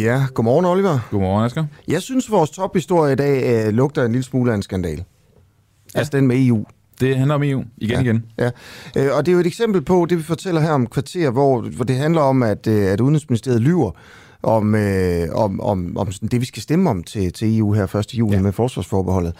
[0.00, 0.98] Ja, godmorgen Oliver.
[1.10, 1.64] Godmorgen, Asger.
[1.88, 5.04] Jeg synes, vores tophistorie i dag øh, lugter en lille smule af en skandal.
[5.94, 5.98] Ja.
[5.98, 6.64] Altså den med EU.
[7.00, 8.00] Det handler om EU igen ja.
[8.00, 8.24] igen.
[8.38, 8.50] Ja,
[8.96, 11.60] øh, og det er jo et eksempel på det, vi fortæller her om kvarter, hvor,
[11.60, 13.90] hvor det handler om, at, øh, at Udenrigsministeriet lyver
[14.42, 17.96] om, øh, om, om, om sådan det, vi skal stemme om til, til EU her
[17.96, 18.14] 1.
[18.14, 18.42] juni ja.
[18.42, 19.34] med forsvarsforbeholdet.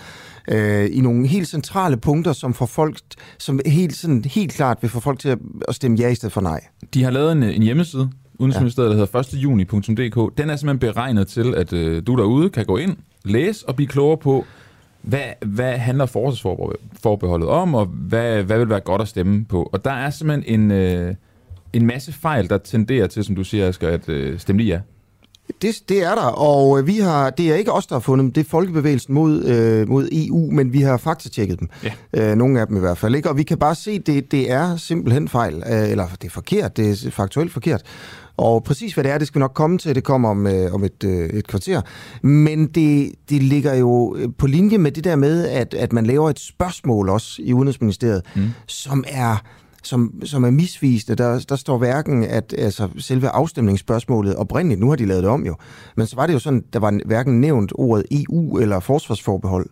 [0.49, 2.99] Øh, I nogle helt centrale punkter, som får folk,
[3.39, 5.39] som helt, sådan, helt klart vil få folk til at,
[5.69, 6.61] at stemme ja i stedet for nej.
[6.95, 8.97] De har lavet en, en hjemmeside, Udenrigsministeriet, ja.
[8.97, 9.35] der hedder 1.
[9.35, 10.39] juni.dk.
[10.39, 13.89] Den er simpelthen beregnet til, at øh, du derude kan gå ind, læse og blive
[13.89, 14.45] klogere på,
[15.03, 19.71] hvad, hvad handler forsvarsforbeholdet om, og hvad, hvad vil være godt at stemme på.
[19.73, 21.15] Og der er simpelthen en, øh,
[21.73, 24.81] en masse fejl, der tenderer til, som du siger, Asger, at øh, stemme lige ja.
[25.63, 28.33] Det, det er der, og vi har, det er ikke os, der har fundet dem,
[28.33, 31.69] det er Folkebevægelsen mod, øh, mod EU, men vi har faktatjekket dem.
[31.85, 32.31] Ja.
[32.31, 33.15] Øh, nogle af dem i hvert fald.
[33.15, 33.31] Ikke?
[33.31, 36.77] Og vi kan bare se, det, det er simpelthen fejl, øh, eller det er forkert,
[36.77, 37.83] det er faktuelt forkert.
[38.41, 40.75] Og præcis hvad det er, det skal vi nok komme til, det kommer om, øh,
[40.75, 41.83] om et, øh, et kvarter.
[42.23, 46.31] Men det, det ligger jo på linje med det der med, at, at man laver
[46.31, 48.49] et spørgsmål også i Udenrigsministeriet, mm.
[48.67, 49.37] som er
[49.83, 51.23] som, som er misvisende.
[51.23, 55.47] Der, der står hverken, at altså, selve afstemningsspørgsmålet oprindeligt, nu har de lavet det om
[55.47, 55.57] jo,
[55.97, 59.67] men så var det jo sådan, der var hverken nævnt ordet EU eller forsvarsforbehold.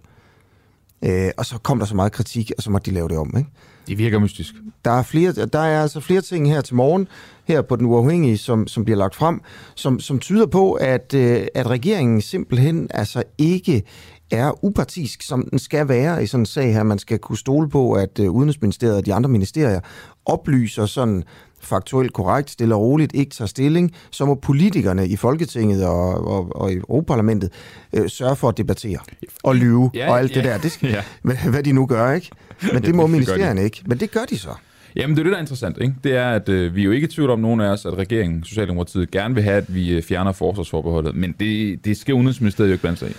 [1.04, 3.34] Øh, og så kom der så meget kritik, og så måtte de lave det om.
[3.38, 3.50] Ikke?
[3.88, 4.54] Det virker mystisk.
[4.84, 7.08] Der er, flere, der er altså flere ting her til morgen,
[7.44, 9.40] her på Den Uafhængige, som, som bliver lagt frem,
[9.74, 13.82] som, som tyder på, at, øh, at regeringen simpelthen altså ikke
[14.30, 16.82] er upartisk, som den skal være i sådan en sag her.
[16.82, 19.80] Man skal kunne stole på, at øh, Udenrigsministeriet og de andre ministerier
[20.26, 21.24] oplyser sådan
[21.60, 26.56] faktuelt korrekt, stille og roligt, ikke tager stilling, så må politikerne i Folketinget og, og,
[26.56, 27.50] og i Europaparlamentet
[27.92, 28.98] øh, sørge for at debattere
[29.42, 30.58] og lyve ja, og alt ja, det der.
[30.58, 31.02] Det skal, ja.
[31.22, 32.30] hvad, hvad de nu gør, ikke?
[32.72, 33.82] Men det, må ministerierne ikke.
[33.86, 34.50] Men det gør de så.
[34.96, 35.78] Jamen, det er det, der er interessant.
[35.80, 35.94] Ikke?
[36.04, 37.98] Det er, at øh, vi er jo ikke i tvivl om nogen af os, at
[37.98, 41.14] regeringen, Socialdemokratiet, gerne vil have, at vi øh, fjerner forsvarsforbeholdet.
[41.14, 43.14] Men det, det skal Udenrigsministeriet jo ikke blande sig i.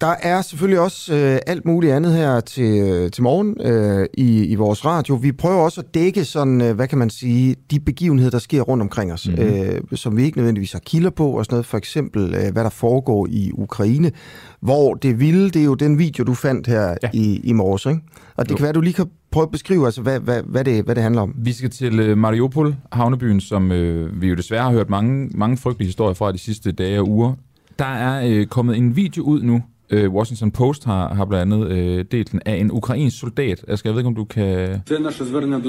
[0.00, 4.44] Der er selvfølgelig også øh, alt muligt andet her til, øh, til morgen øh, i,
[4.44, 5.14] i vores radio.
[5.14, 8.62] Vi prøver også at dække sådan, øh, hvad kan man sige, de begivenheder, der sker
[8.62, 9.44] rundt omkring os, mm-hmm.
[9.44, 11.66] øh, som vi ikke nødvendigvis har kilder på, og sådan noget.
[11.66, 14.12] For eksempel, øh, hvad der foregår i Ukraine,
[14.60, 17.10] hvor det vilde, det er jo den video, du fandt her ja.
[17.12, 18.00] i, i morges, ikke?
[18.36, 18.56] Og det jo.
[18.56, 21.02] kan være, du lige kan prøve at beskrive, altså, hvad, hvad, hvad, det, hvad det
[21.02, 21.34] handler om.
[21.38, 25.56] Vi skal til øh, Mariupol, havnebyen, som øh, vi jo desværre har hørt mange, mange
[25.56, 27.32] frygtelige historier fra de sidste dage og uger.
[27.78, 31.70] Der er øh, kommet en video ud nu, Øh, Washington Post har, har blandt andet
[31.70, 33.64] øh, delt den af en ukrainsk soldat.
[33.68, 34.80] Jeg, skal, jeg ved ikke, om du kan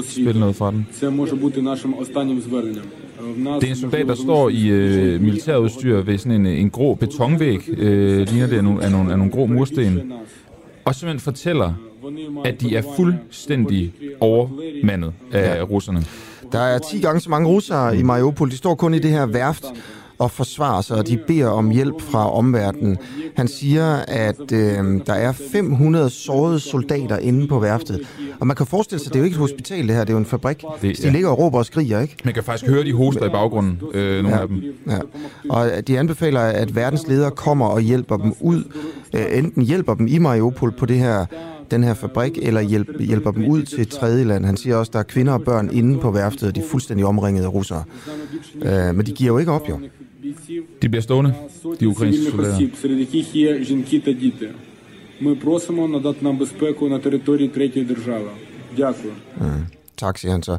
[0.02, 0.86] spille noget fra den.
[0.90, 1.02] Det
[3.64, 7.68] er en soldat, der står i øh, militærudstyr ved sådan en, en grå betonvæg.
[7.68, 10.12] Øh, ligner det af nogle, af, nogle, af nogle grå mursten.
[10.84, 11.72] Og simpelthen fortæller,
[12.44, 15.62] at de er fuldstændig overmandet af ja.
[15.62, 16.04] russerne.
[16.52, 18.50] Der er 10 gange så mange russere i Mariupol.
[18.50, 19.64] De står kun i det her værft
[20.18, 22.98] og forsvare sig, og de beder om hjælp fra omverdenen.
[23.36, 28.00] Han siger, at øh, der er 500 sårede soldater inde på værftet.
[28.40, 30.14] Og man kan forestille sig, det er jo ikke et hospital det her, det er
[30.14, 30.64] jo en fabrik.
[30.82, 32.16] Det, de ligger og råber og skriger, ikke?
[32.24, 34.62] Man kan faktisk høre de hoster i baggrunden, øh, nogle ja, af dem.
[34.88, 34.98] Ja.
[35.48, 38.64] Og de anbefaler, at verdens ledere kommer og hjælper dem ud.
[39.14, 41.26] Øh, enten hjælper dem i Mariupol på det her
[41.70, 44.44] den her fabrik, eller hjælp, hjælper dem ud til et tredje land.
[44.44, 46.64] Han siger også, at der er kvinder og børn inde på værftet, og de er
[46.70, 47.84] fuldstændig omringet af russere.
[48.62, 49.78] Øh, men de giver jo ikke op, jo.
[50.81, 51.33] De bliver stående,
[51.79, 52.69] de ukrainske soldater.
[52.81, 54.49] Серед яких є жінки та діти.
[55.21, 58.29] Ми просимо надати нам безпеку на території третьої держави.
[58.77, 59.13] Дякую.
[59.41, 59.65] Mm.
[59.97, 60.57] Tak, siger han så.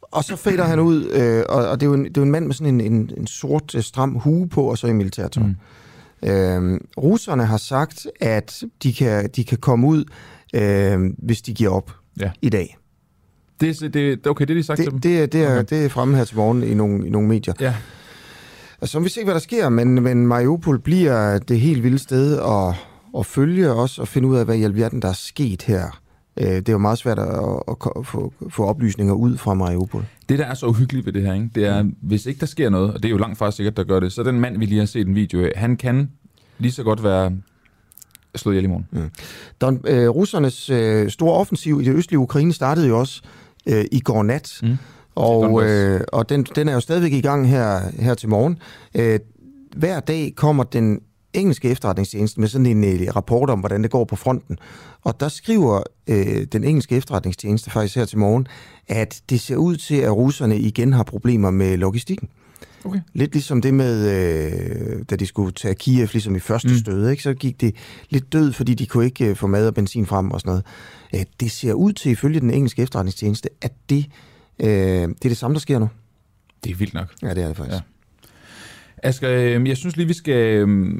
[0.00, 2.22] Og så fader han ud, øh, og, og det, er jo en, det er jo
[2.24, 5.42] en mand med sådan en, en, en sort, stram hue på, og så i militærtøj.
[5.44, 6.28] Mm.
[6.28, 10.04] Øh, russerne har sagt, at de kan, de kan komme ud,
[10.54, 11.90] øh, hvis de giver op
[12.20, 12.30] Ja.
[12.42, 12.76] i dag.
[13.60, 15.00] Det, det, okay, det er de sagt til dem.
[15.00, 15.76] Det, det, er- det, er, Okay.
[15.76, 17.54] det er fremme her til morgen i nogle, i nogle medier.
[17.60, 17.74] Ja.
[18.83, 22.39] Så må vi se, hvad der sker, men, men Mariupol bliver det helt vilde sted
[22.39, 22.75] at,
[23.19, 26.01] at følge os og finde ud af, hvad i alverden der er sket her.
[26.39, 27.27] Øh, Det er jo meget svært at,
[27.67, 30.05] at, at få, få oplysninger ud fra Mariupol.
[30.29, 31.49] Det, der er så uhyggeligt ved det her, ikke?
[31.55, 33.83] det er, hvis ikke der sker noget, og det er jo langt fra sikkert, der
[33.83, 36.09] gør det, så den mand, vi lige har set en video af, han kan
[36.59, 37.31] lige så godt være
[38.35, 39.11] slået ihjel i morgen.
[39.61, 43.21] Don, øh, russernes øh, store offensiv i det østlige Ukraine startede jo også
[43.65, 44.77] øh, i går nat, Mm.
[45.19, 48.57] Og, øh, og den, den er jo stadigvæk i gang her, her til morgen.
[48.95, 49.19] Øh,
[49.75, 50.99] hver dag kommer den
[51.33, 54.57] engelske efterretningstjeneste med sådan en øh, rapport om, hvordan det går på fronten.
[55.01, 58.47] Og der skriver øh, den engelske efterretningstjeneste faktisk her til morgen,
[58.87, 62.29] at det ser ud til, at russerne igen har problemer med logistikken.
[62.85, 62.99] Okay.
[63.13, 66.77] Lidt ligesom det med, øh, da de skulle tage Kiev, ligesom i første mm.
[66.77, 67.23] stød, ikke?
[67.23, 67.75] så gik det
[68.09, 70.65] lidt død, fordi de kunne ikke øh, få mad og benzin frem og sådan noget.
[71.15, 74.05] Øh, det ser ud til, ifølge den engelske efterretningstjeneste, at det,
[74.59, 75.89] øh, det er det samme, der sker nu.
[76.63, 77.13] Det er vildt nok.
[77.21, 77.75] Ja, det er det faktisk.
[77.75, 77.81] Ja.
[79.03, 80.91] Asger, øh, jeg synes lige, vi skal øh,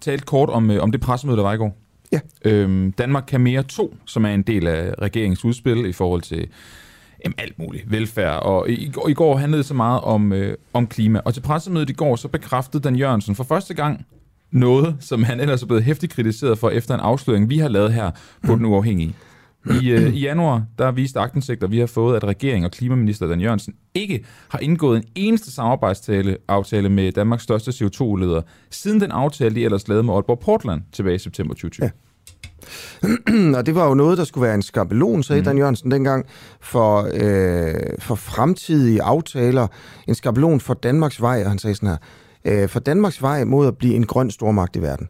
[0.00, 1.76] tale kort om, øh, om det pressemøde, der var i går.
[2.12, 2.20] Ja.
[2.44, 6.48] Øh, Danmark kan mere 2, som er en del af regeringens udspil i forhold til
[7.24, 8.42] jamen, alt muligt, velfærd.
[8.42, 11.20] Og i, i, går, handlede det så meget om, øh, om klima.
[11.24, 14.06] Og til pressemødet i går, så bekræftede Dan Jørgensen for første gang
[14.50, 17.92] noget, som han ellers er blevet hæftigt kritiseret for efter en afsløring, vi har lavet
[17.92, 18.10] her
[18.46, 19.14] på Den Uafhængige.
[19.82, 23.40] I, øh, I januar, der viste agtindsigter, vi har fået, at regeringen og klimaminister Dan
[23.40, 29.54] Jørgensen ikke har indgået en eneste samarbejdsaftale aftale med Danmarks største CO2-udleder, siden den aftale,
[29.54, 31.84] de ellers lavede med Aalborg Portland tilbage i september 2020.
[31.84, 31.90] Ja.
[33.58, 35.44] og det var jo noget, der skulle være en skabelon, sagde mm.
[35.44, 36.26] Dan Jørgensen dengang,
[36.60, 39.66] for, øh, for fremtidige aftaler.
[40.08, 41.96] En skabelon for Danmarks vej, og han sagde sådan her,
[42.62, 45.08] øh, for Danmarks vej mod at blive en grøn stormagt i verden.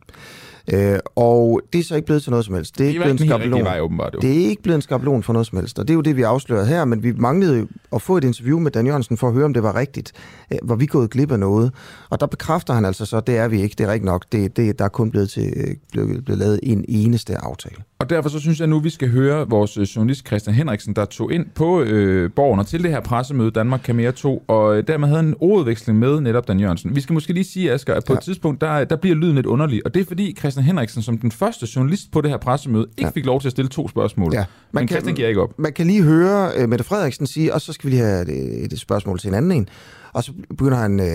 [0.72, 2.78] Øh, og det er så ikke blevet til noget som helst.
[2.78, 3.64] Det er ikke blevet en skabelon.
[3.64, 4.14] vej, åbenbart.
[4.14, 4.18] Jo.
[4.20, 6.16] Det er ikke blevet en skabelon for noget som helst, og det er jo det,
[6.16, 9.34] vi afslørede her, men vi manglede at få et interview med Dan Jørgensen for at
[9.34, 10.12] høre, om det var rigtigt.
[10.52, 11.72] Øh, Var vi gået glip af noget?
[12.10, 14.24] Og der bekræfter han altså så, det er vi ikke, det er rigtigt nok.
[14.32, 17.76] Det, det, der er kun blevet, til, øh, blevet, blevet lavet en eneste aftale.
[17.98, 21.04] Og derfor så synes jeg nu, vi skal høre vores øh, journalist Christian Henriksen, der
[21.04, 24.76] tog ind på øh, borgen og til det her pressemøde Danmark kan mere 2, og
[24.76, 26.96] øh, dermed havde en ordveksling med netop Dan Jørgensen.
[26.96, 28.16] Vi skal måske lige sige, Asger, at på ja.
[28.18, 31.18] Et tidspunkt, der, der bliver lyden lidt underlig, og det er fordi Christian Henriksen som
[31.18, 33.10] den første journalist på det her pressemøde ikke ja.
[33.10, 34.34] Fik lov til at stille to spørgsmål.
[34.34, 34.44] Ja.
[34.72, 35.58] Men Christian giver ikke op.
[35.58, 38.72] Man kan lige høre uh, Mette Frederiksen sige, og så skal vi lige have et,
[38.72, 39.68] et spørgsmål til en anden en.
[40.12, 41.06] Og så begynder han uh,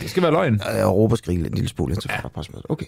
[0.00, 0.60] Det skal være løgn.
[0.64, 2.28] at råbe og skrige en lille smule, indtil ja.
[2.28, 2.66] pressemødet.
[2.68, 2.86] Okay.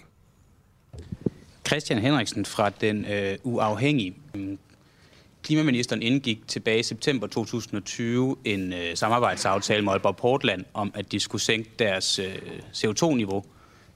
[1.67, 4.15] Christian Henriksen fra den øh, uafhængige.
[5.43, 11.19] Klimaministeren indgik tilbage i september 2020 en øh, samarbejdsaftale med Aalborg Portland om, at de
[11.19, 12.35] skulle sænke deres øh,
[12.73, 13.43] CO2-niveau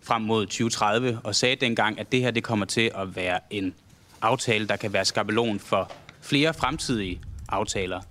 [0.01, 3.74] frem mod 2030, og sagde dengang, at det her det kommer til at være en
[4.22, 5.92] aftale, der kan være skabelon for
[6.22, 8.01] flere fremtidige aftaler.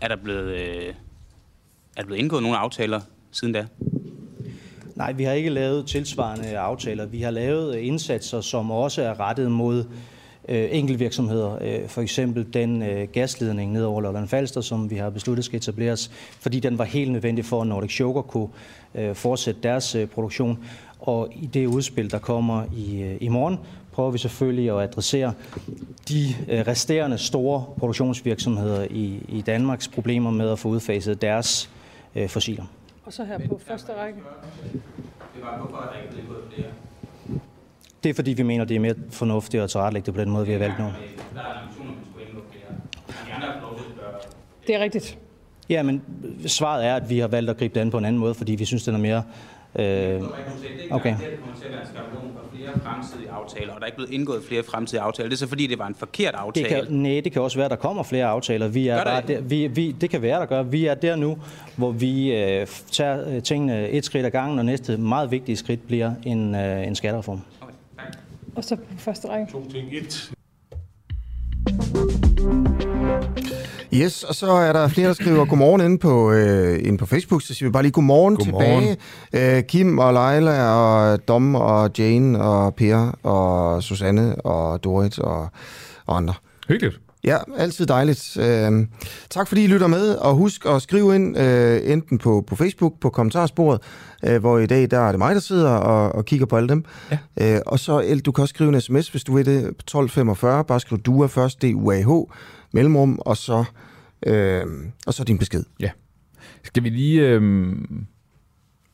[0.00, 0.94] Er der blevet, øh,
[1.96, 3.00] er der blevet indgået nogle aftaler
[3.30, 3.66] siden da?
[5.00, 7.06] Nej, vi har ikke lavet tilsvarende aftaler.
[7.06, 9.84] Vi har lavet øh, indsatser, som også er rettet mod
[10.48, 11.58] øh, enkeltvirksomheder.
[11.60, 15.56] Øh, for eksempel den øh, gasledning ned over Lolland Falster, som vi har besluttet skal
[15.56, 16.10] etableres,
[16.40, 18.48] fordi den var helt nødvendig for, at Nordic Sugar kunne
[18.94, 20.58] øh, fortsætte deres øh, produktion.
[20.98, 23.58] Og i det udspil, der kommer i, øh, i morgen,
[23.92, 25.32] prøver vi selvfølgelig at adressere
[26.08, 31.70] de øh, resterende store produktionsvirksomheder i, i Danmarks problemer med at få udfaset deres
[32.16, 32.64] øh, fossiler.
[33.10, 34.20] Og så her på første række.
[38.02, 40.46] Det er fordi, vi mener, det er mere fornuftigt at tilrettelægge det på den måde,
[40.46, 40.84] vi har valgt nu.
[44.66, 45.18] Det er rigtigt.
[45.68, 46.02] Ja, men
[46.46, 48.54] svaret er, at vi har valgt at gribe det an på en anden måde, fordi
[48.54, 49.22] vi synes, den er mere...
[49.78, 50.20] Øh,
[50.90, 51.16] okay.
[51.16, 55.28] flere fremtidige aftaler, og der er ikke blevet indgået flere fremtidige aftaler.
[55.28, 56.68] Det er så fordi, det var en forkert Det aftale.
[56.68, 58.68] kan, nej, det kan også være, at der kommer flere aftaler.
[58.68, 60.62] Vi er Gør der bare der, vi, vi, det kan være, der gør.
[60.62, 61.38] Vi er der nu,
[61.76, 65.86] hvor vi øh, tager øh, tingene et skridt ad gangen, og næste meget vigtige skridt
[65.86, 67.40] bliver en, øh, en skattereform.
[68.56, 69.52] Og så på første række.
[73.94, 77.42] Yes, og så er der flere, der skriver godmorgen inde på, øh, inde på Facebook,
[77.42, 78.96] så siger vi bare lige godmorgen, Godmorgen.
[79.32, 79.56] tilbage.
[79.58, 85.48] Øh, Kim og Leila og Dom og Jane og Per og Susanne og Dorit og,
[86.06, 86.34] og andre.
[86.68, 87.00] Hyggeligt.
[87.24, 88.36] Ja, altid dejligt.
[88.40, 88.86] Øh,
[89.30, 92.92] tak fordi I lytter med, og husk at skrive ind øh, enten på, på Facebook,
[93.00, 93.80] på kommentarsporet,
[94.24, 96.68] øh, hvor i dag der er det mig, der sidder og, og kigger på alle
[96.68, 96.84] dem.
[97.10, 97.54] Ja.
[97.54, 100.64] Øh, og så du kan også skrive en sms, hvis du vil det, på 1245,
[100.64, 102.08] bare skriv DUA først, D-U-A-H,
[102.72, 103.64] mellemrum, og så,
[104.26, 104.62] øh,
[105.06, 105.64] og så din besked.
[105.80, 105.90] Ja.
[106.62, 107.20] Skal vi lige...
[107.28, 107.42] Øh,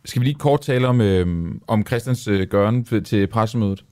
[0.05, 3.85] Skal vi lige kort tale om, øh, om Christians øh, gøren til pressemødet?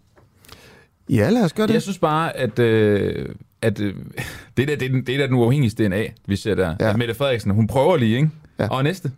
[1.10, 1.74] Ja, lad os gøre det.
[1.74, 3.28] Jeg synes bare, at, øh,
[3.62, 3.94] at øh,
[4.56, 6.76] det, der, det, er den, det er der den uafhængige DNA, vi ser der.
[6.80, 6.86] Ja.
[6.88, 6.96] Ja.
[6.96, 8.30] Mette Frederiksen, hun prøver lige, ikke?
[8.58, 8.68] Ja.
[8.68, 9.12] Og næste.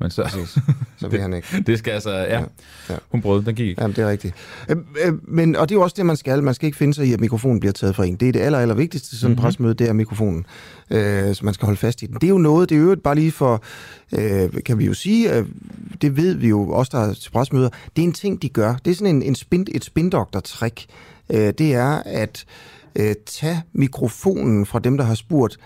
[0.00, 0.58] Men så, præcis.
[0.96, 1.62] Så vil han ikke.
[1.66, 2.24] det skal altså, ja.
[2.38, 2.44] Ja.
[2.90, 2.96] ja.
[3.10, 3.82] Hun prøvede, den gik ikke.
[3.82, 4.34] Jamen, det er rigtigt.
[4.68, 6.42] Øh, øh, men, og det er jo også det, man skal.
[6.42, 8.16] Man skal ikke finde sig i, at mikrofonen bliver taget fra en.
[8.16, 9.42] Det er det aller, aller vigtigste sådan en Mhm.
[9.42, 10.46] pressemøde, det er mikrofonen.
[10.90, 12.14] Øh, så man skal holde fast i den.
[12.14, 13.62] Det er jo noget, det er jo bare lige for,
[14.18, 15.46] øh, kan vi jo sige, øh,
[16.02, 18.74] det ved vi jo også, der er til pressemøder, det er en ting, de gør.
[18.84, 20.86] Det er sådan en, en spin, et spindokter-trick.
[21.30, 22.44] Øh, det er at
[22.96, 25.56] øh, tage mikrofonen fra dem, der har spurgt,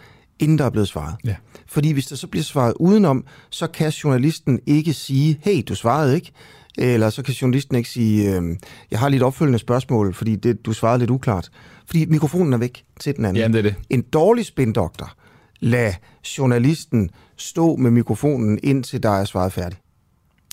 [0.40, 1.14] inden der er blevet svaret.
[1.24, 1.34] Ja.
[1.66, 6.14] Fordi hvis der så bliver svaret udenom, så kan journalisten ikke sige, hey, du svarede
[6.14, 6.32] ikke.
[6.78, 8.56] Eller så kan journalisten ikke sige, øh,
[8.90, 11.50] jeg har lidt opfølgende spørgsmål, fordi det, du svarede lidt uklart.
[11.86, 13.36] Fordi mikrofonen er væk til den anden.
[13.36, 13.74] Jamen, det er det.
[13.90, 15.12] En dårlig spindoktor,
[15.60, 15.92] lad
[16.38, 19.80] journalisten stå med mikrofonen, indtil der er svaret færdigt.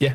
[0.01, 0.13] Ja.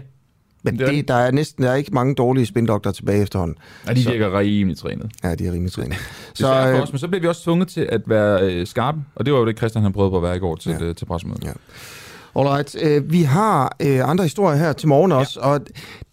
[0.65, 3.57] Men Det er det, der er næsten der er ikke mange dårlige spindoktorer tilbage efterhånden.
[3.89, 5.11] Og de Så- virker rimelig trænet.
[5.25, 5.97] Ja, de er rimelig trænet.
[6.35, 9.27] Så, øh, os, men så bliver vi også tvunget til at være øh, skarpe, og
[9.27, 10.79] det var jo det, Christian han prøvede på at være i går til, Ja.
[10.81, 10.85] ja.
[10.85, 11.45] øh, til pressemødet.
[11.45, 11.53] Ja.
[12.41, 15.47] Alright, øh, vi har øh, andre historier her til morgen også, ja.
[15.47, 15.61] og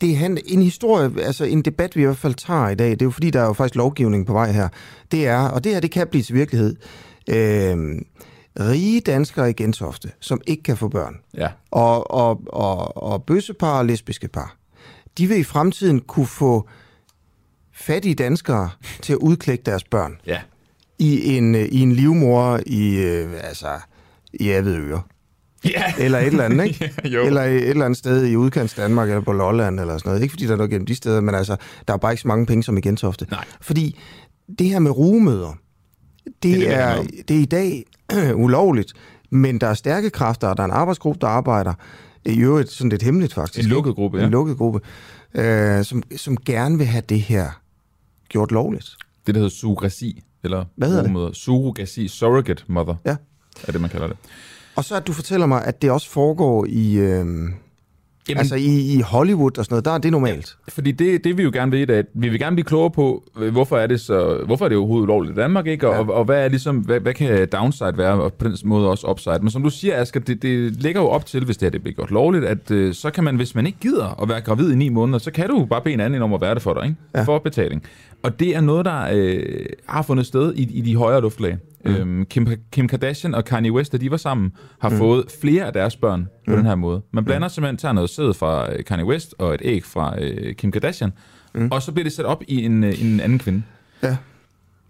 [0.02, 3.02] det er en historie, altså en debat, vi i hvert fald tager i dag, det
[3.02, 4.68] er jo fordi, der er jo faktisk lovgivning på vej her,
[5.12, 6.76] det er, og det her, det kan blive til virkelighed,
[7.30, 7.78] øh,
[8.60, 11.48] rige danskere i Gentofte, som ikke kan få børn, Ja.
[11.72, 14.56] og, og, og, og bøssepar og lesbiske par,
[15.18, 16.68] de vil i fremtiden kunne få
[17.74, 18.70] fattige danskere
[19.02, 20.40] til at udklække deres børn Ja.
[21.00, 23.68] i en, øh, i en livmor i, øh, altså,
[24.34, 25.02] i Avedøre.
[25.66, 25.94] Ja.
[25.98, 26.94] Eller et eller andet, ikke?
[27.16, 27.26] Jo.
[27.26, 30.22] Eller et eller andet sted i udkants Danmark, eller på Lolland, eller sådan noget.
[30.24, 31.56] Ikke fordi der er noget gennem de steder, men altså,
[31.88, 33.26] der er bare ikke så mange penge som i Gentofte.
[33.32, 33.46] Nej.
[33.62, 34.00] Fordi
[34.60, 35.54] det her med rugemøder,
[36.26, 37.86] det, det, det, det er, det er i dag
[38.46, 38.94] ulovligt,
[39.30, 41.74] men der er stærke kræfter, og der er en arbejdsgruppe, der arbejder,
[42.26, 43.66] i øvrigt sådan lidt hemmeligt faktisk.
[43.66, 44.24] En lukket gruppe, ja.
[44.26, 44.80] En lukket gruppe,
[45.34, 47.50] øh, som, som gerne vil have det her
[48.30, 48.96] gjort lovligt.
[49.28, 51.38] Det, der hedder surrogasi, eller Hvad hedder det?
[51.38, 53.16] Surrogasi, surrogate mother, Ja.
[53.68, 54.18] er det, man kalder det.
[54.76, 57.26] Og så at du fortæller mig, at det også foregår i, øh,
[58.30, 60.56] Jamen, altså i, i Hollywood og sådan noget, der er det normalt.
[60.70, 63.52] Fordi det, det vi jo gerne ved, at vi vil gerne blive klogere på, øh,
[63.52, 65.88] hvorfor er det så, hvorfor er det overhovedet ulovligt i Danmark, ikke?
[65.88, 66.00] Og, Ja.
[66.00, 66.08] ja.
[66.08, 69.08] og, og hvad, er ligesom, hvad, hvad kan downside være, og på den måde også
[69.08, 69.40] upside.
[69.42, 71.82] Men som du siger, Asger, det, det ligger jo op til, hvis det her det
[71.82, 74.72] bliver gjort lovligt, at øh, så kan man, hvis man ikke gider at være gravid
[74.72, 76.74] i ni måneder, så kan du bare bede en anden om at være det for
[76.74, 76.96] dig, ikke?
[77.16, 77.24] Ja.
[77.24, 77.84] For betaling.
[78.24, 81.58] Og det er noget, der øh, har fundet sted i, i de højere luftlag.
[81.86, 81.92] Mm.
[81.92, 84.98] Øhm, Kim, Kim Kardashian og Kanye West, da de var sammen, har mm.
[84.98, 86.58] fået flere af deres børn på mm.
[86.58, 87.02] den her måde.
[87.12, 87.50] Man blander mm.
[87.50, 91.12] simpelthen, tager noget sæd fra øh, Kanye West og et æg fra øh, Kim Kardashian,
[91.56, 91.68] mm.
[91.72, 93.64] og så bliver det sat op i en, øh, en anden kvinde.
[94.04, 94.18] Ja.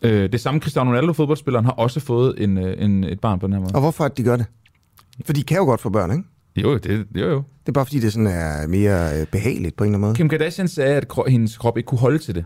[0.02, 3.48] Øh, det samme Cristiano Ronaldo, fodboldspilleren, har også fået en, øh, en, et barn på
[3.48, 3.72] den her måde.
[3.74, 4.46] Og hvorfor at de gør det?
[5.26, 6.24] For de kan jo godt få børn, ikke?
[6.56, 7.36] Jo, det, jo, jo.
[7.36, 10.16] Det er bare fordi, det sådan er mere øh, behageligt på en eller anden måde.
[10.16, 12.46] Kim Kardashian sagde, at kro- hendes krop ikke kunne holde til det.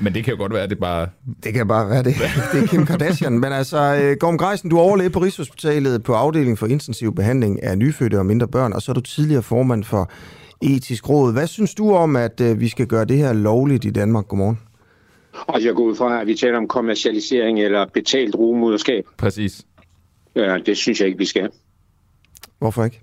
[0.00, 1.08] Men det kan jo godt være, at det bare...
[1.44, 2.14] Det kan bare være det.
[2.52, 3.38] Det er Kim Kardashian.
[3.38, 7.62] Men altså, øh, Gorm Greisen, du er overlæge på Rigshospitalet på afdelingen for intensiv behandling
[7.62, 10.10] af nyfødte og mindre børn, og så er du tidligere formand for
[10.62, 11.32] etisk råd.
[11.32, 14.28] Hvad synes du om, at øh, vi skal gøre det her lovligt i Danmark?
[14.28, 14.58] Godmorgen.
[15.32, 19.04] Og jeg går ud fra, at vi taler om kommercialisering eller betalt rugemoderskab.
[19.16, 19.62] Præcis.
[20.36, 21.50] Ja, det synes jeg ikke, vi skal.
[22.58, 23.00] Hvorfor ikke?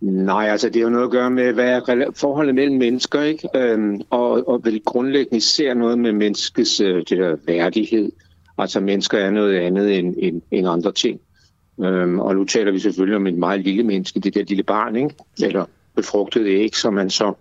[0.00, 3.48] Nej, altså det er jo noget at gøre med, hvad er forholdet mellem mennesker, ikke?
[3.54, 8.12] Øhm, og, og vel grundlæggende især noget med menneskets øh, det der værdighed.
[8.58, 11.20] Altså mennesker er noget andet end, end, end andre ting.
[11.80, 14.96] Øhm, og nu taler vi selvfølgelig om et meget lille menneske, det der lille barn,
[14.96, 15.14] ikke?
[15.42, 15.64] Eller
[15.96, 17.32] befrugtet æg, som man så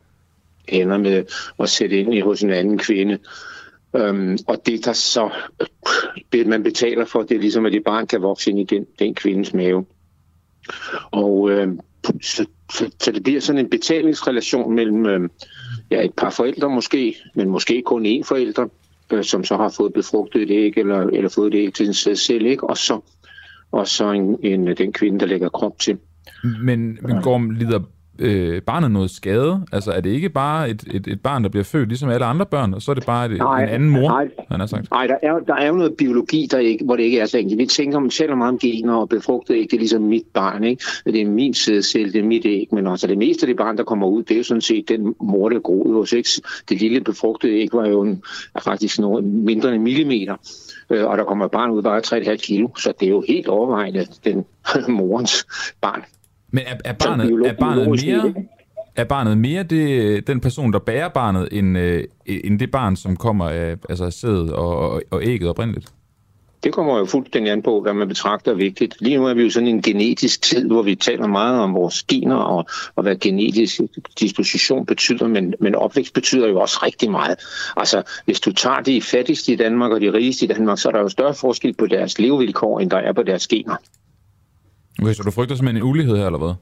[0.68, 1.24] ender med
[1.60, 3.18] at sætte ind i hos en anden kvinde.
[3.96, 5.30] Øhm, og det, der så
[6.32, 8.86] det, man betaler for, det er ligesom, at det barn kan vokse ind i den,
[9.00, 9.86] den kvindes mave.
[11.12, 11.68] Og øh,
[12.22, 15.30] så, så, så det bliver sådan en betalingsrelation mellem øh,
[15.92, 18.68] ja, et par forældre måske, men måske kun én forælder,
[19.12, 22.18] øh, som så har fået befrugtet et æg, eller, eller fået et æg til sig
[22.18, 22.70] selv, ikke?
[22.70, 23.00] og så,
[23.72, 25.98] og så en, en, den kvinde, der lægger krop til.
[26.62, 27.80] Men, men Gorm, lider
[28.20, 29.66] øh, barnet noget skade?
[29.72, 32.46] Altså er det ikke bare et, et, et barn, der bliver født ligesom alle andre
[32.46, 34.28] børn, og så er det bare et, Nej, en anden mor, nej.
[34.52, 34.92] han har sagt?
[34.92, 37.38] Nej, der er, der er jo noget biologi, der ikke, hvor det ikke er så
[37.38, 37.60] enkelt.
[37.60, 40.84] Vi tænker, taler meget om gener og befrugtet æg, det er ligesom mit barn, ikke?
[41.06, 43.78] Det er min sædcelle, det er mit æg, men også det meste af det barn,
[43.78, 46.30] der kommer ud, det er jo sådan set den mor, der groede hos, ikke?
[46.70, 48.22] Det lille befrugtede æg var jo en,
[48.56, 50.36] er faktisk noget mindre end en millimeter,
[50.90, 53.24] øh, og der kommer et barn ud, der er 3,5 kilo, så det er jo
[53.28, 54.46] helt overvejende den
[54.98, 55.46] morens
[55.82, 56.04] barn.
[56.52, 58.34] Men er, er, barnet, biolog- er barnet mere...
[58.96, 63.16] Er barnet mere det, den person, der bærer barnet, end, øh, end det barn, som
[63.16, 65.88] kommer af altså sædet og, og, og ægget oprindeligt?
[66.64, 68.96] Det kommer jo fuldstændig an på, hvad man betragter vigtigt.
[69.00, 72.04] Lige nu er vi jo sådan en genetisk tid, hvor vi taler meget om vores
[72.04, 73.82] gener og, og hvad genetisk
[74.20, 77.38] disposition betyder, men, men opvækst betyder jo også rigtig meget.
[77.78, 80.92] Altså, hvis du tager de fattigste i Danmark og de rigeste i Danmark, så er
[80.92, 83.76] der jo større forskel på deres levevilkår, end der er på deres gener.
[85.02, 86.54] Okay, så du frygter simpelthen en ulighed her, eller hvad?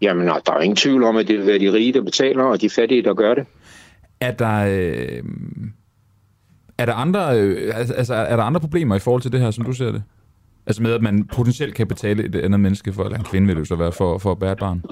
[0.00, 2.60] Jamen, der er ingen tvivl om, at det vil være de rige, der betaler, og
[2.60, 3.46] de fattige, der gør det.
[4.20, 4.66] Er der...
[4.68, 5.22] Øh
[6.78, 9.64] er der, andre, øh, altså, er der andre problemer i forhold til det her, som
[9.64, 10.02] du ser det?
[10.66, 13.56] Altså med, at man potentielt kan betale et andet menneske for, eller en kvinde vil
[13.56, 14.82] det så være, for, for at bære et barn?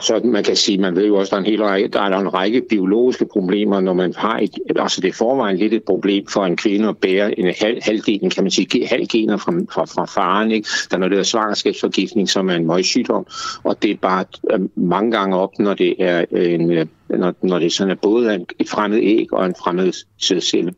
[0.00, 2.00] Så man kan sige, man ved jo også, at der er en, hel række, der
[2.00, 5.82] er en række biologiske problemer, når man har et, altså det er forvejen lidt et
[5.82, 9.84] problem for en kvinde at bære en halv, halvdelen, kan man sige, halvgener fra, fra,
[9.84, 10.68] fra faren, ikke?
[10.90, 13.26] Der er noget, der er svangerskabsforgiftning, som er en møgsygdom,
[13.64, 17.58] og det er bare øh, mange gange op, når det er en, øh, når, når
[17.58, 20.74] det sådan er både et fremmed æg og en fremmed sædcelle.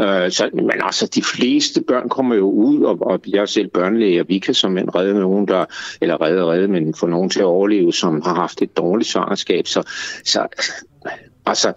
[0.00, 3.68] Øh, så, men altså, de fleste børn kommer jo ud, og, og jeg er selv
[3.68, 5.64] børnelæge, og vi kan som en redde nogen, der,
[6.00, 9.66] eller redde redde, men få nogen til at overleve, som har haft et dårligt svangerskab.
[9.66, 9.82] Så,
[10.24, 10.46] så
[11.46, 11.72] altså,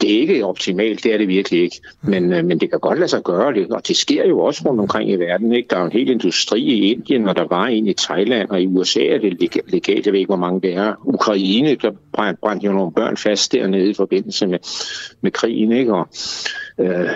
[0.00, 1.80] det er ikke optimalt, det er det virkelig ikke.
[2.02, 4.62] Men, øh, men det kan godt lade sig gøre det, og det sker jo også
[4.68, 5.52] rundt omkring i verden.
[5.52, 5.68] Ikke?
[5.70, 8.66] Der er en hel industri i Indien, og der var en i Thailand, og i
[8.66, 10.94] USA er det legalt, jeg ved ikke, hvor mange det er.
[11.04, 11.90] Ukraine, der
[12.42, 14.58] brændte jo nogle børn fast dernede i forbindelse med,
[15.20, 15.72] med krigen.
[15.72, 15.94] Ikke?
[15.94, 16.08] Og,
[16.78, 17.08] øh,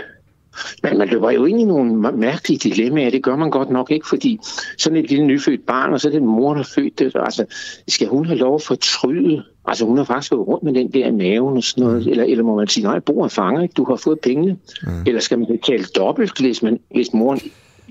[0.83, 3.11] men man løber jo ind i nogle mærkelige dilemmaer.
[3.11, 4.39] Det gør man godt nok ikke, fordi
[4.79, 7.13] sådan et lille nyfødt barn, og så er det mor, der født det.
[7.15, 7.45] Altså,
[7.89, 9.45] skal hun have lov at fortryde?
[9.71, 12.05] Altså, hun har faktisk gået rundt med den der maven og sådan noget.
[12.05, 12.11] Mm.
[12.11, 13.73] Eller, eller må man sige, nej, bor er fanger, ikke?
[13.73, 14.57] Du har fået pengene.
[14.83, 15.03] Mm.
[15.07, 17.41] Eller skal man betale dobbelt, hvis, man, hvis moren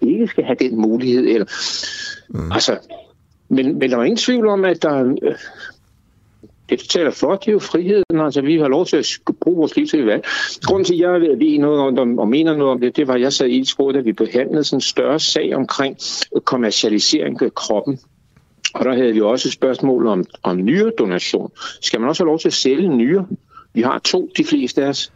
[0.02, 1.28] ikke skal have den mulighed?
[1.28, 1.46] Eller,
[2.30, 2.52] mm.
[2.52, 2.78] Altså,
[3.50, 5.16] men, men der er ingen tvivl om, at der,
[6.70, 8.20] det taler for, det er jo friheden.
[8.20, 9.08] Altså, vi har lov til at
[9.42, 10.26] bruge vores liv til valg.
[10.64, 13.22] Grunden til, at jeg ved noget om, og mener noget om det, det var, at
[13.22, 15.98] jeg sad i et råd, da vi behandlede sådan en større sag omkring
[16.46, 18.00] kommercialisering af kroppen.
[18.74, 21.52] Og der havde vi også et spørgsmål om, om nyredonation.
[21.82, 23.28] Skal man også have lov til at sælge nyre?
[23.74, 25.12] Vi har to, de fleste af os.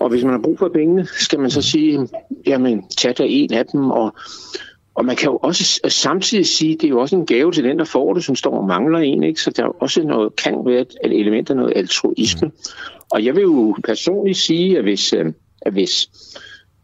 [0.00, 2.08] Og hvis man har brug for pengene, skal man så sige,
[2.46, 4.14] jamen, tag der en af dem, og
[4.94, 7.78] og man kan jo også samtidig sige, det er jo også en gave til den,
[7.78, 9.22] der får det, som står og mangler en.
[9.22, 9.40] Ikke?
[9.40, 12.50] Så der er også noget, kan være et element af noget altruisme.
[13.10, 15.26] Og jeg vil jo personligt sige, at hvis, øh,
[15.62, 16.10] at hvis,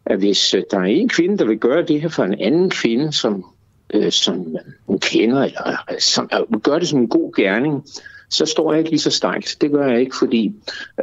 [0.07, 2.71] at hvis øh, der er en kvinde, der vil gøre det her for en anden
[2.71, 3.45] kvinde, som,
[3.95, 6.31] øh, som hun kender, eller som
[6.63, 7.85] gør det som en god gerning,
[8.31, 9.57] så står jeg ikke lige så stejlt.
[9.61, 10.55] Det gør jeg ikke, fordi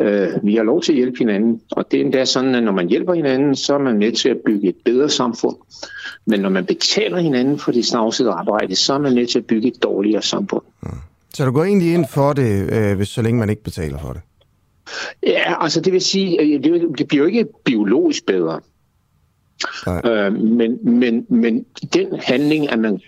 [0.01, 1.61] øh, vi har lov til at hjælpe hinanden.
[1.71, 4.29] Og det er endda sådan, at når man hjælper hinanden, så er man med til
[4.29, 5.55] at bygge et bedre samfund.
[6.25, 9.45] Men når man betaler hinanden for det snavsede arbejde, så er man med til at
[9.45, 10.63] bygge et dårligere samfund.
[10.83, 10.89] Mm.
[11.33, 14.13] Så du går egentlig ind for det, øh, hvis, så længe man ikke betaler for
[14.13, 14.21] det?
[15.23, 18.59] Ja, altså det vil sige, øh, det, det bliver jo ikke biologisk bedre.
[20.05, 23.01] Øh, men, men, men den handling, at man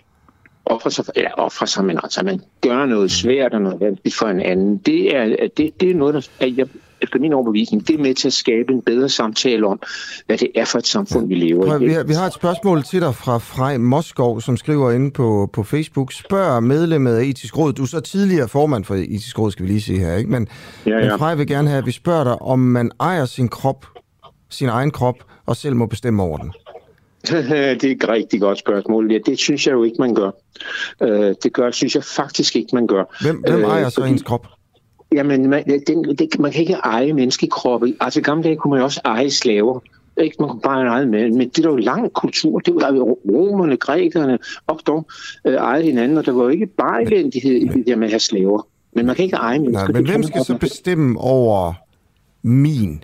[0.65, 4.25] offre sig, eller offre sig, men altså man gør noget svært og noget vanskeligt for
[4.25, 6.67] en anden, det er, det, det er noget, der er, jeg,
[7.01, 9.79] efter min overbevisning, det er med til at skabe en bedre samtale om,
[10.25, 11.85] hvad det er for et samfund, vi lever i.
[11.85, 15.49] Vi har, vi har et spørgsmål til dig fra Frej Moskov, som skriver inde på,
[15.53, 16.13] på Facebook.
[16.13, 17.73] Spørg medlemmet af Etisk Råd.
[17.73, 20.31] Du er så tidligere formand for Etisk Råd, skal vi lige sige her, ikke?
[20.31, 20.47] Men,
[20.85, 21.09] ja, ja.
[21.09, 23.85] men Frej vil gerne have, at vi spørger dig, om man ejer sin krop,
[24.49, 26.53] sin egen krop, og selv må bestemme over den.
[27.81, 29.11] det er et rigtig godt spørgsmål.
[29.11, 30.31] Ja, det synes jeg jo ikke, man gør.
[31.01, 33.03] Øh, det gør, synes jeg faktisk ikke, man gør.
[33.21, 34.47] Hvem, hvem øh, ejer så ens krop?
[35.13, 37.93] Jamen, man, den, det, man kan ikke eje menneskekroppe.
[37.99, 39.79] Altså, i gamle dage kunne man også eje slaver.
[40.17, 40.35] Ikke?
[40.39, 42.59] Man kunne bare eje med, men det er jo lang kultur.
[42.59, 45.07] Det var jo romerne, grækerne, og dog
[45.45, 48.11] øh, ejede hinanden, og der var jo ikke bare elendighed i det der med at
[48.11, 48.67] have slaver.
[48.95, 49.87] Men man kan ikke eje mennesker.
[49.87, 51.73] Nej, men hvem skal så bestemme over
[52.41, 53.03] min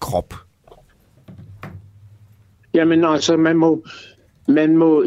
[0.00, 0.34] krop?
[2.76, 3.84] Jamen altså, man må,
[4.48, 5.04] man må,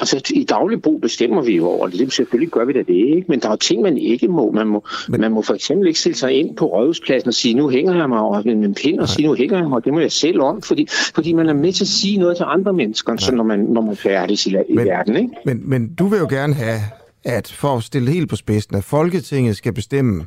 [0.00, 2.12] altså i daglig brug bestemmer vi jo over det.
[2.12, 3.24] Selvfølgelig gør vi da det, ikke?
[3.28, 4.50] Men der er ting, man ikke må.
[4.50, 5.20] Man må, men...
[5.20, 8.08] man må for eksempel ikke stille sig ind på rådhuspladsen og sige, nu hænger jeg
[8.08, 10.40] mig over en pind og sige, nu hænger jeg mig, og det må jeg selv
[10.40, 13.44] om, fordi, fordi man er med til at sige noget til andre mennesker, så når
[13.44, 15.30] man, når man færdes i, i men, verden, ikke?
[15.44, 16.80] Men, men du vil jo gerne have,
[17.24, 20.24] at for at stille helt på spidsen, at Folketinget skal bestemme,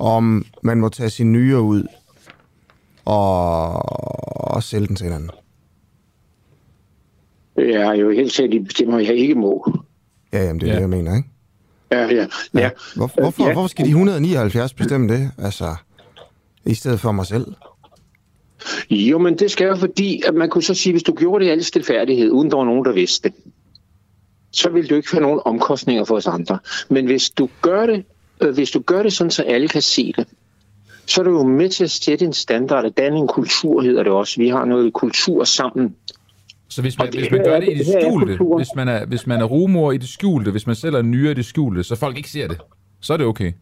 [0.00, 1.82] om man må tage sin nyere ud
[3.04, 3.72] og,
[4.54, 5.30] og sælge den til hinanden.
[7.58, 9.72] Jeg er jo helt sikkert, de bestemmer, at jeg ikke må.
[10.32, 10.74] Ja, jamen, det er ja.
[10.74, 11.28] det, jeg mener, ikke?
[11.90, 12.26] Ja, ja.
[12.54, 12.70] ja.
[12.96, 13.52] Hvor, hvorfor, ja.
[13.52, 15.74] hvorfor skal de 179 bestemme det, altså,
[16.66, 17.46] i stedet for mig selv?
[18.90, 21.50] Jo, men det skal jo fordi, at man kunne så sige, hvis du gjorde det
[21.50, 23.36] i al stilfærdighed, uden der var nogen, der vidste det,
[24.52, 26.58] så vil du ikke have nogen omkostninger for os andre.
[26.88, 28.04] Men hvis du gør det,
[28.40, 30.26] øh, hvis du gør det sådan, så alle kan se det,
[31.06, 34.02] så er det jo med til at sætte en standard, og danne en kultur, hedder
[34.02, 34.40] det også.
[34.40, 35.96] Vi har noget kultur sammen.
[36.78, 39.40] Så hvis man, hvis man gør det i det skjulte, hvis man, er, hvis man
[39.40, 42.30] er rumor i det skjulte, hvis man sælger nyere i det skjulte, så folk ikke
[42.30, 42.58] ser det,
[43.00, 43.52] så er det okay?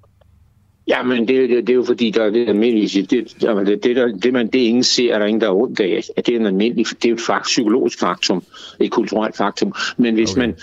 [0.88, 3.02] Ja, men det, det, det er jo fordi, der er det almindelige.
[3.02, 5.80] Det, det, det, der, det, man, det ingen ser, er der ingen, der er rundt
[5.80, 6.02] af.
[6.16, 8.42] Det er en almindelig, det er et fakt, psykologisk faktum,
[8.80, 9.74] et kulturelt faktum.
[9.96, 10.40] Men hvis, okay.
[10.40, 10.54] man,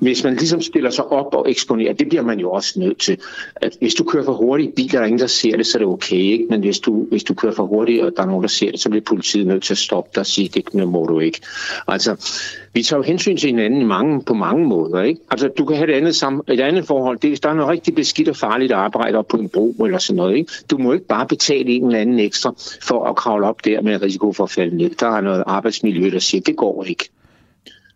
[0.00, 3.18] hvis man ligesom stiller sig op og eksponerer, det bliver man jo også nødt til.
[3.56, 5.78] At hvis du kører for hurtigt i bil, er der ingen, der ser det, så
[5.78, 6.16] er det okay.
[6.16, 6.46] Ikke?
[6.50, 8.80] Men hvis du, hvis du kører for hurtigt, og der er nogen, der ser det,
[8.80, 11.40] så bliver politiet nødt til at stoppe dig og sige, det må du ikke.
[11.88, 12.16] Altså,
[12.74, 15.02] vi tager jo hensyn til hinanden i mange, på mange måder.
[15.02, 15.20] Ikke?
[15.30, 17.18] Altså, du kan have et andet, sam, et andet forhold.
[17.18, 19.98] Det, hvis der er noget rigtig beskidt og farligt arbejde op på en bro eller
[19.98, 20.52] sådan noget, ikke?
[20.70, 24.02] du må ikke bare betale en eller anden ekstra for at kravle op der med
[24.02, 24.90] risiko for at falde ned.
[24.90, 27.08] Der er noget arbejdsmiljø, der siger, det går ikke.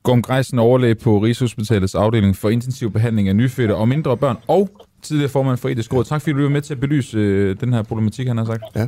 [0.02, 4.70] Gorm Greisen, overlæge på Rigshospitalets afdeling for intensiv behandling af nyfødte og mindre børn, og
[5.02, 6.04] tidligere formand for Etisk Råd.
[6.04, 8.62] Tak fordi du var med til at belyse øh, den her problematik, han har sagt.
[8.76, 8.86] Ja.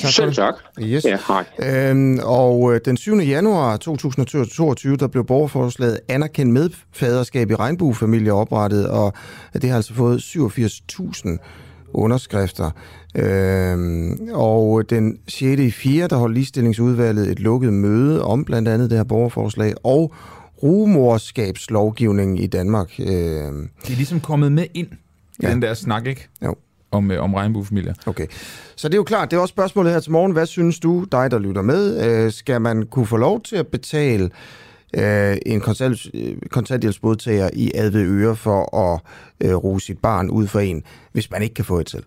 [0.00, 0.54] Tak Selv tak.
[0.80, 1.04] Yes.
[1.04, 1.44] Ja, hej.
[1.90, 3.16] Øhm, og øh, den 7.
[3.16, 9.12] januar 2022, der blev borgerforslaget anerkendt med faderskab i regnbuefamilier oprettet, og
[9.54, 11.38] det har altså fået 87.000
[11.92, 12.70] underskrifter.
[13.14, 15.60] Øhm, og den 6.
[15.60, 16.08] i 4.
[16.08, 20.14] der holdt ligestillingsudvalget et lukket møde om blandt andet det her borgerforslag, og
[20.62, 22.90] rumorskabslovgivningen i Danmark.
[23.00, 25.50] Øhm, det er ligesom kommet med ind i ja.
[25.50, 26.28] den der snak, ikke?
[26.44, 26.54] Jo
[26.90, 27.94] om, øh, om regnbuefamilier.
[28.06, 28.26] Okay.
[28.78, 30.32] Så det er jo klart, det er også spørgsmålet her til morgen.
[30.32, 32.06] Hvad synes du, dig der lytter med?
[32.06, 34.30] Øh, skal man kunne få lov til at betale
[34.96, 35.60] øh, en
[36.50, 39.00] kontanthjælpsmodtager i adve øre for at
[39.40, 42.04] øh, ruge sit barn ud for en, hvis man ikke kan få et selv?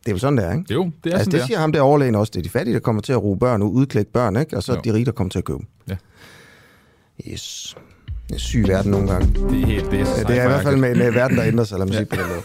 [0.00, 0.74] Det er jo sådan, der, ikke?
[0.74, 1.46] Jo, det er altså, sådan, det der.
[1.46, 2.30] siger ham der overlægen også.
[2.30, 4.56] Det er de fattige, der kommer til at ruge børn ud, udklække børn, ikke?
[4.56, 4.80] Og så jo.
[4.84, 5.96] de rige, der kommer til at købe Ja.
[7.32, 7.76] Yes.
[8.28, 9.34] Det er syg verden nogle gange.
[9.50, 10.00] Det er helt det.
[10.00, 11.98] Er, det er i hvert fald med, med verden, der ændrer sig, lad mig ja.
[11.98, 12.42] sige på den måde.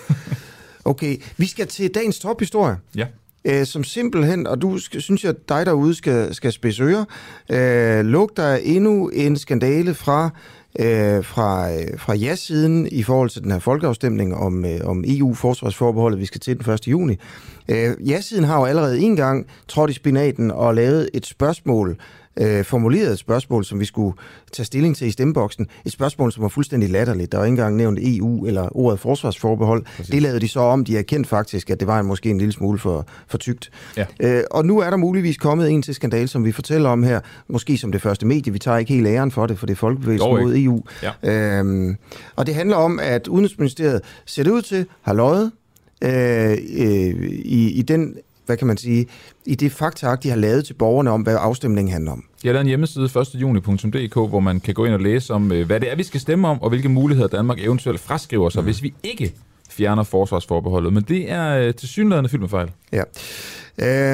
[0.88, 2.78] Okay, vi skal til dagens tophistorie.
[2.96, 3.06] Ja.
[3.46, 7.06] Æ, som simpelthen, og du skal, synes jeg, at dig derude skal, skal spidse ører,
[7.52, 10.30] øh, lugter endnu en skandale fra
[10.80, 16.20] øh, fra, øh, fra ja-siden i forhold til den her folkeafstemning om, øh, om EU-forsvarsforbeholdet,
[16.20, 16.88] vi skal til den 1.
[16.88, 17.18] juni.
[17.70, 21.98] Øh, ja-siden har jo allerede en gang trådt i spinaten og lavet et spørgsmål
[22.38, 24.18] øh, formuleret et spørgsmål, som vi skulle
[24.52, 25.68] tage stilling til i stemmeboksen.
[25.86, 27.32] Et spørgsmål, som var fuldstændig latterligt.
[27.32, 29.86] Der var ikke engang nævnt EU eller ordet forsvarsforbehold.
[29.86, 30.12] Præcis.
[30.12, 30.86] Det lavede de så om.
[30.86, 33.70] De har kendt faktisk, at det var en, måske en lille smule for, for tygt.
[33.98, 34.06] Ja.
[34.20, 37.20] Øh, og nu er der muligvis kommet en til skandal, som vi fortæller om her.
[37.48, 38.54] Måske som det første medie.
[38.54, 40.84] Vi tager ikke helt æren for det, for det er folkebevægelsen mod EU.
[41.04, 41.60] Ja.
[41.60, 41.96] Øhm,
[42.36, 45.52] og det handler om, at Udenrigsministeriet ser det ud til, har løjet
[46.02, 48.16] øh, øh, i, i den
[48.48, 49.08] hvad kan man sige,
[49.46, 52.24] i det faktaak, de har lavet til borgerne om, hvad afstemningen handler om.
[52.44, 55.80] Jeg lavet en hjemmeside 1.juni.dk, hvor man kan gå ind og læse om, øh, hvad
[55.80, 58.66] det er, vi skal stemme om, og hvilke muligheder Danmark eventuelt fraskriver sig, mm.
[58.66, 59.34] hvis vi ikke
[59.70, 60.94] fjerner forsvarsforbeholdet.
[60.94, 62.72] Men det er øh, til synligheden fyldt med fejl.
[62.92, 63.04] Ja.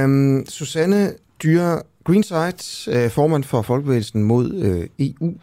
[0.04, 2.54] Øhm, Susanne Dyre Greenside,
[2.90, 5.34] øh, formand for Folkebevægelsen mod øh, EU.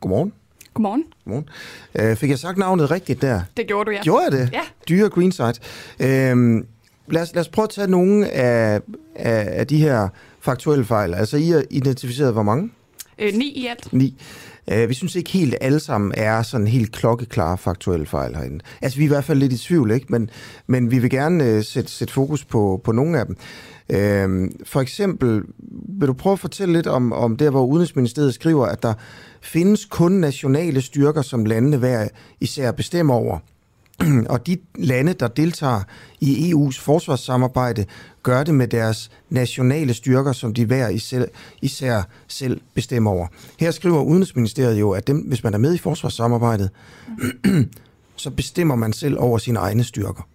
[0.00, 0.32] Godmorgen.
[0.74, 1.04] Godmorgen.
[1.24, 1.48] Godmorgen.
[1.94, 3.40] Øh, fik jeg sagt navnet rigtigt der?
[3.56, 4.02] Det gjorde du, ja.
[4.02, 4.50] Gjorde jeg det?
[4.52, 4.62] Ja.
[4.88, 5.54] Dyre Greenside.
[6.00, 6.66] Øhm,
[7.08, 8.80] lad, os, lad os prøve at tage nogle af,
[9.14, 10.08] af, af de her
[10.46, 11.14] faktuelle fejl.
[11.14, 12.70] Altså, I har identificeret hvor mange?
[13.18, 13.92] Øh, ni i alt.
[13.92, 14.22] Ni.
[14.72, 18.60] Uh, vi synes ikke helt alle sammen er sådan helt klokkeklare faktuelle fejl herinde.
[18.82, 20.06] Altså, vi er i hvert fald lidt i tvivl, ikke?
[20.08, 20.30] Men,
[20.66, 23.36] men vi vil gerne uh, sætte, sætte fokus på, på nogle af dem.
[23.88, 25.42] Uh, for eksempel,
[25.98, 28.94] vil du prøve at fortælle lidt om, om der, hvor Udenrigsministeriet skriver, at der
[29.42, 32.08] findes kun nationale styrker, som landene hver
[32.40, 33.38] især bestemmer over.
[34.32, 35.82] Og de lande, der deltager
[36.20, 37.84] i EU's forsvarssamarbejde,
[38.22, 41.24] gør det med deres nationale styrker, som de hver især,
[41.62, 43.26] især selv bestemmer over.
[43.58, 46.70] Her skriver Udenrigsministeriet jo, at dem, hvis man er med i forsvarssamarbejdet,
[48.16, 50.28] så bestemmer man selv over sine egne styrker.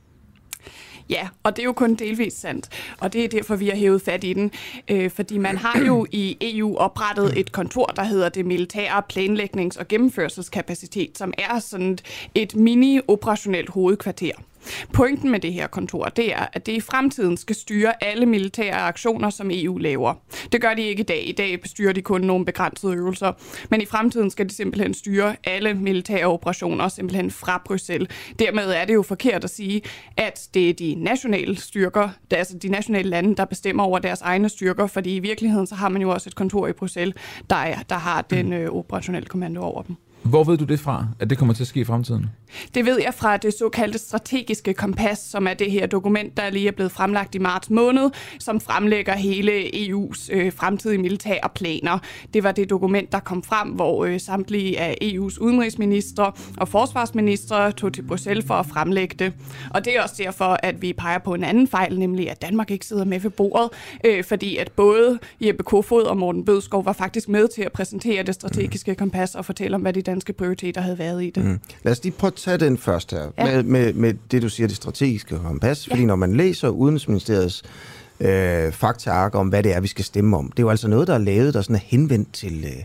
[1.11, 2.69] Ja, og det er jo kun delvis sandt,
[2.99, 4.51] og det er derfor, vi har hævet fat i den.
[4.87, 9.79] Øh, fordi man har jo i EU oprettet et kontor, der hedder det militære planlægnings-
[9.79, 11.97] og gennemførselskapacitet, som er sådan
[12.35, 14.31] et mini-operationelt hovedkvarter.
[14.93, 18.75] Pointen med det her kontor, det er, at det i fremtiden skal styre alle militære
[18.75, 20.13] aktioner, som EU laver.
[20.51, 21.29] Det gør de ikke i dag.
[21.29, 23.31] I dag bestyrer de kun nogle begrænsede øvelser.
[23.69, 28.09] Men i fremtiden skal de simpelthen styre alle militære operationer, simpelthen fra Bruxelles.
[28.39, 29.81] Dermed er det jo forkert at sige,
[30.17, 34.49] at det er de nationale styrker, altså de nationale lande, der bestemmer over deres egne
[34.49, 37.15] styrker, fordi i virkeligheden så har man jo også et kontor i Bruxelles,
[37.49, 39.95] der, er, der har den øh, operationelle kommando over dem.
[40.23, 42.25] Hvor ved du det fra, at det kommer til at ske i fremtiden?
[42.75, 46.67] Det ved jeg fra det såkaldte strategiske kompas, som er det her dokument, der lige
[46.67, 51.99] er blevet fremlagt i marts måned, som fremlægger hele EU's øh, fremtidige militære planer.
[52.33, 57.71] Det var det dokument, der kom frem, hvor øh, samtlige af EU's udenrigsminister og forsvarsminister
[57.71, 59.33] tog til Bruxelles for at fremlægge det.
[59.69, 62.71] Og det er også derfor, at vi peger på en anden fejl, nemlig at Danmark
[62.71, 63.69] ikke sidder med ved bordet,
[64.05, 68.23] øh, fordi at både Jeppe Kofod og Morten Bødskov var faktisk med til at præsentere
[68.23, 71.45] det strategiske kompas og fortælle om, hvad de danske prioriteter havde været i det.
[71.45, 71.59] Mm.
[71.83, 73.45] Lad os lige prøve at tage den først her, ja.
[73.45, 75.87] med, med, med det, du siger, det strategiske kompas.
[75.87, 75.93] Ja.
[75.93, 77.63] Fordi når man læser Udenrigsministeriets
[78.19, 81.07] øh, faktaark om, hvad det er, vi skal stemme om, det er jo altså noget,
[81.07, 82.65] der er lavet, der sådan er henvendt til...
[82.65, 82.83] Øh,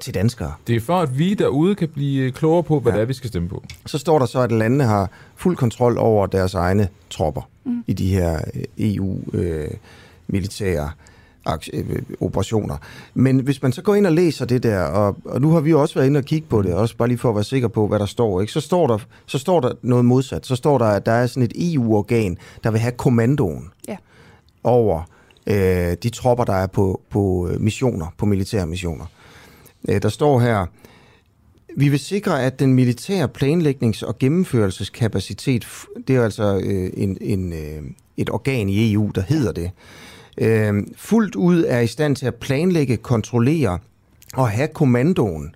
[0.00, 0.52] til danskere.
[0.66, 2.96] Det er for, at vi derude kan blive klogere på, hvad ja.
[2.96, 3.64] det er, vi skal stemme på.
[3.86, 7.84] Så står der så, at landene har fuld kontrol over deres egne tropper mm.
[7.86, 10.90] i de her øh, EU-militære øh, Øh,
[12.20, 12.76] operationer.
[13.14, 15.70] Men hvis man så går ind og læser det der, og, og nu har vi
[15.70, 17.68] jo også været inde og kigge på det, også bare lige for at være sikker
[17.68, 18.52] på, hvad der står, ikke?
[18.52, 20.46] Så, står der, så står der noget modsat.
[20.46, 23.96] Så står der, at der er sådan et EU-organ, der vil have kommandoen ja.
[24.64, 25.02] over
[25.46, 29.04] øh, de tropper, der er på, på øh, missioner, på militære missioner.
[29.88, 30.66] Øh, der står her,
[31.76, 35.66] vi vil sikre, at den militære planlægnings- og gennemførelseskapacitet,
[36.08, 37.82] det er altså øh, en, en, øh,
[38.16, 39.70] et organ i EU, der hedder det,
[40.38, 43.78] øh, fuldt ud er i stand til at planlægge, kontrollere
[44.34, 45.54] og have kommandoen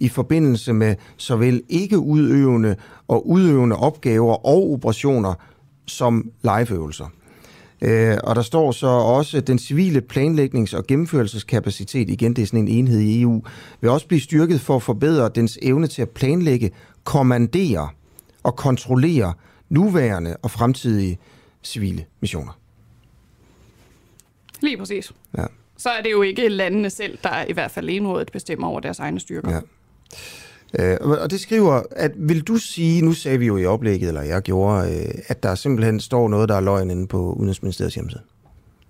[0.00, 2.76] i forbindelse med såvel ikke udøvende
[3.08, 5.34] og udøvende opgaver og operationer
[5.86, 7.06] som liveøvelser.
[7.82, 12.46] Øh, og der står så også, at den civile planlægnings- og gennemførelseskapacitet, igen det er
[12.46, 13.42] sådan en enhed i EU,
[13.80, 16.70] vil også blive styrket for at forbedre dens evne til at planlægge,
[17.04, 17.88] kommandere
[18.42, 19.32] og kontrollere
[19.68, 21.18] nuværende og fremtidige
[21.62, 22.61] civile missioner.
[24.62, 25.12] Lige præcis.
[25.38, 25.44] Ja.
[25.76, 28.98] Så er det jo ikke landene selv, der i hvert fald enrådet bestemmer over deres
[28.98, 29.50] egne styrker.
[29.50, 29.60] Ja.
[30.78, 34.22] Øh, og det skriver, at vil du sige, nu sagde vi jo i oplægget, eller
[34.22, 38.22] jeg gjorde, øh, at der simpelthen står noget, der er løgn inde på Udenrigsministeriets hjemmeside?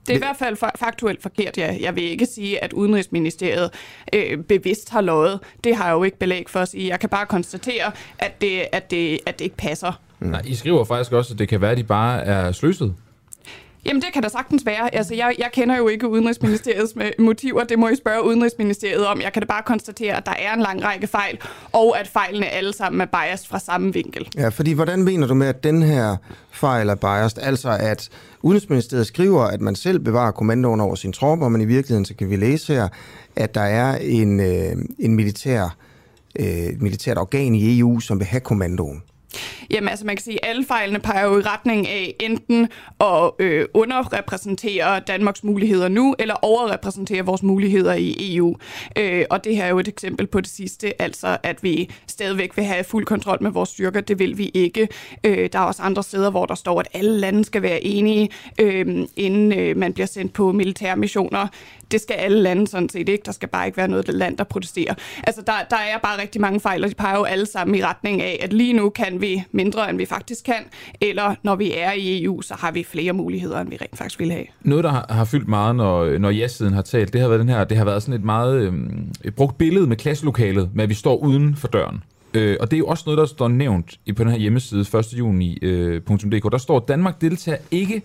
[0.07, 1.77] Det er i hvert fald faktuelt forkert, ja.
[1.81, 3.71] Jeg vil ikke sige, at Udenrigsministeriet
[4.13, 5.41] øh, bevidst har løjet.
[5.65, 6.89] Det har jeg jo ikke belæg for at sige.
[6.89, 10.01] Jeg kan bare konstatere, at det, at det, at det ikke passer.
[10.21, 12.95] Nej, I skriver faktisk også, at det kan være, at de bare er sløset.
[13.87, 14.95] Jamen, det kan da sagtens være.
[14.95, 17.65] Altså, jeg, jeg kender jo ikke Udenrigsministeriets motiver.
[17.65, 19.21] Det må I spørge Udenrigsministeriet om.
[19.21, 21.39] Jeg kan da bare konstatere, at der er en lang række fejl,
[21.73, 24.29] og at fejlene alle sammen er biased fra samme vinkel.
[24.37, 26.17] Ja, fordi hvordan mener du med, at den her
[26.51, 27.39] fejl er biased?
[27.43, 28.09] Altså, at
[28.43, 32.31] Udenrigsministeriet skriver, at man selv bevarer kommandoen over sin tropper, men i virkeligheden, så kan
[32.31, 32.89] vi læse her,
[33.37, 35.77] at der er en, øh, en militær,
[36.39, 36.47] øh,
[36.81, 39.03] militært organ i EU, som vil have kommandoen.
[39.73, 42.69] Jamen altså man kan sige, at alle fejlene peger jo i retning af enten
[43.01, 48.57] at øh, underrepræsentere Danmarks muligheder nu, eller overrepræsentere vores muligheder i EU.
[48.99, 52.57] Øh, og det her er jo et eksempel på det sidste, altså at vi stadigvæk
[52.57, 54.01] vil have fuld kontrol med vores styrker.
[54.01, 54.89] Det vil vi ikke.
[55.25, 58.29] Øh, der er også andre steder, hvor der står, at alle lande skal være enige,
[58.61, 61.49] øh, inden øh, man bliver sendt på militære missioner
[61.93, 63.23] det skal alle lande sådan set ikke.
[63.25, 64.95] Der skal bare ikke være noget land, der protesterer.
[65.25, 67.85] Altså, der, der er bare rigtig mange fejl, og de peger jo alle sammen i
[67.85, 70.65] retning af, at lige nu kan vi mindre, end vi faktisk kan,
[71.01, 74.21] eller når vi er i EU, så har vi flere muligheder, end vi rent faktisk
[74.21, 74.45] vil have.
[74.61, 77.49] Noget, der har, har fyldt meget, når, når ja-siden har talt, det har været den
[77.49, 78.73] her, det har været sådan et meget øh,
[79.25, 82.03] et brugt billede med klasselokalet, med at vi står uden for døren.
[82.35, 84.81] Øh, og det er jo også noget, der står nævnt i, på den her hjemmeside
[84.81, 85.07] 1.
[85.19, 86.45] juni.dk.
[86.45, 88.03] Øh, der står, Danmark deltager ikke,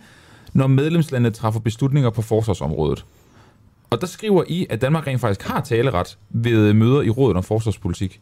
[0.54, 3.06] når medlemslandet træffer beslutninger på forsvarsområdet.
[3.90, 7.44] Og der skriver I, at Danmark rent faktisk har taleret ved møder i rådet om
[7.44, 8.22] forsvarspolitik.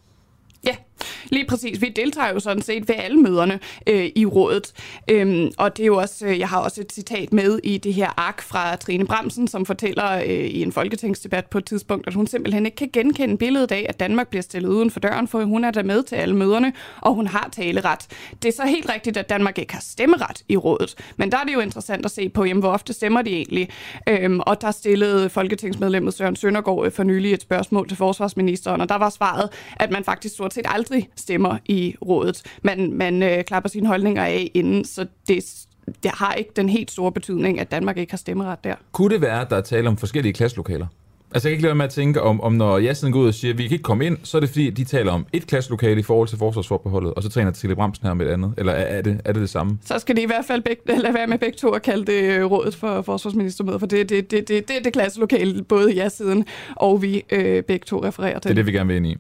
[1.30, 1.82] Lige præcis.
[1.82, 4.74] Vi deltager jo sådan set ved alle møderne øh, i rådet.
[5.12, 7.94] Øhm, og det er jo også, øh, jeg har også et citat med i det
[7.94, 12.14] her ark fra Trine Bremsen, som fortæller øh, i en folketingsdebat på et tidspunkt, at
[12.14, 15.44] hun simpelthen ikke kan genkende billedet af, at Danmark bliver stillet uden for døren, for
[15.44, 18.08] hun er der med til alle møderne, og hun har taleret.
[18.44, 20.96] Det er så helt rigtigt, at Danmark ikke har stemmeret i rådet.
[21.18, 23.70] Men der er det jo interessant at se på, jamen, hvor ofte stemmer de egentlig.
[24.10, 28.90] Øhm, og der stillede folketingsmedlemmet Søren Søndergaard øh, for nylig et spørgsmål til forsvarsministeren, og
[28.90, 32.44] der var svaret, at man faktisk stort set aldrig stemmer i rådet.
[32.64, 35.66] Man, man øh, klapper sine holdninger af inden, så det
[36.04, 38.76] det har ikke den helt store betydning, at Danmark ikke har stemmeret der.
[38.92, 40.88] Kunne det være, at der er tale om forskellige klasselokaler?
[41.34, 43.28] Altså, jeg kan ikke lade med at tænke, om, om når jeg sådan går ud
[43.28, 45.26] og siger, at vi kan ikke komme ind, så er det fordi, de taler om
[45.34, 48.54] et klasselokale i forhold til forsvarsforbeholdet, og så træner Tille Bremsen her med et andet.
[48.58, 49.80] Eller er, er, det, er det det samme?
[49.86, 52.22] Så skal de i hvert fald begge, lade være med begge to at kalde det
[52.22, 56.46] øh, rådet for forsvarsministermødet, for det, det, det, det, det, det klasselokale, både jeg siden
[56.76, 58.50] og vi øh, begge to refererer til.
[58.50, 59.18] Det er det, vi gerne vil ind i.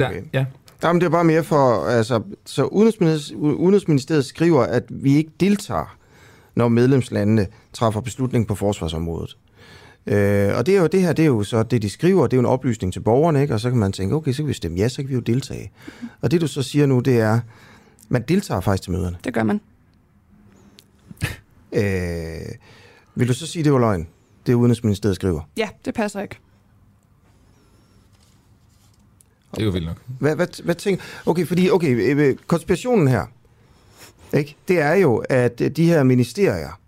[0.00, 0.22] Der, okay.
[0.32, 0.44] ja.
[0.82, 5.96] Jamen, det er bare mere for, altså, så Udenrigsministeriet, skriver, at vi ikke deltager,
[6.54, 9.36] når medlemslandene træffer beslutning på forsvarsområdet.
[10.06, 12.32] Øh, og det, er jo, det her, det er jo så det, de skriver, det
[12.32, 13.54] er jo en oplysning til borgerne, ikke?
[13.54, 15.20] og så kan man tænke, okay, så kan vi stemme ja, så kan vi jo
[15.20, 15.72] deltage.
[16.20, 17.40] Og det, du så siger nu, det er,
[18.08, 19.16] man deltager faktisk til møderne.
[19.24, 19.60] Det gør man.
[21.72, 22.54] Øh,
[23.14, 24.08] vil du så sige, det var løgn?
[24.46, 25.40] Det Udenrigsministeriet skriver.
[25.56, 26.38] Ja, det passer ikke.
[29.60, 29.96] Det er jo vildt nok.
[30.18, 31.02] Hvad, hvad, hvad tænker...
[31.26, 33.26] Okay, fordi okay, øh, øh, konspirationen her,
[34.34, 34.56] ikke?
[34.68, 36.80] det er jo, at øh, de her ministerier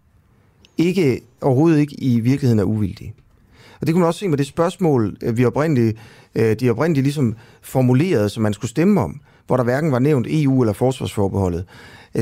[0.79, 3.15] ikke overhovedet ikke i virkeligheden er uvildige.
[3.81, 5.99] Og det kunne man også se med det spørgsmål, vi oprindeligt,
[6.35, 10.63] de oprindeligt ligesom formulerede, som man skulle stemme om, hvor der hverken var nævnt EU
[10.63, 11.65] eller forsvarsforbeholdet.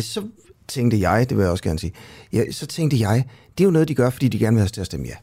[0.01, 0.23] Så
[0.69, 1.93] tænkte jeg, det vil jeg også gerne sige,
[2.33, 3.25] ja, så tænkte jeg,
[3.59, 5.07] det er jo noget, de gør, fordi de gerne vil have os til at stemme
[5.07, 5.15] ja.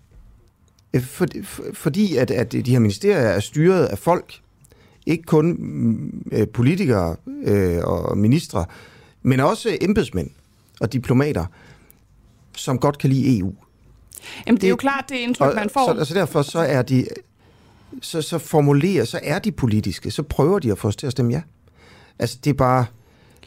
[0.99, 4.41] For, for, fordi at, at de her ministerier er styret af folk,
[5.07, 5.57] ikke kun
[6.31, 8.65] øh, politikere øh, og ministre,
[9.21, 10.29] men også embedsmænd
[10.79, 11.45] og diplomater,
[12.55, 13.53] som godt kan lide EU.
[14.47, 15.93] Jamen, det, det er jo klart det indtryk, og, man får.
[15.93, 17.07] Så, altså derfor så er de,
[18.01, 21.11] så, så formulerer, så er de politiske, så prøver de at få os til at
[21.11, 21.41] stemme ja.
[22.19, 22.85] Altså, det er bare...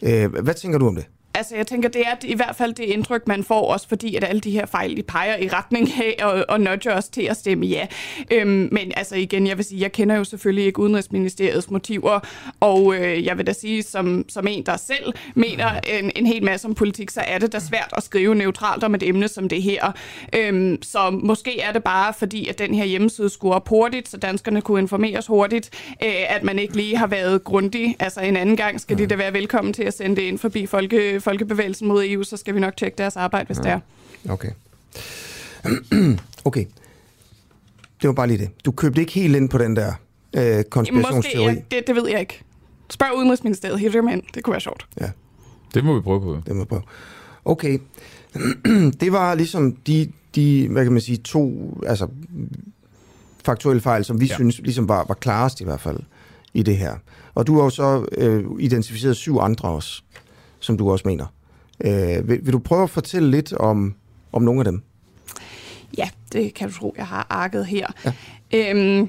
[0.03, 1.07] Øh, hvad tænker du om det?
[1.35, 4.25] Altså, jeg tænker, det er i hvert fald det indtryk, man får, også fordi, at
[4.25, 7.37] alle de her fejl, de peger i retning af og, og nudger os til at
[7.37, 7.87] stemme ja.
[8.31, 12.21] Øhm, men altså igen, jeg vil sige, jeg kender jo selvfølgelig ikke Udenrigsministeriets motiver,
[12.61, 16.45] og øh, jeg vil da sige, som, som en, der selv mener en, en hel
[16.45, 19.49] masse om politik, så er det da svært at skrive neutralt om et emne som
[19.49, 19.93] det her.
[20.37, 24.17] Øhm, så måske er det bare fordi, at den her hjemmeside skulle op hurtigt, så
[24.17, 25.71] danskerne kunne informeres hurtigt,
[26.05, 27.97] øh, at man ikke lige har været grundig.
[27.99, 30.67] Altså en anden gang skal de da være velkommen til at sende det ind forbi
[30.67, 33.63] folke Folkebevægelsen mod EU, så skal vi nok tjekke deres arbejde, hvis ja.
[33.63, 33.81] det er.
[34.33, 34.51] Okay.
[36.45, 36.65] okay.
[38.03, 38.51] Det var bare lige det.
[38.65, 39.93] Du købte ikke helt ind på den der
[40.37, 41.47] øh, konspirationsteori?
[41.47, 42.43] Måske, ja, det, det ved jeg ikke.
[42.91, 44.23] Spørg Udenrigsministeriet, hiv dem ind.
[44.35, 44.87] Det kunne være sjovt.
[45.01, 45.11] Ja.
[45.75, 46.39] Det må vi prøve på.
[46.47, 46.83] Det må vi prøve.
[47.45, 47.79] Okay.
[49.01, 52.09] det var ligesom de, de, hvad kan man sige, to altså,
[53.45, 54.35] faktuelle fejl, som vi ja.
[54.35, 55.99] synes ligesom var, var klarest i hvert fald
[56.55, 56.97] i det her.
[57.35, 60.03] Og du har jo så øh, identificeret syv andre også
[60.61, 61.27] som du også mener.
[61.85, 63.95] Øh, vil, vil du prøve at fortælle lidt om,
[64.33, 64.83] om nogle af dem?
[65.99, 67.87] Ja, det kan du tro, jeg har arket her.
[68.05, 68.13] Ja.
[68.53, 69.09] Øhm,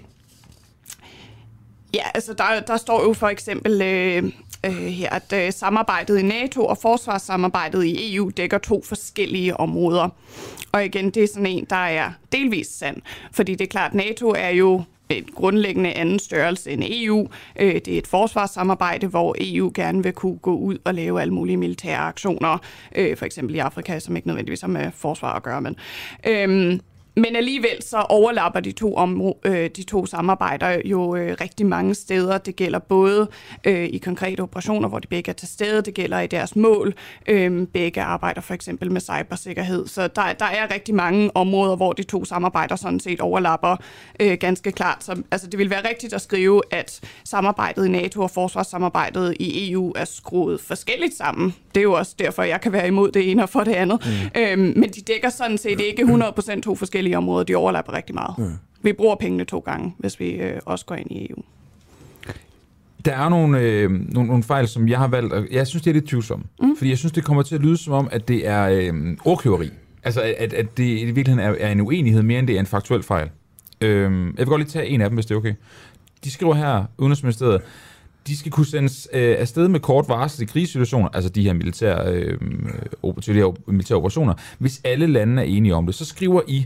[1.93, 4.31] ja, altså der, der står jo for eksempel øh,
[4.65, 10.09] øh, her, at øh, samarbejdet i NATO og forsvarssamarbejdet i EU dækker to forskellige områder.
[10.71, 13.95] Og igen, det er sådan en, der er delvis sand, fordi det er klart, at
[13.95, 14.83] NATO er jo
[15.17, 17.27] en grundlæggende anden størrelse end EU.
[17.59, 21.33] Øh, det er et forsvarssamarbejde, hvor EU gerne vil kunne gå ud og lave alle
[21.33, 22.57] mulige militære aktioner,
[22.95, 25.61] øh, for eksempel i Afrika, som ikke nødvendigvis har med forsvar at gøre.
[25.61, 25.75] Men,
[26.27, 26.79] Øh,
[27.15, 31.95] men alligevel så overlapper de to, om, øh, de to samarbejder jo øh, rigtig mange
[31.95, 32.37] steder.
[32.37, 33.27] Det gælder både
[33.65, 36.93] øh, i konkrete operationer, hvor de begge er til stede, det gælder i deres mål.
[37.27, 39.87] Øh, begge arbejder for eksempel med cybersikkerhed.
[39.87, 43.75] Så der, der er rigtig mange områder, hvor de to samarbejder sådan set overlapper
[44.19, 45.03] øh, ganske klart.
[45.03, 49.71] Så, altså, det vil være rigtigt at skrive, at samarbejdet i NATO og forsvarssamarbejdet i
[49.71, 51.55] EU er skruet forskelligt sammen.
[51.75, 54.05] Det er jo også derfor, jeg kan være imod det ene og for det andet.
[54.35, 54.41] Mm.
[54.41, 58.15] Øh, men de dækker sådan set ikke 100% to forskellige forskellige områder, de overlapper rigtig
[58.15, 58.35] meget.
[58.37, 58.43] Ja.
[58.81, 61.43] Vi bruger pengene to gange, hvis vi øh, også går ind i EU.
[63.05, 65.89] Der er nogle, øh, nogle, nogle fejl, som jeg har valgt, og jeg synes, det
[65.89, 66.45] er lidt tvivlsomt.
[66.61, 66.75] Mm.
[66.77, 69.69] Fordi jeg synes, det kommer til at lyde som om, at det er øh, ordkløveri.
[70.03, 72.65] Altså, at, at det i virkeligheden er, er en uenighed mere, end det er en
[72.65, 73.29] faktuel fejl.
[73.81, 75.53] Øh, jeg vil godt lige tage en af dem, hvis det er okay.
[76.23, 77.61] De skriver her, Udenrigsministeriet,
[78.27, 82.13] de skal kunne sendes øh, afsted med kort varsel i krigssituationer, altså de her militære,
[82.13, 82.39] øh,
[83.25, 85.95] de her militære operationer, hvis alle lande er enige om det.
[85.95, 86.65] Så skriver I,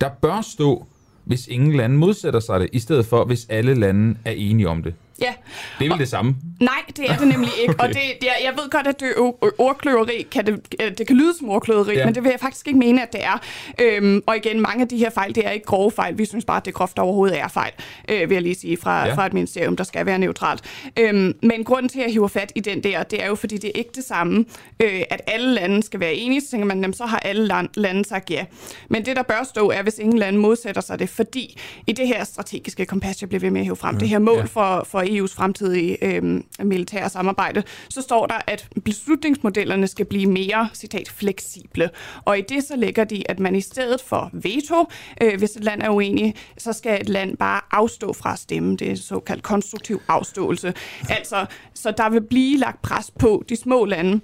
[0.00, 0.86] der bør stå,
[1.24, 4.82] hvis ingen lande modsætter sig det, i stedet for, hvis alle lande er enige om
[4.82, 4.94] det.
[5.20, 5.34] Ja.
[5.78, 6.36] Det er vel og, det samme?
[6.60, 7.74] Nej, det er det nemlig ikke.
[7.78, 7.88] okay.
[7.88, 10.26] Og det, det er, jeg ved godt, at det er ordkløveri.
[10.30, 12.04] Kan det, det kan lyde som ordkløveri, ja.
[12.04, 13.40] men det vil jeg faktisk ikke mene, at det er.
[13.80, 16.18] Øhm, og igen, mange af de her fejl, det er ikke grove fejl.
[16.18, 17.72] Vi synes bare, at det groft overhovedet er fejl,
[18.08, 19.14] øh, vil jeg lige sige, fra, ja.
[19.14, 20.90] fra et ministerium, der skal være neutralt.
[20.98, 23.56] Øhm, men grunden til, at jeg hiver fat i den der, det er jo, fordi
[23.58, 24.44] det er ikke det samme,
[24.82, 26.40] øh, at alle lande skal være enige.
[26.40, 28.44] Så tænker man, jamen, så har alle land, lande sagt ja.
[28.88, 32.08] Men det, der bør stå, er, hvis ingen lande modsætter sig det, fordi i det
[32.08, 34.00] her strategiske kompas, jeg bliver ved med at hive frem, ja.
[34.00, 34.44] det her mål ja.
[34.44, 40.68] for, for EU's fremtidige øh, militære samarbejde, så står der, at beslutningsmodellerne skal blive mere,
[40.74, 41.90] citat, fleksible.
[42.24, 44.86] Og i det så lægger de, at man i stedet for veto,
[45.22, 48.76] øh, hvis et land er uenig, så skal et land bare afstå fra at stemme.
[48.76, 50.74] Det er såkaldt konstruktiv afståelse.
[51.08, 54.20] Altså, så der vil blive lagt pres på de små lande,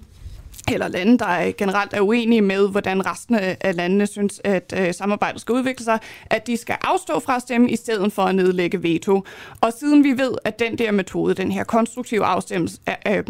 [0.71, 5.41] eller lande, der generelt er uenige med, hvordan resten af landene synes, at øh, samarbejdet
[5.41, 8.83] skal udvikle sig, at de skal afstå fra at stemme, i stedet for at nedlægge
[8.83, 9.23] veto.
[9.61, 13.23] Og siden vi ved, at den der metode, den her konstruktive afstemmelse, øh,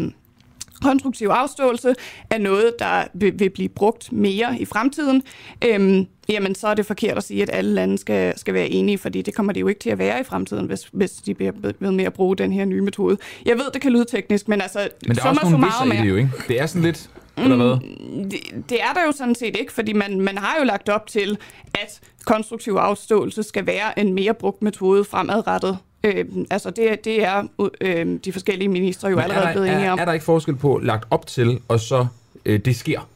[0.82, 1.94] konstruktiv afståelse
[2.30, 5.22] er noget, der vil, vil blive brugt mere i fremtiden,
[5.64, 8.98] øhm, jamen så er det forkert at sige, at alle lande skal, skal være enige,
[8.98, 11.52] fordi det kommer det jo ikke til at være i fremtiden, hvis, hvis de bliver
[11.80, 13.16] ved med at bruge den her nye metode.
[13.46, 14.88] Jeg ved, det kan lyde teknisk, men altså...
[15.06, 16.30] Men der er også nogle visser i det jo, ikke?
[16.48, 17.10] Det er sådan lidt...
[17.36, 17.76] Eller hvad?
[17.76, 20.88] Mm, det, det er der jo sådan set ikke, fordi man, man har jo lagt
[20.88, 21.38] op til,
[21.74, 25.78] at konstruktiv afståelse skal være en mere brugt metode fremadrettet.
[26.04, 27.42] Øh, altså det, det er
[27.80, 29.98] øh, de forskellige ministre jo Men allerede er der, blevet enige om.
[29.98, 32.06] Er, er der ikke forskel på lagt op til, og så
[32.44, 33.08] øh, det sker?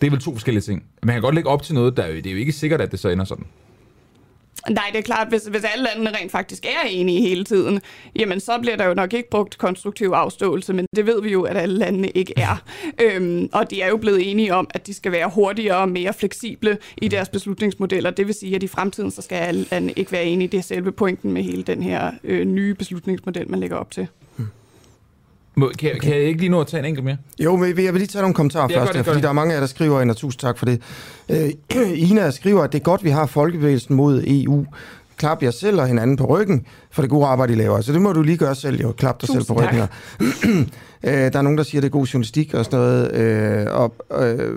[0.00, 0.84] Det er vel to forskellige ting.
[1.02, 2.80] Man kan godt lægge op til noget, der er jo, det er jo ikke sikkert,
[2.80, 3.46] at det så ender sådan.
[4.70, 7.80] Nej, det er klart, hvis, hvis alle landene rent faktisk er enige hele tiden,
[8.16, 11.42] jamen så bliver der jo nok ikke brugt konstruktiv afståelse, men det ved vi jo,
[11.42, 12.62] at alle landene ikke er.
[13.02, 16.12] øhm, og de er jo blevet enige om, at de skal være hurtigere og mere
[16.12, 18.10] fleksible i deres beslutningsmodeller.
[18.10, 20.48] Det vil sige, at i fremtiden så skal alle lande ikke være enige.
[20.48, 24.08] Det er selve pointen med hele den her øh, nye beslutningsmodel, man lægger op til.
[25.54, 27.16] Må, kan, kan jeg ikke lige nå at tage en enkelt mere?
[27.38, 29.22] Jo, men jeg vil lige tage nogle kommentarer gør først, det, her, fordi det.
[29.22, 30.80] der er mange af jer, der skriver ind, og tusind tak for det.
[31.28, 31.50] Øh,
[32.10, 34.66] Ina skriver, at det er godt, vi har folkebevægelsen mod EU.
[35.16, 37.80] Klap jer selv og hinanden på ryggen for det gode arbejde, I laver.
[37.80, 38.92] Så det må du lige gøre selv, jo.
[38.92, 39.88] Klap dig Tusind selv på ryggen.
[41.04, 43.12] øh, der er nogen, der siger, at det er god journalistik og sådan noget.
[43.14, 43.94] Øh, og,
[44.24, 44.56] øh,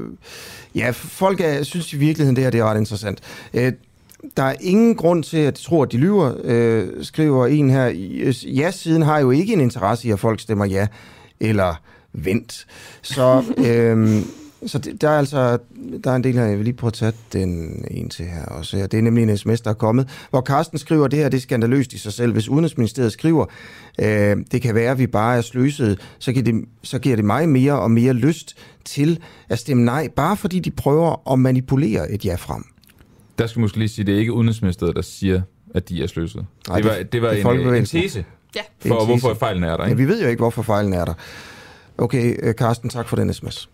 [0.76, 3.20] ja, folk er, synes i virkeligheden, det her det er ret interessant.
[3.54, 3.72] Øh,
[4.38, 7.86] der er ingen grund til at tro, at de lyver, øh, skriver en her.
[8.45, 10.88] Ja-siden har jo ikke en interesse i, at folk stemmer ja
[11.39, 11.82] eller
[12.13, 12.65] vent.
[13.01, 14.23] Så, øhm,
[14.65, 15.57] så det, der er altså
[16.03, 18.45] der er en del her, jeg vil lige prøve at tage den en til her
[18.45, 18.78] også.
[18.78, 21.30] Ja, det er nemlig en sms, der er kommet, hvor Carsten skriver, at det her
[21.30, 22.34] det er skandaløst i sig selv.
[22.34, 23.45] Hvis Udenrigsministeriet skriver,
[24.01, 27.26] øh, det kan være, at vi bare er sløset, så giver, det, så giver det
[27.26, 29.19] mig mere og mere lyst til
[29.49, 32.63] at stemme nej, bare fordi de prøver at manipulere et ja frem.
[33.40, 35.42] Der skal måske lige sige, at det er ikke Udenrigsministeriet, der siger,
[35.74, 36.46] at de er sløset.
[36.68, 38.02] Nej, det var, det- det var det er en, en Folkebevægelsen.
[38.02, 38.26] tese
[38.56, 38.60] Ja.
[38.60, 39.40] Er for, en hvorfor tese.
[39.40, 39.84] fejlen er der.
[39.84, 39.98] Ja, Ikke?
[40.02, 41.14] vi ved jo ikke, hvorfor fejlen er der.
[41.98, 43.70] Okay, øh, Carsten, tak for den sms.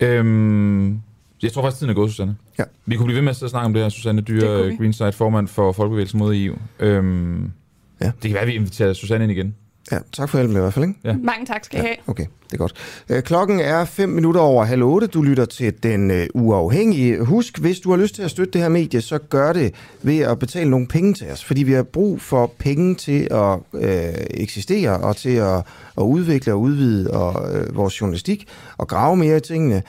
[0.00, 1.00] Øhm,
[1.42, 2.36] jeg tror faktisk, tiden er gået, Susanne.
[2.58, 2.64] Ja.
[2.86, 4.76] Vi kunne blive ved med at sidde og snakke om det her, Susanne vi.
[4.76, 6.54] Greenside, formand for Folkebevægelsen mod EU.
[6.80, 7.52] Øhm,
[8.00, 8.06] Ja.
[8.06, 9.54] Det kan være, at vi inviterer Susanne ind igen.
[9.92, 11.00] Ja, tak for hjælpen i hvert fald, ikke?
[11.04, 11.16] Ja.
[11.22, 11.94] Mange tak skal I have.
[12.06, 12.74] Okay, det er godt.
[13.08, 15.06] Øh, Klokken er 5 minutter over halv 8.
[15.06, 17.24] Du lytter til Den øh, Uafhængige.
[17.24, 20.18] Husk, hvis du har lyst til at støtte det her medie, så gør det ved
[20.18, 21.44] at betale nogle penge til os.
[21.44, 25.56] Fordi vi har brug for penge til at øh, eksistere og til at,
[25.98, 29.82] at udvikle og udvide og, øh, vores journalistik og grave mere i tingene.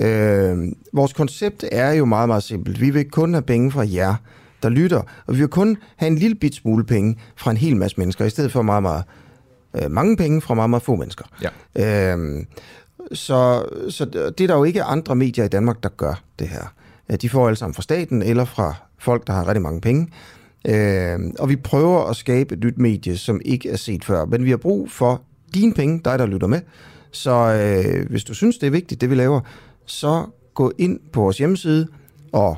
[0.00, 0.58] Øh,
[0.92, 2.80] vores koncept er jo meget, meget simpelt.
[2.80, 4.14] Vi vil kun have penge fra jer,
[4.62, 7.76] der lytter, og vi vil kun have en lille bit smule penge fra en hel
[7.76, 9.02] masse mennesker, i stedet for meget, meget
[9.74, 11.24] øh, mange penge fra meget, meget få mennesker.
[11.76, 12.12] Ja.
[12.12, 12.46] Øhm,
[13.12, 16.74] så, så det er der jo ikke andre medier i Danmark, der gør det her.
[17.10, 20.08] Øh, De får alle sammen fra staten eller fra folk, der har rigtig mange penge.
[20.64, 24.24] Øhm, og vi prøver at skabe et nyt medie, som ikke er set før.
[24.24, 25.22] Men vi har brug for
[25.54, 26.60] dine penge, dig der lytter med.
[27.10, 29.40] Så øh, hvis du synes, det er vigtigt, det vi laver,
[29.86, 31.88] så gå ind på vores hjemmeside
[32.32, 32.56] og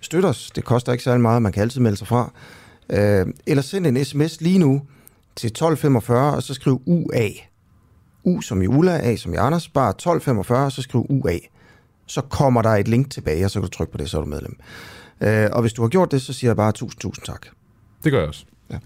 [0.00, 0.50] støt os.
[0.56, 2.32] Det koster ikke særlig meget, man kan altid melde sig fra.
[2.90, 4.82] Øh, eller send en sms lige nu
[5.38, 7.28] til 1245, og så skriv UA.
[8.24, 11.38] U som i Ulla, A som i Anders, bare 1245, og så skriv UA.
[12.06, 14.22] Så kommer der et link tilbage, og så kan du trykke på det, så er
[14.22, 14.56] du medlem.
[15.20, 17.46] Øh, og hvis du har gjort det, så siger jeg bare tusind, tusind tak.
[18.04, 18.44] Det gør jeg også.
[18.70, 18.78] Ja.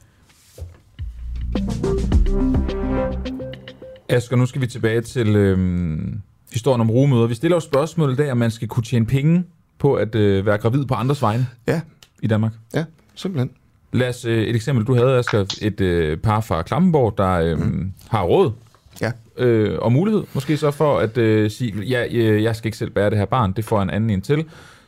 [4.08, 6.20] Asger, nu skal vi tilbage til øhm,
[6.52, 7.26] historien om rugemøder.
[7.26, 9.44] Vi stiller jo spørgsmål i dag, om man skal kunne tjene penge
[9.78, 11.80] på at øh, være gravid på andres vegne Ja,
[12.22, 12.52] i Danmark.
[12.74, 12.84] ja,
[13.14, 13.50] simpelthen.
[13.92, 17.58] Lad os, øh, et eksempel, du havde, Asger, et øh, par fra Klampenborg, der øh,
[17.58, 17.92] mm.
[18.08, 18.52] har råd
[19.00, 19.12] Ja.
[19.38, 22.90] øh, og mulighed, måske så for at øh, sige, ja, øh, jeg skal ikke selv
[22.90, 24.44] bære det her barn, det får en anden en til.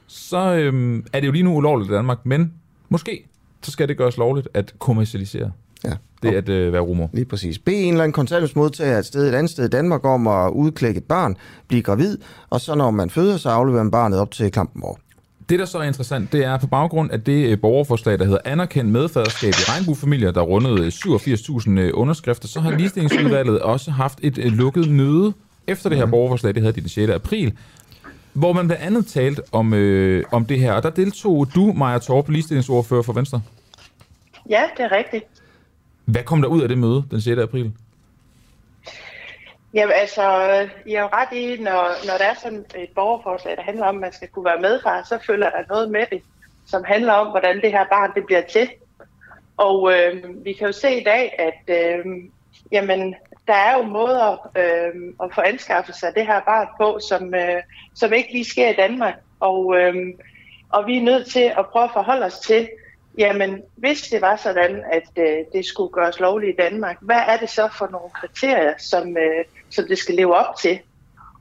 [0.07, 2.53] Så øh, er det jo lige nu ulovligt i Danmark, men
[2.89, 3.27] måske
[3.63, 5.53] så skal det gøres lovligt at kommercialisere
[5.85, 5.93] Ja.
[6.23, 7.11] det at øh, være rumor.
[7.13, 7.59] Lige præcis.
[7.59, 10.99] Be en eller anden kontanthjælpsmodtager et sted et andet sted i Danmark om at udklække
[10.99, 11.37] et barn,
[11.69, 12.19] blive gravid,
[12.51, 14.99] og så når man føder, så afleverer man barnet op til Klampenborg.
[15.49, 18.39] Det, der så er interessant, det er på baggrund af det øh, borgerforslag, der hedder
[18.45, 24.39] Anerkendt medfaderskab i regnbuefamilier, der rundede 87.000 øh, underskrifter, så har ligestillingsudvalget også haft et
[24.39, 25.33] øh, lukket møde
[25.67, 27.11] efter det her borgerforslag, det havde de den 6.
[27.11, 27.53] april,
[28.33, 30.73] hvor man blandt andet talte om, øh, om det her.
[30.73, 33.41] Og der deltog du, Maja Torp, ligestillingsordfører for Venstre.
[34.51, 35.25] Ja, det er rigtigt.
[36.05, 37.39] Hvad kom der ud af det møde den 6.
[37.39, 37.73] april?
[39.75, 40.23] Jamen altså,
[40.87, 43.97] I har jo ret i, når, når der er sådan et borgerforslag, der handler om,
[43.97, 46.23] at man skal kunne være medfar, så følger der noget med det,
[46.67, 48.69] som handler om, hvordan det her barn det bliver til.
[49.57, 52.05] Og øh, vi kan jo se i dag, at øh,
[52.73, 53.15] jamen,
[53.47, 57.63] der er jo måder øh, at få anskaffet sig det her barn på, som, øh,
[57.95, 59.15] som ikke lige sker i Danmark.
[59.41, 59.95] Og, øh,
[60.69, 62.69] og vi er nødt til at prøve at forholde os til,
[63.19, 67.37] jamen hvis det var sådan, at øh, det skulle gøres lovligt i Danmark, hvad er
[67.37, 69.45] det så for nogle kriterier, som, øh,
[69.75, 70.79] som det skal leve op til?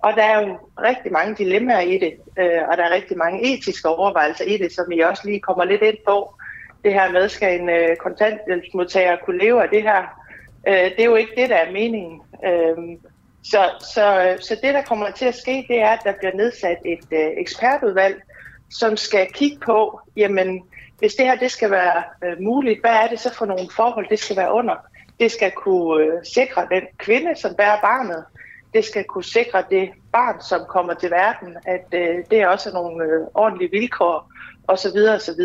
[0.04, 3.54] Og der er jo rigtig mange dilemmaer i det, øh, og der er rigtig mange
[3.54, 6.36] etiske overvejelser i det, som I også lige kommer lidt ind på.
[6.84, 10.02] Det her med, skal en øh, kontanthjælpsmodtager kunne leve af det her?
[10.68, 12.22] Øh, det er jo ikke det, der er meningen.
[12.46, 12.98] Øh,
[13.44, 16.36] så, så, øh, så det, der kommer til at ske, det er, at der bliver
[16.36, 18.22] nedsat et øh, ekspertudvalg,
[18.70, 20.64] som skal kigge på, jamen,
[21.00, 24.10] hvis det her det skal være øh, muligt, hvad er det så for nogle forhold,
[24.10, 24.76] det skal være under?
[25.20, 28.24] Det skal kunne øh, sikre den kvinde, som bærer barnet.
[28.74, 32.70] Det skal kunne sikre det barn, som kommer til verden, at øh, det er også
[32.74, 34.32] nogle øh, ordentlige vilkår,
[34.68, 34.98] osv.
[35.16, 35.44] osv.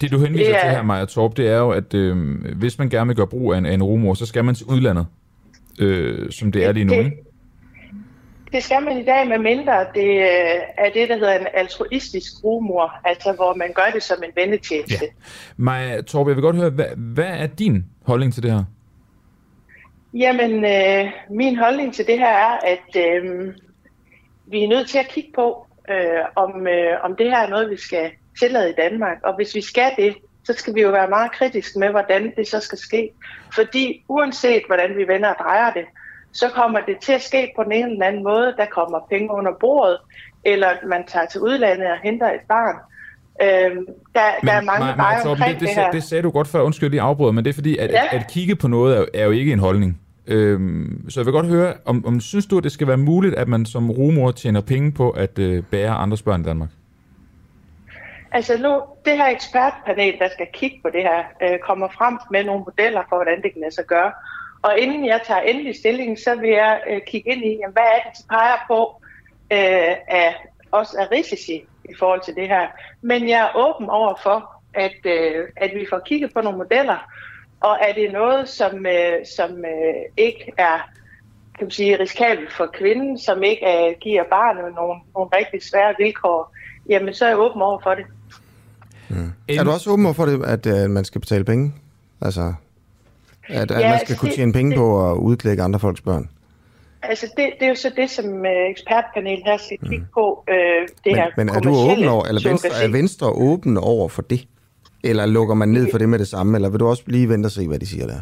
[0.00, 0.60] Det du henviser det er...
[0.60, 3.54] til her, Maja Torp, det er jo, at øh, hvis man gerne vil gøre brug
[3.54, 5.06] af en, af en rumor, så skal man til udlandet,
[5.78, 6.94] øh, som det er lige nu.
[6.94, 7.12] Det,
[8.52, 12.32] det skal man i dag, med mindre det øh, er det, der hedder en altruistisk
[12.44, 15.04] rumor, altså hvor man gør det som en vennetjeneste.
[15.04, 15.10] Ja.
[15.56, 18.64] Maja Torp, jeg vil godt høre, hvad, hvad er din holdning til det her?
[20.14, 23.54] Jamen, øh, min holdning til det her er, at øh,
[24.46, 27.70] vi er nødt til at kigge på, øh, om, øh, om det her er noget,
[27.70, 29.18] vi skal tillade i Danmark.
[29.24, 32.48] Og hvis vi skal det, så skal vi jo være meget kritiske med, hvordan det
[32.48, 33.10] så skal ske.
[33.54, 35.84] Fordi uanset hvordan vi vender og drejer det,
[36.32, 38.54] så kommer det til at ske på den ene eller anden måde.
[38.56, 39.98] Der kommer penge under bordet,
[40.44, 42.76] eller man tager til udlandet og henter et barn.
[43.42, 45.90] Øhm, der, men, der er mange veje omkring det, det, det her.
[45.90, 48.04] Det sagde du godt før, undskyld lige afbryder, men det er fordi, at, ja.
[48.04, 50.00] at, at kigge på noget er, er jo ikke en holdning.
[50.26, 53.34] Øhm, så jeg vil godt høre, om, om synes du, at det skal være muligt,
[53.34, 56.68] at man som rumor tjener penge på at øh, bære andres børn i Danmark?
[58.32, 62.44] Altså nu, det her ekspertpanel, der skal kigge på det her, øh, kommer frem med
[62.44, 64.12] nogle modeller for, hvordan det kan lade sig gøre.
[64.62, 67.82] Og inden jeg tager endelig stilling, så vil jeg øh, kigge ind i, jamen, hvad
[67.82, 69.02] er det, de peger på
[69.52, 72.66] øh, af, også af risici i forhold til det her.
[73.02, 76.98] Men jeg er åben over for, at, øh, at vi får kigget på nogle modeller,
[77.60, 80.78] og er det noget, som, øh, som øh, ikke er
[81.58, 85.94] kan man sige, risikabelt for kvinden, som ikke øh, giver barnet nogle, nogle rigtig svære
[85.98, 86.54] vilkår,
[86.88, 88.04] jamen så er jeg åben over for det.
[89.08, 89.32] Mm.
[89.48, 91.72] Er du også åben over for det, at øh, man skal betale penge?
[92.20, 92.54] Altså,
[93.48, 96.28] at, ja, at man skal kunne tjene penge det, på at udklække andre folks børn?
[97.02, 100.12] Altså, det, det er jo så det, som uh, ekspertpanel her skal kigge mm.
[100.14, 100.44] på.
[100.50, 104.08] Uh, det men, her men er du åben over, eller Venstre, er Venstre åben over
[104.08, 104.48] for det?
[105.04, 106.56] Eller lukker man ned for det med det samme?
[106.56, 108.20] Eller vil du også lige vente og se, hvad de siger der?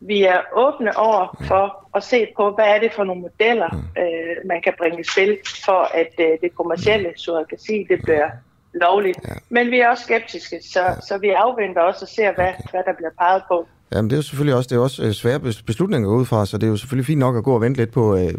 [0.00, 1.46] Vi er åbne over mm.
[1.46, 3.78] for at se på, hvad er det for nogle modeller, mm.
[3.78, 7.16] uh, man kan bringe i spil, for at uh, det kommercielle mm.
[7.16, 8.30] surrogasi, det bliver
[8.74, 9.18] lovligt.
[9.28, 9.34] Ja.
[9.48, 11.00] Men vi er også skeptiske, så, ja.
[11.00, 12.70] så vi afventer også og ser, hvad, okay.
[12.70, 13.66] hvad der bliver peget på.
[13.92, 16.58] Jamen det er jo selvfølgelig også, det er også øh, svære beslutninger ud fra, så
[16.58, 18.34] det er jo selvfølgelig fint nok at gå og vente lidt på øh,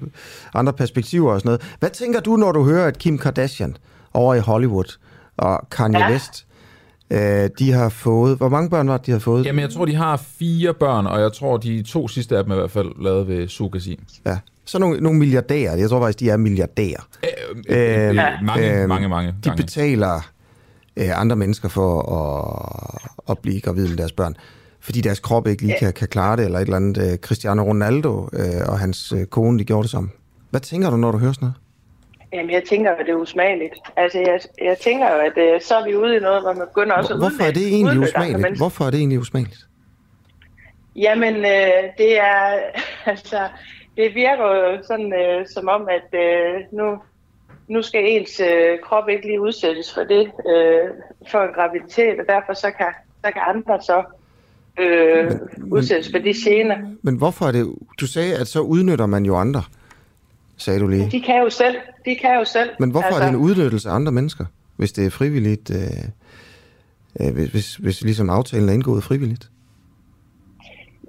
[0.54, 1.76] andre perspektiver og sådan noget.
[1.80, 3.78] Hvad tænker du, når du hører, at Kim Kardashian
[4.14, 4.98] over i Hollywood
[5.38, 6.12] og Kanye ja.
[6.12, 6.46] West,
[7.10, 8.38] øh, de har fået...
[8.38, 9.46] Hvor mange børn var det, de har fået?
[9.46, 12.52] Jamen jeg tror, de har fire børn, og jeg tror, de to sidste af dem
[12.52, 14.00] er i hvert fald lavet ved surrogasi.
[14.26, 15.76] Ja, så nogle, nogle milliardærer.
[15.76, 17.08] Jeg tror faktisk, de er milliardærer.
[17.24, 20.30] Øh, øh, øh, mange, øh, mange, mange De betaler
[20.98, 24.36] øh, andre mennesker for at, at blive gravide med deres børn
[24.84, 27.12] fordi deres krop ikke lige kan, kan klare det, eller et eller andet.
[27.12, 30.10] Øh, Cristiano Ronaldo øh, og hans øh, kone, de gjorde det samme.
[30.50, 31.58] Hvad tænker du, når du hører sådan noget?
[32.34, 33.74] Jamen, jeg tænker, at det er usmageligt.
[33.98, 36.68] Altså, jeg, jeg tænker jo, at øh, så er vi ude i noget, hvor man
[36.68, 38.58] begynder også Hvor, at Hvorfor er det egentlig usmageligt?
[38.58, 39.68] Hvorfor er det egentlig usmageligt?
[40.96, 42.60] Jamen, øh, det er...
[43.06, 43.40] Altså,
[43.98, 46.88] det virker jo sådan, øh, som om, at øh, nu,
[47.68, 50.88] nu skal ens øh, krop ikke lige udsættes for det, øh,
[51.32, 52.88] for en graviditet, og derfor så kan,
[53.26, 54.04] så kan andre så
[54.80, 55.32] øh,
[55.72, 56.78] udsættes for de gener.
[57.02, 57.76] Men hvorfor er det...
[58.00, 59.64] Du sagde, at så udnytter man jo andre,
[60.58, 61.10] sagde du lige.
[61.12, 61.76] De kan jo selv.
[62.06, 62.70] De kan jo selv.
[62.80, 64.46] Men hvorfor altså, er det en udnyttelse af andre mennesker,
[64.76, 69.50] hvis det er frivilligt, øh, øh, hvis, hvis, hvis ligesom aftalen er indgået frivilligt?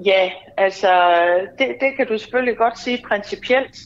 [0.05, 0.93] Ja, altså,
[1.59, 3.77] det, det kan du selvfølgelig godt sige principielt.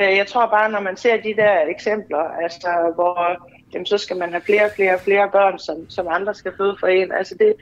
[0.00, 4.16] Øh, jeg tror bare, når man ser de der eksempler, altså, hvor jamen, så skal
[4.16, 7.12] man have flere og flere og flere børn, som, som andre skal føde for en.
[7.12, 7.54] Altså, det,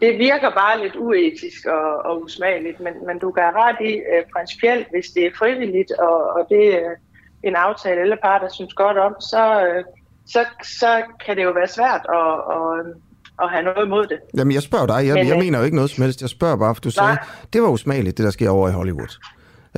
[0.00, 4.30] det virker bare lidt uetisk og, og usmageligt, men, men du kan ret i uh,
[4.36, 6.90] principielt, hvis det er frivilligt, og, og det er
[7.42, 9.84] en aftale, alle parter synes godt om, så, uh,
[10.26, 12.86] så, så kan det jo være svært at, at,
[13.42, 14.18] at have noget imod det.
[14.36, 15.06] Jamen, jeg spørger dig.
[15.06, 16.20] Jeg, men, jeg øh, mener jo ikke noget som helst.
[16.20, 17.06] Jeg spørger bare, for du nej.
[17.06, 17.18] sagde,
[17.52, 19.12] det var usmageligt, det der sker over i Hollywood.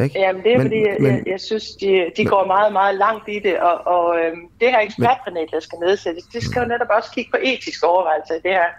[0.05, 0.19] Ikke?
[0.19, 2.73] Jamen, det er men, fordi, jeg, men, jeg, jeg synes, de, de men, går meget,
[2.73, 6.63] meget langt i det, og, og øhm, det her ekspertpanel, der skal nedsættes, det skal
[6.63, 8.71] jo netop også kigge på etiske overvejelser i det her.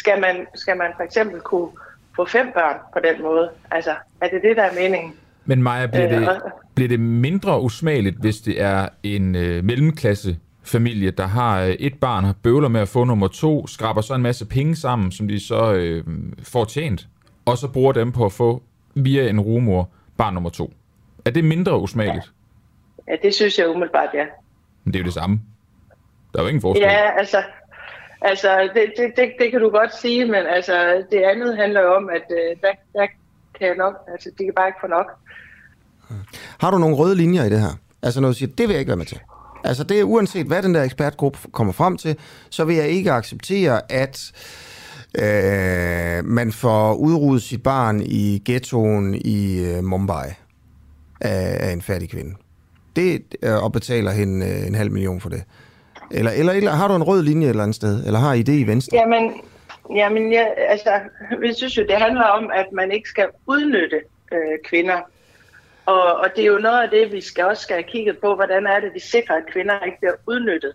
[0.00, 1.68] Skal man, skal man for eksempel kunne
[2.16, 3.50] få fem børn på den måde?
[3.70, 3.90] Altså,
[4.20, 5.14] er det det, der er meningen?
[5.44, 10.36] Men Maja, bliver det, øh, bliver det mindre usmageligt, hvis det er en øh, mellemklasse
[10.64, 14.14] familie, der har øh, et barn, har bøvler med at få nummer to, skraber så
[14.14, 16.04] en masse penge sammen, som de så øh,
[16.42, 17.08] får tjent,
[17.44, 18.62] og så bruger dem på at få
[18.94, 20.72] via en rumor barn nummer to.
[21.24, 22.32] Er det mindre usmageligt?
[23.08, 24.24] Ja, det synes jeg umiddelbart, ja.
[24.84, 25.40] Men det er jo det samme.
[26.32, 26.82] Der er jo ingen forskel.
[26.82, 27.42] Ja, altså,
[28.22, 31.94] altså det, det, det, det kan du godt sige, men altså, det andet handler jo
[31.94, 33.06] om, at øh, der, der
[33.58, 35.06] kan jeg nok, altså, de kan bare ikke få nok.
[36.60, 37.78] Har du nogle røde linjer i det her?
[38.02, 39.20] Altså når du siger, det vil jeg ikke være med til.
[39.64, 42.16] Altså det er uanset, hvad den der ekspertgruppe kommer frem til,
[42.50, 44.32] så vil jeg ikke acceptere, at
[45.18, 50.28] øh, man får udryddet sit barn i ghettoen i øh, Mumbai
[51.20, 52.34] af, af en fattig kvinde.
[52.96, 55.42] Det øh, og betaler hende øh, en halv million for det.
[56.10, 58.06] Eller, eller, eller har du en rød linje et eller andet sted?
[58.06, 58.96] Eller har I det i Venstre?
[58.96, 59.32] Jamen,
[59.94, 60.90] jamen ja, altså,
[61.40, 64.00] vi synes jo, det handler om, at man ikke skal udnytte
[64.32, 65.00] øh, kvinder.
[65.86, 68.34] Og, og det er jo noget af det, vi skal også skal have kigget på,
[68.34, 70.72] hvordan er det, vi sikrer, at kvinder ikke bliver udnyttet.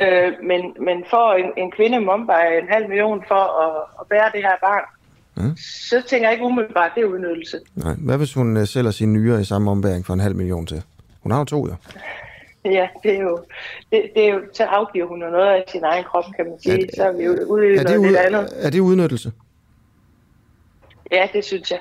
[0.00, 0.26] Ja.
[0.26, 4.06] Øh, men, men for en, en kvinde i Mumbai en halv million for at, at
[4.08, 4.84] bære det her barn,
[5.36, 5.42] ja.
[5.90, 7.58] så tænker jeg ikke umiddelbart, at det er udnyttelse.
[7.74, 7.94] Nej.
[7.98, 10.82] Hvad hvis hun uh, sælger sine nyere i samme ombæring for en halv million til?
[11.22, 11.74] Hun har jo to, jo.
[11.94, 12.00] Ja,
[12.64, 13.44] det er jo,
[13.92, 16.74] det, det er jo, så afgiver hun noget af sin egen krop, kan man sige.
[16.74, 18.48] Er det, så er vi jo ude i noget ud, lidt andet.
[18.56, 19.32] Er det udnyttelse?
[21.12, 21.78] Ja, det synes jeg.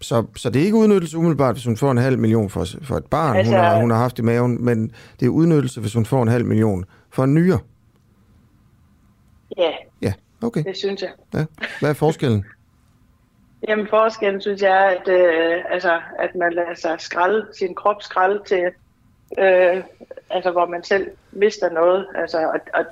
[0.00, 2.96] Så, så det er ikke udnyttelse umiddelbart, hvis hun får en halv million for, for
[2.96, 5.94] et barn, altså, hun, har, hun har haft i maven, men det er udnyttelse, hvis
[5.94, 7.58] hun får en halv million for en nyere?
[9.56, 9.70] Ja,
[10.02, 10.12] ja
[10.42, 10.64] okay.
[10.64, 11.10] det synes jeg.
[11.34, 11.44] Ja.
[11.80, 12.44] Hvad er forskellen?
[13.68, 18.02] Jamen forskellen synes jeg er, at, øh, altså, at man lader sig skralde, sin krop
[18.02, 18.70] skralde til,
[19.38, 19.82] øh,
[20.30, 22.06] altså, hvor man selv mister noget.
[22.14, 22.84] Altså, og, og,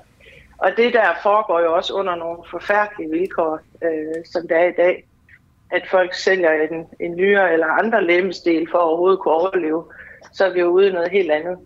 [0.59, 4.73] og det der foregår jo også under nogle forfærdelige vilkår, øh, som det er i
[4.77, 5.05] dag
[5.71, 9.85] at folk sælger en, en nyere eller andre lemmestil for at overhovedet kunne overleve,
[10.33, 11.59] så er vi jo ude i noget helt andet.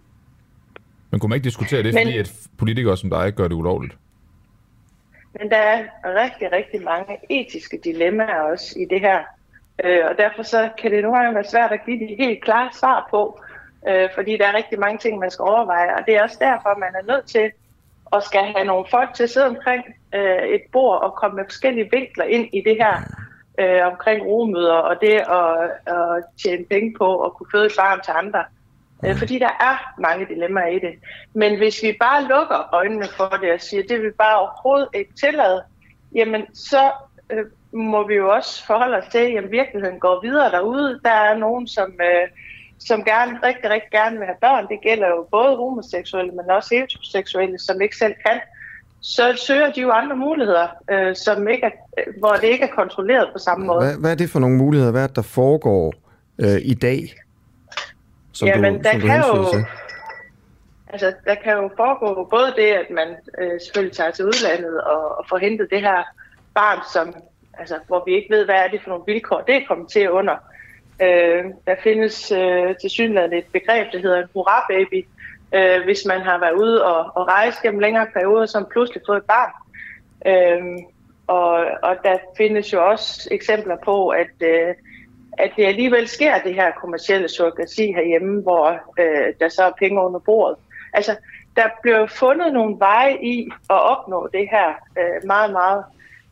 [1.10, 3.96] Men kunne man ikke diskutere det, men, fordi at politikere som dig gør det ulovligt?
[5.40, 9.18] Men der er rigtig, rigtig mange etiske dilemmaer også i det her.
[9.84, 12.70] Øh, og derfor så kan det nogle gange være svært at give de helt klare
[12.72, 13.40] svar på,
[13.88, 15.96] øh, fordi der er rigtig mange ting, man skal overveje.
[15.96, 17.50] Og det er også derfor, man er nødt til
[18.12, 21.44] at skal have nogle folk til at sidde omkring øh, et bord og komme med
[21.44, 22.94] forskellige vinkler ind i det her
[23.60, 28.00] øh, omkring rumøder og det at, at tjene penge på at kunne føde et barn
[28.04, 28.44] til andre.
[29.04, 30.94] Øh, fordi der er mange dilemmaer i det.
[31.32, 34.88] Men hvis vi bare lukker øjnene for det og siger, at det vil bare overhovedet
[34.94, 35.62] ikke tillade,
[36.14, 36.90] jamen så
[37.30, 41.00] øh, må vi jo også forholde os til, at virkeligheden går videre derude.
[41.04, 42.28] Der er nogen, som, øh,
[42.86, 44.68] som gerne, rigtig, rigtig gerne vil have børn.
[44.68, 48.40] Det gælder jo både homoseksuelle, men også heteroseksuelle, som ikke selv kan
[49.04, 51.70] så søger de jo andre muligheder, øh, som ikke er,
[52.18, 53.86] hvor det ikke er kontrolleret på samme måde.
[53.86, 55.94] Hvad, hvad er det for nogle muligheder, hvad er det, der foregår
[56.38, 57.14] øh, i dag,
[58.32, 59.64] som Jamen, du, der som kan du jo, til?
[60.88, 63.08] Altså, der kan jo foregå både det, at man
[63.38, 66.02] øh, selvfølgelig tager til udlandet og, og får hentet det her
[66.54, 67.14] barn, som,
[67.58, 70.10] altså, hvor vi ikke ved, hvad er det for nogle vilkår, det er kommet til
[70.10, 70.34] under.
[70.34, 70.53] Øh,
[71.02, 75.06] Øh, der findes øh, til synligheden et begreb, der hedder en hurra-baby,
[75.54, 79.16] øh, hvis man har været ude og, og rejse gennem længere perioder, som pludselig fået
[79.16, 79.52] et barn.
[80.26, 80.78] Øh,
[81.26, 84.74] og, og der findes jo også eksempler på, at, øh,
[85.38, 90.02] at det alligevel sker det her kommercielle surrogati herhjemme, hvor øh, der så er penge
[90.02, 90.56] under bordet.
[90.92, 91.16] Altså,
[91.56, 94.68] der bliver fundet nogle veje i at opnå det her
[94.98, 95.84] øh, meget, meget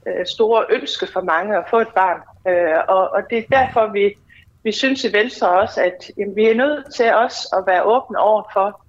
[0.07, 2.21] øh, store ønske for mange at få et barn.
[2.49, 4.17] Øh, og, og det er derfor, vi,
[4.65, 8.19] vi synes i Venstre også, at jamen, vi er nødt til også at være åbne
[8.19, 8.83] over for,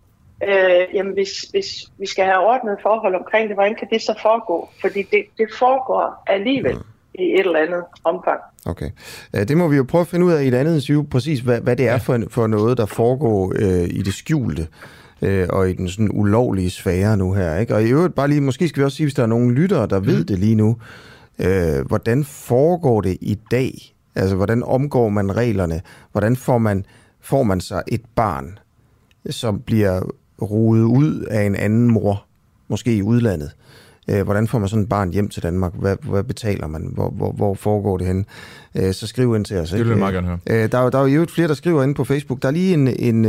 [0.50, 1.68] øh, jamen hvis, hvis
[2.00, 4.70] vi skal have ordnet forhold omkring det, hvordan kan det så foregå?
[4.82, 6.82] Fordi det, det foregår alligevel mm.
[7.14, 8.40] i et eller andet omfang.
[8.66, 8.90] Okay.
[9.34, 11.62] Det må vi jo prøve at finde ud af i et andet interview, præcis hvad,
[11.62, 14.68] hvad det er for, for noget, der foregår øh, i det skjulte
[15.22, 17.58] øh, og i den sådan ulovlige sfære nu her.
[17.58, 17.76] Ikke?
[17.76, 19.88] Og i øvrigt bare lige, måske skal vi også sige, hvis der er nogle lyttere,
[19.88, 20.06] der mm.
[20.06, 20.78] ved det lige nu,
[21.40, 23.94] øh, hvordan foregår det i dag?
[24.16, 25.82] Altså, hvordan omgår man reglerne?
[26.12, 26.86] Hvordan får man,
[27.22, 28.60] får man sig et barn,
[29.30, 30.02] som bliver
[30.42, 32.26] rodet ud af en anden mor,
[32.68, 33.52] måske i udlandet.
[34.10, 35.74] Øh, hvordan får man sådan et barn hjem til Danmark?
[35.76, 36.90] Hvad, hvad betaler man?
[36.94, 38.26] Hvor, hvor, hvor foregår det hen?
[38.76, 39.70] Øh, så skriv ind til os.
[39.70, 40.40] Det vil jeg meget gerne høre.
[40.50, 42.42] Øh, der, er, der er jo flere, der skriver inde på Facebook.
[42.42, 43.26] Der er lige en, en,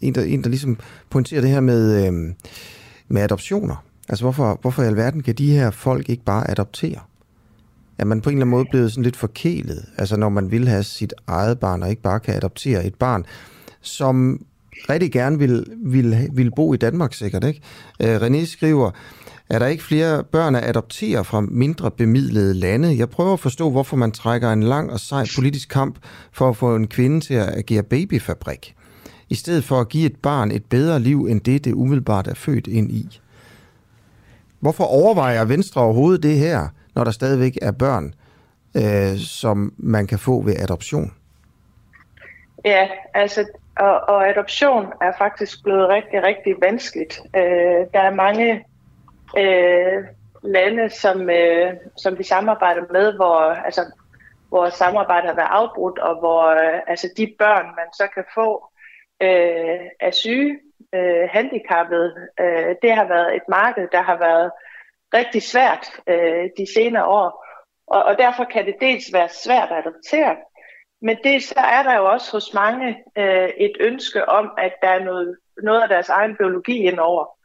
[0.00, 0.78] en, der, en der ligesom
[1.10, 2.12] pointerer det her med,
[3.08, 3.84] med adoptioner.
[4.08, 6.98] Altså, hvorfor, hvorfor i alverden kan de her folk ikke bare adoptere?
[8.02, 9.84] Er man på en eller anden måde blevet sådan lidt forkælet?
[9.98, 13.24] Altså, når man vil have sit eget barn, og ikke bare kan adoptere et barn,
[13.80, 14.44] som
[14.88, 17.44] rigtig gerne vil, vil, vil bo i Danmark sikkert.
[17.44, 17.60] Ikke?
[18.00, 18.90] Øh, René skriver,
[19.50, 22.98] er der ikke flere børn at adoptere fra mindre bemidlede lande?
[22.98, 25.98] Jeg prøver at forstå, hvorfor man trækker en lang og sej politisk kamp
[26.32, 28.74] for at få en kvinde til at agere babyfabrik.
[29.28, 32.34] i stedet for at give et barn et bedre liv end det, det umiddelbart er
[32.34, 33.20] født ind i.
[34.60, 38.14] Hvorfor overvejer Venstre overhovedet det her, når der stadigvæk er børn,
[38.76, 41.12] øh, som man kan få ved adoption?
[42.64, 47.20] Ja, altså, og, og adoption er faktisk blevet rigtig, rigtig vanskeligt.
[47.36, 48.64] Øh, der er mange
[49.38, 50.04] øh,
[50.42, 53.82] lande, som, øh, som vi samarbejder med, hvor, altså,
[54.48, 58.66] hvor samarbejdet har været afbrudt, og hvor øh, altså, de børn, man så kan få,
[59.22, 60.58] øh, er syge,
[60.94, 62.14] øh, handicappede.
[62.40, 64.50] Øh, det har været et marked, der har været
[65.14, 67.44] rigtig svært øh, de senere år.
[67.86, 70.36] Og, og derfor kan det dels være svært at adoptere,
[71.02, 74.88] men dels så er der jo også hos mange øh, et ønske om, at der
[74.88, 77.38] er noget, noget af deres egen biologi indover.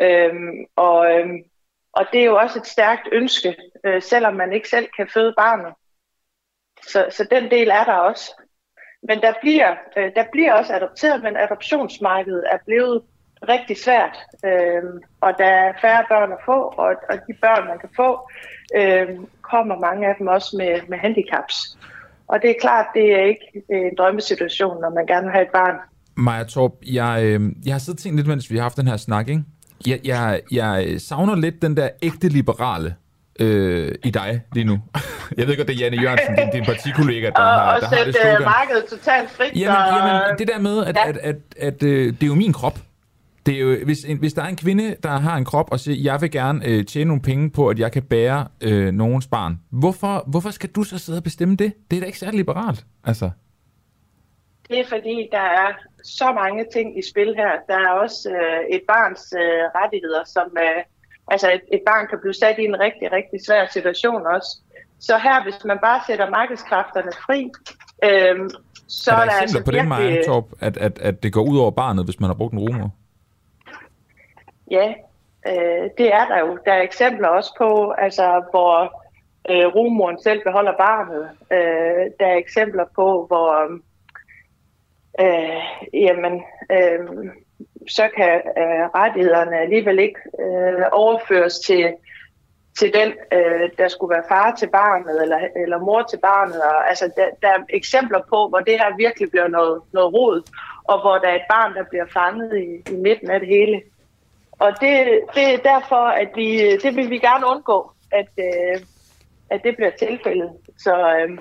[0.00, 1.44] Øhm, og, øhm,
[1.92, 5.34] og det er jo også et stærkt ønske, øh, selvom man ikke selv kan føde
[5.36, 5.74] barnet.
[6.82, 8.42] Så, så den del er der også.
[9.02, 13.02] Men der bliver, øh, der bliver også adopteret, men adoptionsmarkedet er blevet
[13.48, 14.16] rigtig svært.
[14.44, 14.82] Øh,
[15.20, 18.30] og der er færre børn at få, og, og de børn, man kan få,
[18.76, 19.08] øh,
[19.42, 21.78] kommer mange af dem også med, med handicaps.
[22.28, 25.52] Og det er klart, det er ikke en drømmesituation, når man gerne vil have et
[25.52, 25.76] barn.
[26.16, 28.96] Maja Torp, jeg, øh, jeg har siddet tænkt lidt, mens vi har haft den her
[28.96, 29.42] snak, ikke?
[29.86, 32.94] Jeg, jeg, jeg savner lidt den der ægte liberale
[33.40, 34.78] øh, i dig lige nu.
[35.38, 37.86] Jeg ved godt, det er Janne Jørgensen, din, din partikollega, der og, har, og der
[37.86, 38.42] har det sætte slogan.
[38.42, 39.56] markedet totalt frit.
[39.56, 41.08] Jamen, og, jamen, det der med, at, ja.
[41.08, 42.78] at, at, at, øh, det er jo min krop.
[43.46, 45.80] Det er jo, hvis, en, hvis der er en kvinde, der har en krop og
[45.80, 49.26] siger, jeg vil gerne øh, tjene nogle penge på, at jeg kan bære øh, nogens
[49.26, 49.60] barn.
[49.70, 51.72] Hvorfor, hvorfor skal du så sidde og bestemme det?
[51.90, 52.86] Det er da ikke særlig liberalt.
[53.04, 53.30] Altså.
[54.68, 55.70] Det er fordi, der er
[56.04, 57.52] så mange ting i spil her.
[57.68, 60.82] Der er også øh, et barns øh, rettigheder, som øh,
[61.28, 64.50] altså et, et barn kan blive sat i en rigtig, rigtig svær situation også.
[65.00, 67.40] Så her, hvis man bare sætter markedskræfterne fri,
[68.08, 68.36] øh,
[68.88, 70.26] så er er der der eksempler altså på det, Maja virkelig...
[70.26, 72.90] Torp, at, at, at det går ud over barnet, hvis man har brugt en rumor?
[74.70, 74.94] Ja,
[75.46, 76.58] øh, det er der jo.
[76.64, 79.02] Der er eksempler også på, altså, hvor
[79.50, 81.30] øh, rumoren selv beholder barnet.
[81.52, 83.80] Øh, der er eksempler på, hvor
[85.20, 85.62] øh,
[85.92, 86.42] jamen,
[86.72, 87.30] øh,
[87.88, 91.94] så kan øh, rettighederne alligevel ikke øh, overføres til,
[92.78, 96.62] til den, øh, der skulle være far til barnet eller, eller mor til barnet.
[96.62, 100.42] Og, altså, der, der er eksempler på, hvor det her virkelig bliver noget, noget rod,
[100.84, 103.82] og hvor der er et barn, der bliver fanget i, i midten af det hele.
[104.58, 108.80] Og det, det er derfor, at vi, det vil vi gerne undgå, at, øh,
[109.50, 110.50] at det bliver tilfældet.
[110.78, 111.38] Så, øh,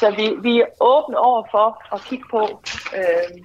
[0.00, 2.42] så vi, vi er åbne over for at kigge på,
[2.96, 3.40] øh,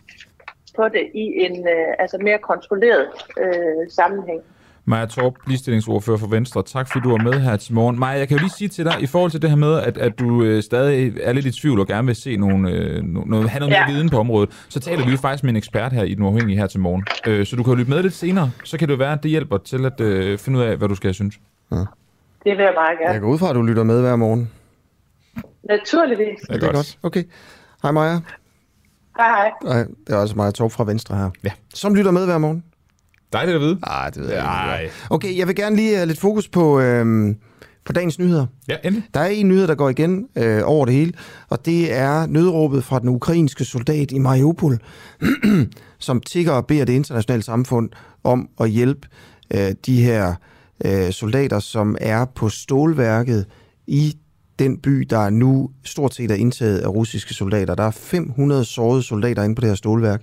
[0.75, 4.43] på det i en øh, altså mere kontrolleret øh, sammenhæng.
[4.89, 6.63] Maja Torp, ligestillingsordfører for Venstre.
[6.63, 7.99] Tak fordi du var med her til morgen.
[7.99, 9.97] Maja, jeg kan jo lige sige til dig, i forhold til det her med, at,
[9.97, 13.49] at du øh, stadig er lidt i tvivl og gerne vil se nogle, øh, noget,
[13.49, 13.85] have noget Ja.
[13.85, 16.23] mere viden på området, så taler vi jo faktisk med en ekspert her i Den
[16.23, 17.05] Uafhængige her til morgen.
[17.27, 19.31] Øh, så du kan jo lytte med lidt senere, så kan det være, at det
[19.31, 21.35] hjælper til at øh, finde ud af, hvad du skal synes.
[22.43, 23.11] Det vil jeg meget gerne.
[23.13, 24.51] Jeg går ud fra, at du lytter med hver morgen.
[25.69, 26.39] Naturligvis.
[26.41, 26.97] Det er Det er godt.
[27.03, 27.23] Okay.
[27.83, 28.19] Hej Maja.
[29.17, 29.83] Hej hej.
[30.07, 31.29] Det er også Maja Torp fra Venstre her.
[31.43, 31.51] Ja.
[31.73, 32.63] Som lytter med hver morgen.
[33.33, 33.79] Dejligt at vide.
[33.85, 34.95] Nej, det ved jeg ikke.
[35.09, 37.35] Okay, jeg vil gerne lige have lidt fokus på, øhm,
[37.85, 38.45] på dagens nyheder.
[38.67, 39.03] Ja, endelig.
[39.13, 41.13] Der er en nyhed, der går igen øh, over det hele,
[41.49, 44.79] og det er nødråbet fra den ukrainske soldat i Mariupol,
[45.99, 47.89] som tigger og beder det internationale samfund
[48.23, 49.07] om at hjælpe
[49.53, 50.33] øh, de her
[50.85, 53.45] øh, soldater, som er på stålværket
[53.87, 54.17] i
[54.59, 57.75] den by, der nu stort set er indtaget af russiske soldater.
[57.75, 60.21] Der er 500 sårede soldater inde på det her stålværk.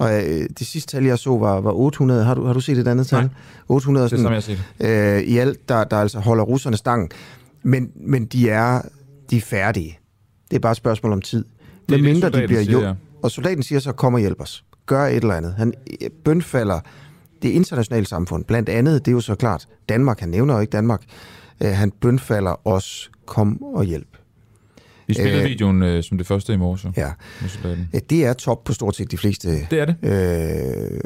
[0.00, 2.24] Og øh, det sidste tal, jeg så, var, var 800.
[2.24, 3.20] Har du, har du set et andet tal?
[3.20, 3.28] Nej.
[3.68, 5.18] 800 Det er sådan, som jeg har set.
[5.18, 7.08] øh, i alt, der, der altså holder russerne stangen.
[7.62, 8.82] Men, men de, er,
[9.30, 9.98] de er færdige.
[10.50, 11.44] Det er bare et spørgsmål om tid.
[11.44, 11.48] Det
[11.88, 12.80] Hvad det, mindre de bliver jo...
[12.80, 12.92] ja.
[13.22, 14.64] Og soldaten siger så, kom og hjælp os.
[14.86, 15.54] Gør et eller andet.
[15.54, 15.72] Han
[16.02, 16.80] øh, bønfalder
[17.42, 18.44] det internationale samfund.
[18.44, 21.02] Blandt andet, det er jo så klart, Danmark, han nævner jo ikke Danmark.
[21.60, 24.09] Øh, han bønfalder os, kom og hjælp.
[25.10, 26.86] Vi spillede Øh, videoen øh, som det første i morges.
[26.96, 27.10] Ja.
[27.64, 27.78] Øh,
[28.10, 29.96] Det er top på stort set de fleste Det er det.
[30.02, 31.00] øh,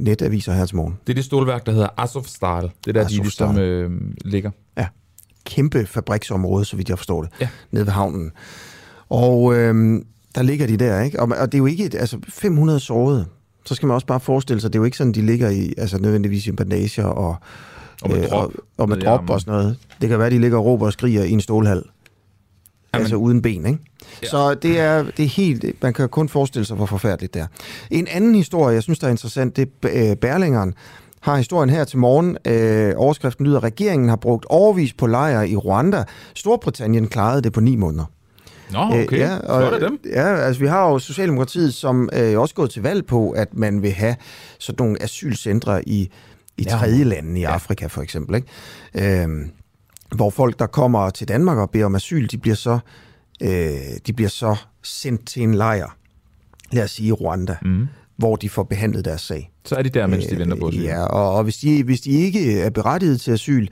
[0.00, 0.98] netaviser her til morgen.
[1.06, 2.62] Det er det stålværk, der hedder Azovstal.
[2.62, 3.90] Det er der, de ligesom øh,
[4.24, 4.50] ligger.
[4.78, 4.86] Ja.
[5.44, 7.30] Kæmpe fabriksområde, så vidt jeg forstår det.
[7.40, 7.48] Ja.
[7.70, 8.30] Nede ved havnen.
[9.08, 11.20] Og øhm, der ligger de der, ikke?
[11.20, 13.24] Og, og det er jo ikke, et, altså 500 sårede.
[13.66, 15.74] Så skal man også bare forestille sig, det er jo ikke sådan, de ligger i,
[15.78, 17.36] altså nødvendigvis i bandager og,
[18.02, 19.76] Og med øh, drop og, og med drop og sådan noget.
[20.00, 21.82] Det kan være, de ligger og råber og skriger i en stålhal.
[22.94, 23.02] Jamen.
[23.04, 23.78] Altså uden ben, ikke?
[24.22, 24.28] Ja.
[24.28, 27.46] Så det er, det er helt, man kan kun forestille sig, hvor forfærdeligt det er.
[27.90, 30.74] En anden historie, jeg synes, der er interessant, det er øh, Berlingeren
[31.20, 32.36] har historien her til morgen.
[32.44, 36.04] Øh, overskriften lyder, regeringen har brugt overvis på lejre i Rwanda.
[36.34, 38.04] Storbritannien klarede det på ni måneder.
[38.72, 39.12] Nå, okay.
[39.12, 39.98] Øh, ja, og, Flot af dem.
[40.12, 43.82] Ja, altså vi har jo Socialdemokratiet, som øh, også gået til valg på, at man
[43.82, 44.16] vil have
[44.58, 46.10] sådan nogle asylcentre i,
[46.58, 46.70] i Ja.
[46.70, 47.52] tredje lande i Ja.
[47.52, 48.34] Afrika for eksempel.
[48.94, 49.22] Ikke?
[49.22, 49.50] Øhm,
[50.14, 52.78] hvor folk, der kommer til Danmark og beder om asyl, de bliver så,
[53.42, 53.50] øh,
[54.06, 55.96] de bliver så sendt til en lejr,
[56.72, 57.86] lad os sige i Rwanda, Mm.
[58.16, 59.52] hvor de får behandlet deres sag.
[59.64, 60.80] Så er de der, mens de venter på asyl.
[60.82, 63.66] Ja, og, og hvis, de, hvis de ikke er berettiget til asyl,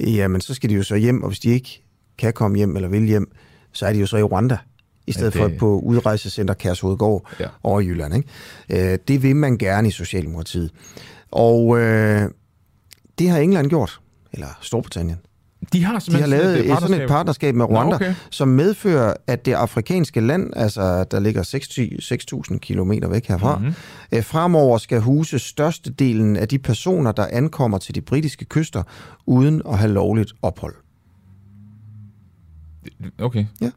[0.00, 1.82] jamen så skal de jo så hjem, og hvis de ikke
[2.18, 3.32] kan komme hjem eller vil hjem,
[3.72, 4.56] så er de jo så i Rwanda,
[5.06, 5.52] i stedet det- ja, det...
[5.52, 7.46] for på udrejsecenter Kærshovedgård ja.
[7.62, 8.14] over i Jylland.
[8.14, 8.92] Ikke?
[8.92, 10.70] Øh, det vil man gerne i Socialdemokratiet.
[11.30, 12.22] Og øh,
[13.18, 14.00] det har England gjort,
[14.32, 15.18] eller Storbritannien.
[15.72, 18.14] De har De har lavet et, sådan et partnerskab med Nå, Rwanda, okay.
[18.30, 21.42] som medfører, at det afrikanske land, altså der ligger
[22.52, 23.64] 6.000 kilometer væk herfra, Mhm.
[23.66, 24.18] mm-hmm.
[24.18, 28.82] øh, fremover skal huse størstedelen af de personer, der ankommer til de britiske kyster,
[29.26, 30.74] uden at have lovligt ophold.
[33.18, 33.46] Okay.
[33.60, 33.70] Ja.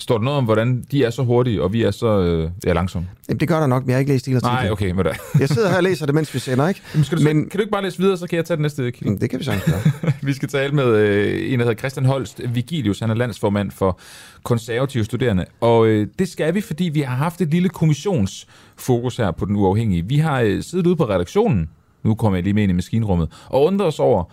[0.00, 2.72] Står der noget om, hvordan de er så hurtige, og vi er så øh, ja,
[2.72, 3.08] langsomme?
[3.28, 4.64] Jamen, det gør der nok, men jeg har ikke læst hele artiklen.
[4.64, 5.12] Nej, okay, hvad da?
[5.40, 6.80] Jeg sidder her og læser det, mens vi sender, ikke?
[6.94, 8.62] Men skal du, men, kan du ikke bare læse videre, så kan jeg tage den
[8.62, 9.04] næste kilde?
[9.04, 10.12] Jamen, Det kan vi sagtens gøre.
[10.22, 13.00] Vi skal tale med øh, en, der hedder Christian Holst Vigilius.
[13.00, 13.98] Han er landsformand for
[14.42, 15.44] konservative studerende.
[15.60, 19.56] Og øh, det skal vi, fordi vi har haft et lille kommissionsfokus her på den
[19.56, 20.04] uafhængige.
[20.06, 21.68] Vi har øh, siddet ude på redaktionen,
[22.02, 24.24] nu kommer jeg lige med ind i maskinrummet, og undret os over,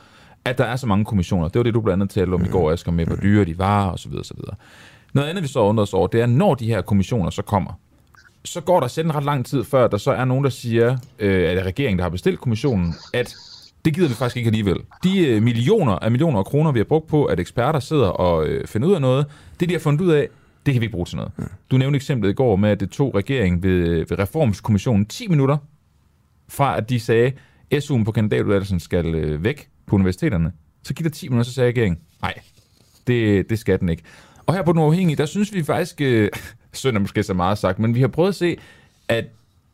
[0.45, 1.47] at der er så mange kommissioner.
[1.47, 3.57] Det var det, du blandt andet talte om i går, Asger, med hvor dyre de
[3.57, 4.55] var, og så videre, så videre.
[5.17, 7.79] Noget andet, vi så undrer os over, det er, når de her kommissioner så kommer,
[8.45, 11.49] så går der selv ret lang tid, før der så er nogen, der siger, øh,
[11.49, 13.35] at det er regeringen, der har bestilt kommissionen, at
[13.85, 14.77] det gider vi faktisk ikke alligevel.
[15.03, 18.47] De øh, millioner af millioner af kroner, vi har brugt på, at eksperter sidder og
[18.47, 19.25] øh, finder ud af noget,
[19.59, 20.27] det de har fundet ud af,
[20.65, 21.31] det kan vi ikke bruge til noget.
[21.71, 25.57] Du nævnte eksemplet i går med, at det tog regeringen ved, ved Reformskommissionen 10 minutter,
[26.49, 27.31] fra at de sagde,
[27.73, 30.51] SU'en på kandidatuddannelsen skal øh, væk på universiteterne.
[30.83, 32.33] Så gik der 10 minutter, så sagde regeringen, nej,
[33.07, 34.03] det, det skal den ikke.
[34.47, 36.29] Og her på Den Uafhængige, der synes vi faktisk, øh,
[36.73, 38.57] synd er måske så meget sagt, men vi har prøvet at se,
[39.07, 39.25] at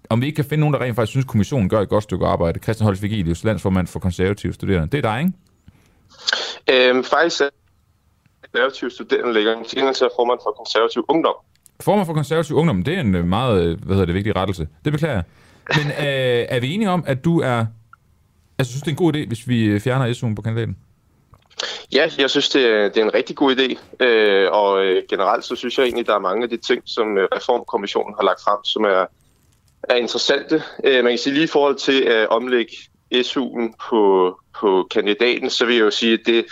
[0.09, 2.25] om vi ikke kan finde nogen, der rent faktisk synes, kommissionen gør et godt stykke
[2.25, 2.59] arbejde.
[2.59, 4.87] Christian Holst Vigilius, landsformand for konservative studerende.
[4.87, 6.89] Det er dig, ikke?
[6.89, 7.49] Øhm, faktisk er
[8.43, 11.35] konservative studerende lægger en tjeneste til formand for konservativ ungdom.
[11.79, 14.67] Formand for konservativ ungdom, det er en øh, meget, øh, hvad hedder det, vigtig rettelse.
[14.85, 15.23] Det beklager jeg.
[15.77, 17.65] Men øh, er vi enige om, at du er...
[18.57, 20.77] Altså, synes det er en god idé, hvis vi fjerner SU'en på kandidaten?
[21.93, 25.45] Ja, jeg synes, det er, det er en rigtig god idé, øh, og øh, generelt
[25.45, 28.41] så synes jeg egentlig, der er mange af de ting, som øh, Reformkommissionen har lagt
[28.43, 29.05] frem, som er,
[29.83, 30.63] er interessante.
[30.83, 32.73] Øh, man kan sige lige i forhold til øh, at omlægge
[33.15, 36.45] SU'en på, på kandidaten, så vil jeg jo sige, at det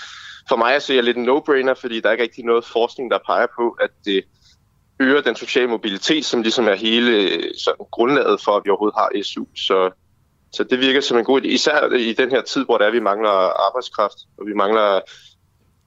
[0.50, 3.12] for mig at se er lidt en no-brainer, fordi der er ikke rigtig noget forskning,
[3.12, 4.24] der peger på, at det
[5.00, 8.98] øger den sociale mobilitet, som ligesom er hele øh, sådan, grundlaget for, at vi overhovedet
[8.98, 9.46] har SU.
[9.56, 9.92] Så,
[10.54, 12.92] så det virker som en god idé, især i den her tid, hvor der er,
[12.92, 13.30] vi mangler
[13.68, 15.00] arbejdskraft, og vi mangler,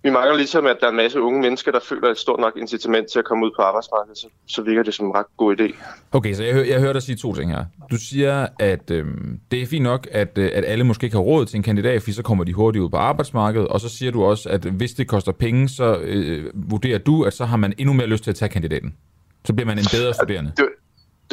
[0.02, 2.52] vi mangler ligesom, at der er en masse unge mennesker, der føler et stort nok
[2.56, 5.60] incitament til at komme ud på arbejdsmarkedet, så, så virker det som en ret god
[5.60, 5.76] idé.
[6.12, 7.64] Okay, så jeg, jeg hører dig sige to ting her.
[7.90, 11.22] Du siger, at øhm, det er fint nok, at, øh, at alle måske ikke har
[11.22, 14.12] råd til en kandidat, fordi så kommer de hurtigt ud på arbejdsmarkedet, og så siger
[14.12, 17.74] du også, at hvis det koster penge, så øh, vurderer du, at så har man
[17.78, 18.96] endnu mere lyst til at tage kandidaten.
[19.44, 20.52] Så bliver man en bedre studerende.
[20.56, 20.68] Det,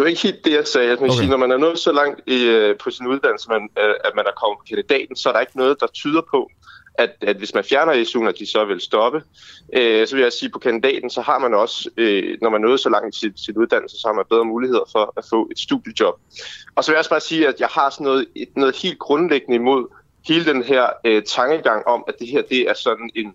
[0.02, 0.88] det var ikke helt det, jeg sagde.
[0.88, 1.10] Jeg okay.
[1.10, 4.12] Sige, når man er nået så langt i, øh, på sin uddannelse, man, øh, at
[4.16, 6.50] man er kommet på kandidaten, så er der ikke noget, der tyder på,
[6.96, 9.24] at, at hvis man fjerner SU'en, at de så vil stoppe.
[9.74, 12.64] Øh, så vil jeg sige, at på kandidaten, så har man også, øh, når man
[12.64, 15.26] er nået så langt i sit, sit uddannelse, så har man bedre muligheder for at
[15.30, 16.16] få et studiejob.
[16.76, 18.26] Og så vil jeg også bare sige, at jeg har sådan noget,
[18.56, 19.88] noget helt grundlæggende imod
[20.28, 23.34] hele den her øh, tankegang om, at det her det er sådan en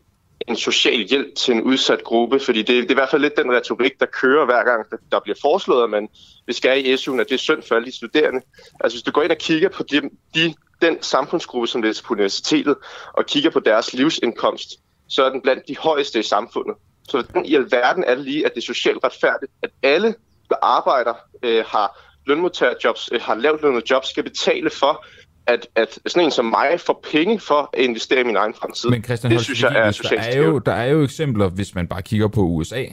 [0.49, 3.37] en social hjælp til en udsat gruppe, fordi det, det er i hvert fald lidt
[3.37, 6.09] den retorik, der kører hver gang, der, der bliver foreslået, at man
[6.47, 8.41] vi skal i SU'en, at det er synd for alle de studerende.
[8.81, 10.01] Altså hvis du går ind og kigger på de,
[10.35, 12.77] de, den samfundsgruppe, som læser på universitetet,
[13.13, 14.71] og kigger på deres livsindkomst,
[15.09, 16.77] så er den blandt de højeste i samfundet.
[17.09, 20.15] Så hvordan i alverden er det lige, at det er socialt retfærdigt, at alle,
[20.49, 25.05] der arbejder, øh, har lønmodtagerjobs, øh, har lavt lønnet jobs, skal betale for,
[25.47, 28.91] at, at sådan en som mig får penge for at investere i min egen fremtid.
[28.91, 31.49] Men Christian det Holst synes jeg er socialt der er, jo, der er jo eksempler,
[31.49, 32.85] hvis man bare kigger på USA,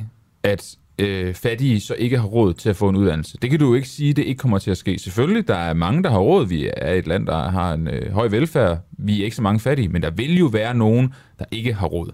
[0.44, 3.38] at øh, fattige så ikke har råd til at få en uddannelse.
[3.42, 5.00] Det kan du jo ikke sige, det ikke kommer til at ske.
[5.00, 6.48] Selvfølgelig, der er mange, der har råd.
[6.48, 8.78] Vi er et land, der har en øh, høj velfærd.
[8.92, 11.88] Vi er ikke så mange fattige, men der vil jo være nogen, der ikke har
[11.88, 12.12] råd.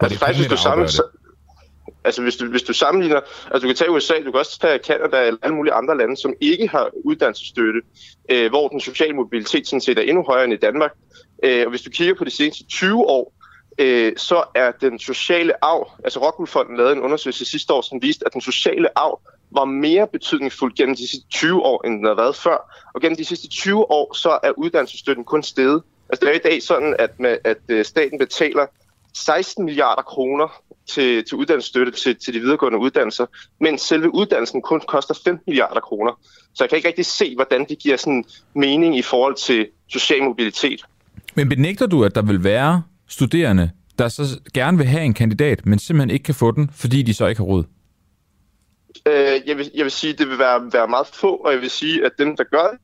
[0.00, 0.88] Altså faktisk, hvis du, sammen,
[2.04, 4.78] altså, hvis, du, hvis du sammenligner, altså du kan tage USA, du kan også tage
[4.78, 7.80] Canada eller alle mulige andre lande, som ikke har uddannelsesstøtte,
[8.30, 10.92] øh, hvor den sociale mobilitet sådan set er endnu højere end i Danmark.
[11.42, 13.32] Øh, og hvis du kigger på de seneste 20 år,
[13.78, 18.26] øh, så er den sociale arv, altså Rockwoolfonden lavede en undersøgelse sidste år, som viste,
[18.26, 22.14] at den sociale arv var mere betydningsfuld gennem de sidste 20 år, end den har
[22.14, 22.80] været før.
[22.94, 25.82] Og gennem de sidste 20 år, så er uddannelsesstøtten kun steget.
[26.08, 28.66] Altså det er i dag sådan, at, med, at øh, staten betaler
[29.14, 33.26] 16 milliarder kroner til, til uddannelsesstøtte til, til de videregående uddannelser,
[33.60, 36.20] mens selve uddannelsen kun koster 15 milliarder kroner.
[36.54, 38.24] Så jeg kan ikke rigtig se, hvordan det giver sådan
[38.54, 40.84] mening i forhold til social mobilitet.
[41.34, 45.66] Men benægter du, at der vil være studerende, der så gerne vil have en kandidat,
[45.66, 47.64] men simpelthen ikke kan få den, fordi de så ikke har råd?
[49.06, 51.60] Øh, jeg, vil, jeg vil sige, at det vil være, være meget få, og jeg
[51.60, 52.78] vil sige, at dem, der gør det,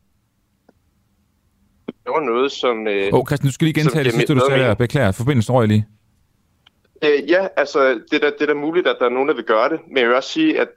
[2.07, 2.87] laver noget, som...
[2.87, 4.75] Øh, Åh, oh, Christian, du skal lige gentage det sidste, du sagde der.
[4.75, 5.87] Beklager, forbindelsen røg lige.
[7.05, 9.35] Øh, ja, altså, det er, da, det er da muligt, at der er nogen, der
[9.35, 10.69] vil gøre det, men jeg vil også sige, at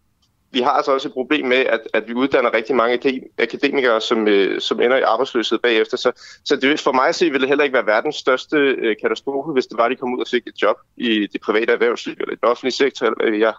[0.54, 4.28] vi har altså også et problem med, at, at vi uddanner rigtig mange akademikere, som,
[4.28, 5.98] øh, som ender i arbejdsløshed bagefter.
[5.98, 6.12] Så,
[6.46, 9.52] så det, for mig at se, ville det heller ikke være verdens største øh, katastrofe,
[9.52, 12.16] hvis det var, at de kom ud og fik et job i det private erhvervsliv
[12.20, 13.54] eller i den offentlige sektor, eller hvad jeg.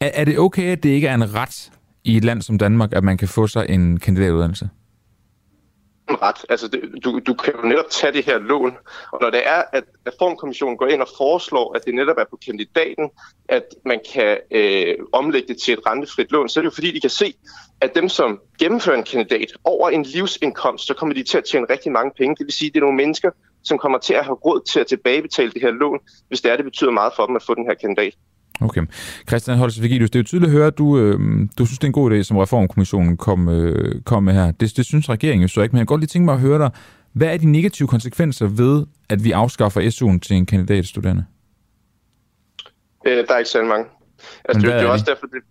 [0.00, 1.70] Er, er det okay, at det ikke er en ret
[2.04, 4.68] i et land som Danmark, at man kan få sig en kandidatuddannelse?
[6.22, 6.46] Ret.
[6.48, 8.76] Altså, det, du, du kan jo netop tage det her lån,
[9.12, 12.38] og når det er, at Reformkommissionen går ind og foreslår, at det netop er på
[12.46, 13.10] kandidaten,
[13.48, 16.90] at man kan øh, omlægge det til et rentefrit lån, så er det jo fordi,
[16.90, 17.34] de kan se,
[17.80, 21.66] at dem, som gennemfører en kandidat over en livsindkomst, så kommer de til at tjene
[21.70, 22.36] rigtig mange penge.
[22.36, 23.30] Det vil sige, at det er nogle mennesker,
[23.64, 25.98] som kommer til at have råd til at tilbagebetale det her lån,
[26.28, 28.14] hvis det er, det betyder meget for dem at få den her kandidat.
[28.60, 28.82] Okay.
[29.28, 31.18] Christian Holst Vigilius, det er jo tydeligt at høre, at du, øh,
[31.58, 34.50] du synes, det er en god idé, som Reformkommissionen kom, øh, kom med her.
[34.50, 36.40] Det, det synes regeringen jo så ikke, men jeg kan godt lige tænke mig at
[36.40, 36.70] høre dig.
[37.12, 41.24] Hvad er de negative konsekvenser ved, at vi afskaffer SU'en til en kandidatstuderende?
[43.06, 43.86] Øh, der er ikke særlig mange.
[44.44, 45.42] Altså, det, det er også derfor, det...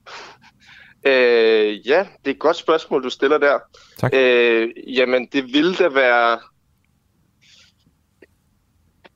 [1.06, 3.60] Øh, ja, det er et godt spørgsmål, du stiller der.
[3.98, 4.12] Tak.
[4.16, 6.40] Øh, jamen, det ville da være...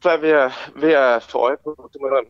[0.01, 1.89] Hvad vil jeg, vil jeg få øje på?
[1.93, 2.23] Det må jeg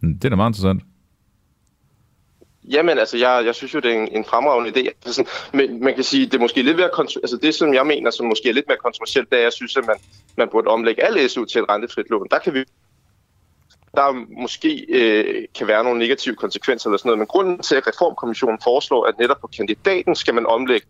[0.00, 0.82] det er da meget interessant.
[2.70, 4.86] Jamen, altså, jeg, jeg synes jo, det er en, en fremragende idé.
[4.86, 7.86] Altså, sådan, men man kan sige, det er måske lidt mere, altså det, som jeg
[7.86, 9.96] mener, som måske er lidt mere kontroversielt, det er, at jeg synes, at man,
[10.36, 12.26] man burde omlægge alle SU til et rentefrit lån.
[12.30, 12.64] Der kan vi
[13.94, 17.86] der måske øh, kan være nogle negative konsekvenser eller sådan noget, men grunden til, at
[17.86, 20.86] Reformkommissionen foreslår, at netop på kandidaten skal man omlægge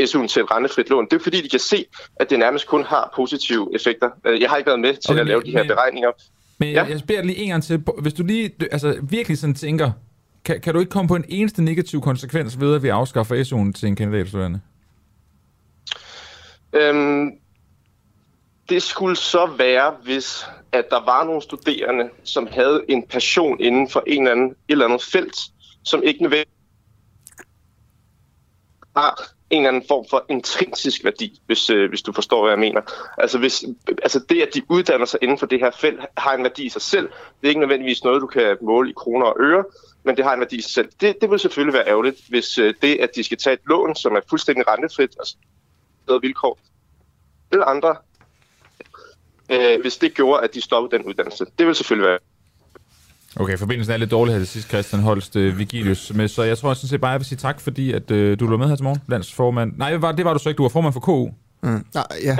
[0.00, 1.84] SU'en til et rentefrit lån, det er fordi, de kan se,
[2.16, 4.10] at det nærmest kun har positive effekter.
[4.26, 6.10] Øh, jeg har ikke været med til okay, at lave de her beregninger,
[6.58, 6.84] men ja.
[6.84, 7.84] jeg beder lige en gang til.
[7.98, 9.90] Hvis du lige altså, virkelig sådan tænker,
[10.44, 13.72] kan, kan du ikke komme på en eneste negativ konsekvens ved, at vi afskaffer SU'en
[13.72, 14.60] til en kandidatstuderende?
[16.72, 17.30] Øhm,
[18.68, 23.90] det skulle så være, hvis at der var nogle studerende, som havde en passion inden
[23.90, 25.36] for en eller anden, et eller andet felt,
[25.84, 26.52] som ikke nødvendigvis
[28.96, 32.58] har en eller anden form for intrinsisk værdi, hvis, øh, hvis du forstår, hvad jeg
[32.58, 32.80] mener.
[33.18, 33.64] Altså, hvis,
[34.02, 36.68] altså det, at de uddanner sig inden for det her felt, har en værdi i
[36.68, 37.08] sig selv.
[37.40, 39.64] Det er ikke nødvendigvis noget, du kan måle i kroner og øre,
[40.02, 40.88] men det har en værdi i sig selv.
[41.00, 43.96] Det, det vil selvfølgelig være ærgerligt, hvis øh, det, at de skal tage et lån,
[43.96, 45.26] som er fuldstændig rentefrit og
[46.06, 46.58] bedre vilkår,
[47.52, 47.96] eller andre,
[49.52, 51.46] øh, hvis det gjorde, at de stoppede den uddannelse.
[51.58, 52.18] Det vil selvfølgelig være
[53.40, 56.12] Okay, forbindelsen er lidt dårlig her det sidste, Christian Holst uh, Vigilius.
[56.14, 58.50] Men, så jeg tror sådan set bare, jeg vil sige tak, fordi at, uh, du
[58.50, 59.72] var med her til morgen, landsformand.
[59.76, 60.58] Nej, var, det var du så ikke.
[60.58, 61.28] Du var formand for KU.
[61.62, 61.86] Mm.
[61.94, 62.36] Nej, ja.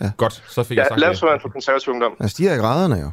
[0.00, 0.10] ja.
[0.16, 2.12] Godt, så fik ja, jeg sagt landsformand for konservativ ungdom.
[2.20, 3.10] Jeg stiger i graderne jo.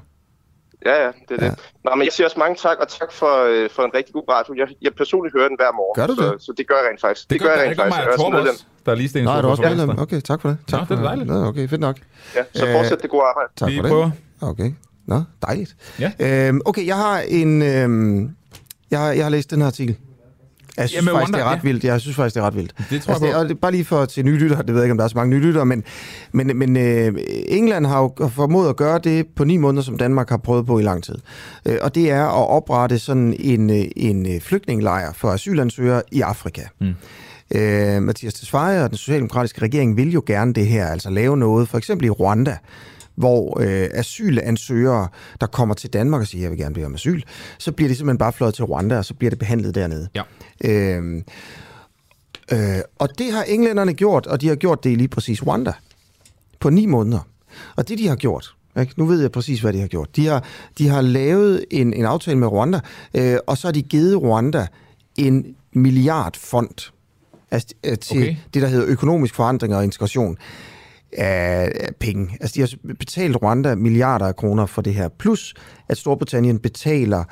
[0.86, 1.52] Ja, ja, det er ja.
[1.52, 1.60] det.
[1.86, 4.24] Nå, men jeg siger også mange tak, og tak for, øh, for en rigtig god
[4.30, 4.54] radio.
[4.58, 5.96] Jeg, jeg personligt hører den hver morgen.
[6.00, 6.42] Gør du det?
[6.42, 7.30] Så, så det gør jeg rent faktisk.
[7.30, 7.98] Det, det gør, jeg rent faktisk.
[7.98, 9.24] Det gør mig, også, der er lige sten.
[9.24, 10.00] Nej, du også medlem.
[10.00, 10.58] Okay, tak for det.
[10.68, 11.32] Tak Nå, for det er dejligt.
[11.32, 11.98] Okay, fedt nok.
[12.36, 13.50] Ja, så fortsæt det gode arbejde.
[13.56, 14.14] Tak for det.
[14.42, 14.72] Okay.
[15.10, 15.76] Nå, dejligt.
[16.00, 16.12] Ja.
[16.20, 17.62] Øhm, okay, jeg har en...
[17.62, 18.30] Øhm,
[18.92, 19.96] jeg, har, jeg har læst den her artikel.
[20.78, 21.62] Jeg synes Jamen, faktisk, det er ret ja.
[21.64, 21.84] vildt.
[21.84, 22.74] Jeg synes faktisk, det er ret vildt.
[22.90, 24.84] Det tror altså, jeg det, og bare lige for til nye lyttere, det ved jeg
[24.84, 25.84] ikke, om der er så mange nye lyttere, men,
[26.32, 27.14] men, men øh,
[27.48, 30.80] England har jo formået at gøre det på ni måneder, som Danmark har prøvet på
[30.80, 31.16] i lang tid.
[31.66, 36.22] Øh, og det er at oprette sådan en, øh, en øh, flygtningelejr for asylansøgere i
[36.22, 36.62] Afrika.
[36.80, 36.94] Mm.
[37.56, 41.70] Øh, Mathias Tesfaye og den socialdemokratiske regering vil jo gerne det her, altså lave noget,
[41.70, 42.58] for eksempel i Rwanda,
[43.20, 45.08] hvor øh, asylansøgere,
[45.42, 47.22] der kommer til Danmark og siger, jeg vil gerne bede om asyl,
[47.58, 50.08] så bliver de simpelthen bare fløjet til Rwanda, og så bliver det behandlet dernede.
[50.16, 50.24] Ja.
[50.66, 51.24] Øh,
[52.52, 55.72] øh, og det har englænderne gjort, og de har gjort det i lige præcis Rwanda
[56.60, 57.20] på ni måneder.
[57.76, 58.94] Og det, de har gjort, ikke?
[58.98, 60.16] nu ved jeg præcis, hvad de har gjort.
[60.16, 60.44] De har,
[60.78, 62.80] de har lavet en, en aftale med Rwanda,
[63.14, 64.68] øh, og så har de givet Rwanda
[65.18, 66.92] en milliardfond
[67.52, 68.36] altså, øh, til okay.
[68.54, 70.38] det, der hedder økonomisk forandring og integration
[71.18, 72.38] af penge.
[72.42, 75.10] Altså, de har betalt Rwanda milliarder af kroner for det her.
[75.10, 75.54] Plus,
[75.90, 77.24] at Storbritannien betaler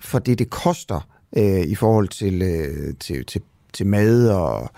[0.00, 3.40] for det, det koster øh, i forhold til, øh, til, til,
[3.72, 4.70] til mad og,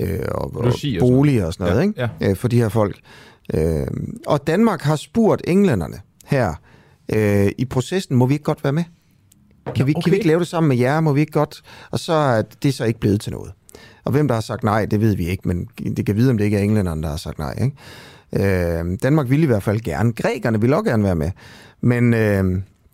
[0.00, 2.08] øh, og, og bolig og sådan noget, ja, ikke?
[2.20, 2.30] Ja.
[2.30, 3.00] Øh, for de her folk.
[3.54, 3.86] Øh,
[4.26, 6.54] og Danmark har spurgt englænderne her
[7.14, 8.84] øh, i processen, må vi ikke godt være med?
[9.74, 10.02] Kan vi, okay.
[10.02, 11.00] kan vi ikke lave det sammen med jer?
[11.00, 11.62] Må vi ikke godt?
[11.90, 13.52] Og så er det så ikke blevet til noget.
[14.04, 16.38] Og hvem der har sagt nej, det ved vi ikke, men det kan vide, om
[16.38, 17.54] det ikke er englænderne, der har sagt nej.
[17.62, 17.76] Ikke?
[18.80, 20.12] Øh, Danmark ville i hvert fald gerne.
[20.12, 21.30] Grækerne ville også gerne være med.
[21.80, 22.44] Men øh,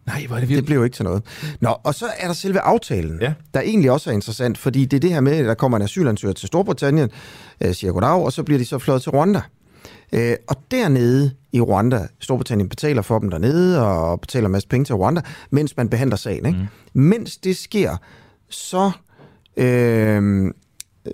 [0.06, 1.22] Nej, hvor er det det blev jo ikke til noget.
[1.60, 3.32] Nå, og så er der selve aftalen, Ja.
[3.54, 5.82] der egentlig også er interessant, fordi det er det her med, at der kommer en
[5.82, 7.10] asylansøger til Storbritannien,
[7.60, 9.40] øh, siger goddag, og så bliver de så fløjet til Rwanda.
[10.12, 14.84] Øh, og dernede i Rwanda, Storbritannien betaler for dem dernede, og betaler en masse penge
[14.84, 16.46] til Rwanda, mens man behandler sagen.
[16.46, 16.58] Ikke?
[16.94, 17.02] Mm.
[17.02, 17.96] Mens det sker,
[18.48, 18.90] så...
[19.56, 20.44] Øh,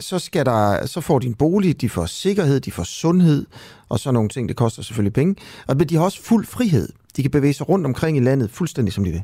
[0.00, 3.46] så, skal der, så får de en bolig, de får sikkerhed, de får sundhed,
[3.88, 5.36] og så nogle ting, det koster selvfølgelig penge.
[5.66, 6.88] Og men de har også fuld frihed.
[7.16, 9.22] De kan bevæge sig rundt omkring i landet, fuldstændig som de vil.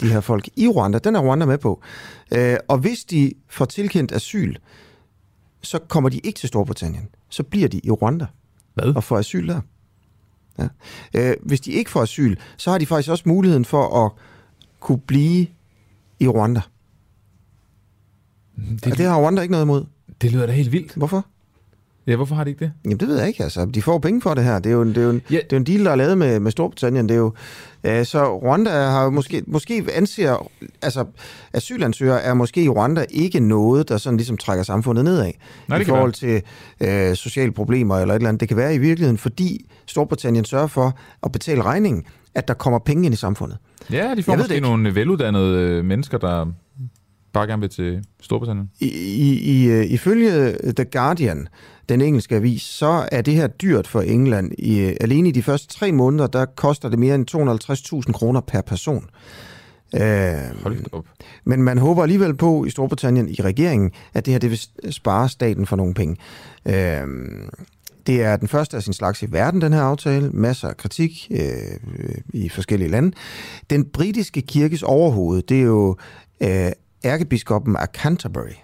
[0.00, 1.82] De her folk i Rwanda, den er Rwanda med på.
[2.32, 4.54] Øh, og hvis de får tilkendt asyl,
[5.62, 7.08] så kommer de ikke til Storbritannien.
[7.28, 8.26] Så bliver de i Rwanda
[8.74, 8.96] Hvad?
[8.96, 9.60] og får asyl der.
[10.58, 10.68] Ja.
[11.14, 14.12] Øh, hvis de ikke får asyl, så har de faktisk også muligheden for at
[14.80, 15.46] kunne blive
[16.20, 16.60] i Rwanda.
[18.84, 19.84] Det, Og det har Rwanda ikke noget imod.
[20.22, 20.94] det lyder da helt vildt.
[20.94, 21.26] Hvorfor?
[22.06, 22.72] Ja, hvorfor har de ikke det?
[22.84, 23.42] Jamen, det ved jeg ikke.
[23.42, 24.58] Altså, de får penge for det her.
[24.58, 25.36] Det er jo en, det er jo en, Ja.
[25.36, 27.08] det er en deal, der er lavet med, med Storbritannien.
[27.08, 27.32] Det er jo,
[27.84, 30.48] øh, så Rwanda har måske, måske anser,
[30.82, 31.04] altså
[31.52, 35.32] asylansøgere er måske i Rwanda ikke noget, der sådan ligesom trækker samfundet nedad.
[35.68, 36.42] Nej, I forhold til
[36.80, 38.40] øh, sociale problemer eller et eller andet.
[38.40, 42.04] Det kan være i virkeligheden, fordi Storbritannien sørger for at betale regningen,
[42.34, 43.58] at der kommer penge ind i samfundet.
[43.92, 46.46] Ja, de får Jeg måske nogle veluddannede øh, mennesker, der
[47.32, 48.70] bare gerne vil til Storbritannien.
[48.80, 48.88] I,
[49.32, 51.48] i, øh, ifølge The Guardian,
[51.88, 54.52] den engelske avis, så er det her dyrt for England.
[54.58, 58.40] I, øh, alene i de første tre måneder, der koster det mere end 250.000 kroner
[58.40, 59.04] per person.
[59.94, 61.04] Øh, Hold op.
[61.44, 65.28] men man håber alligevel på i Storbritannien, i regeringen, at det her det vil spare
[65.28, 66.16] staten for nogle penge.
[66.66, 67.06] Øh,
[68.06, 70.30] det er den første af sin slags i verden, den her aftale.
[70.30, 73.12] Masser af kritik øh, i forskellige lande.
[73.70, 75.96] Den britiske kirkes overhoved, det er jo
[76.40, 76.72] øh,
[77.04, 78.54] ærkebiskoppen af Canterbury.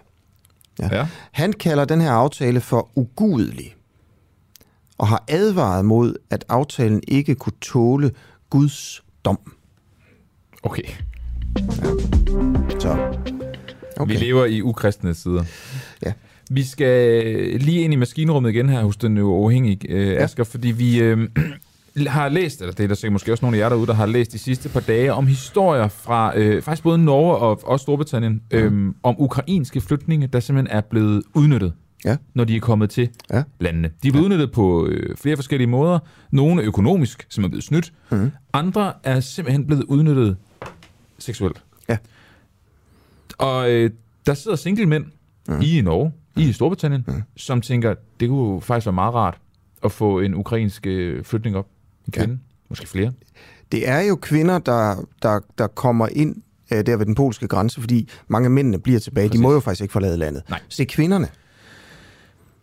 [0.79, 0.97] Ja.
[0.97, 1.07] Ja.
[1.33, 3.75] Han kalder den her aftale for ugudelig,
[4.99, 8.11] og har advaret mod, at aftalen ikke kunne tåle
[8.51, 9.39] Guds dom.
[10.63, 10.83] Okay.
[12.79, 13.17] Så,
[13.97, 14.13] okay.
[14.13, 15.45] Vi lever i ukristne sider.
[16.07, 16.13] Ja.
[16.51, 17.27] Vi skal
[17.61, 20.23] lige ind i maskinrummet igen her hos den uafhængige øh, Ja.
[20.23, 21.29] Asger, fordi vi øh,
[21.97, 24.07] har læst, eller det er der sikkert måske også nogle af jer derude, der har
[24.07, 28.43] læst de sidste par dage, om historier fra øh, faktisk både Norge og, og Storbritannien,
[28.51, 31.73] øh, om ukrainske flygtninge, der simpelthen er blevet udnyttet,
[32.05, 32.17] Ja.
[32.35, 33.43] når de er kommet til Ja.
[33.61, 33.91] landene.
[34.03, 35.99] De er blevet udnyttet på øh, flere forskellige måder.
[36.31, 37.93] Nogle økonomisk, som er blevet snydt.
[38.11, 38.31] Mhm.
[38.53, 40.37] Andre er simpelthen blevet udnyttet
[41.19, 41.63] seksuelt.
[41.89, 41.97] Ja.
[43.39, 43.91] Og øh,
[44.27, 45.05] der sidder single mænd
[45.49, 45.61] mm.
[45.63, 47.23] i Norge, i Storbritannien, mm.
[47.37, 49.39] som tænker, det kunne faktisk være meget rart
[49.85, 51.67] at få en ukrainsk øh, flytning op.
[52.07, 52.21] En Ja.
[52.21, 52.39] kvinde,
[52.69, 53.13] måske flere.
[53.73, 56.37] det er jo kvinder, der, der, der kommer ind
[56.73, 59.29] øh, der ved den polske grænse, fordi mange af mændene bliver tilbage.
[59.29, 59.39] Præcis.
[59.39, 60.43] De må jo faktisk ikke forlade landet.
[60.49, 60.61] Nej.
[60.69, 61.29] Så det er kvinderne.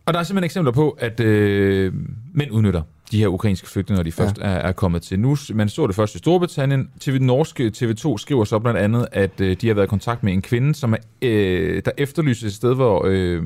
[0.06, 1.94] Og der er simpelthen eksempler på, at øh,
[2.34, 2.82] mænd udnytter
[3.12, 4.44] de her ukrainske flygtninge, når de først ja.
[4.44, 5.20] er, er kommet til.
[5.20, 6.89] Nu, man så det først i Storbritannien.
[7.00, 10.34] TV, norske TV2 skriver så blandt andet, at øh, de har været i kontakt med
[10.34, 13.44] en kvinde, som er, øh, der efterlyses et sted, hvor, øh,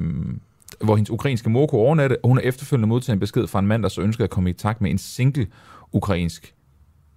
[0.82, 3.68] hvor hendes ukrainske mor kunne overnatte, og hun har efterfølgende modtaget en besked fra en
[3.68, 5.48] mand, der så ønsker at komme i kontakt med en single
[5.92, 6.56] ukrainsk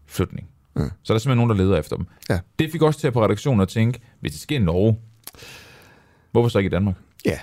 [0.07, 0.49] flygtning.
[0.77, 0.83] Mm.
[1.03, 2.07] Så der er simpelthen nogen, der leder efter dem.
[2.31, 2.39] Ja.
[2.59, 4.99] Det fik også til på redaktionen at tænke, hvis det sker i Norge,
[6.33, 6.95] hvorfor så ikke i Danmark?
[7.25, 7.39] Ja.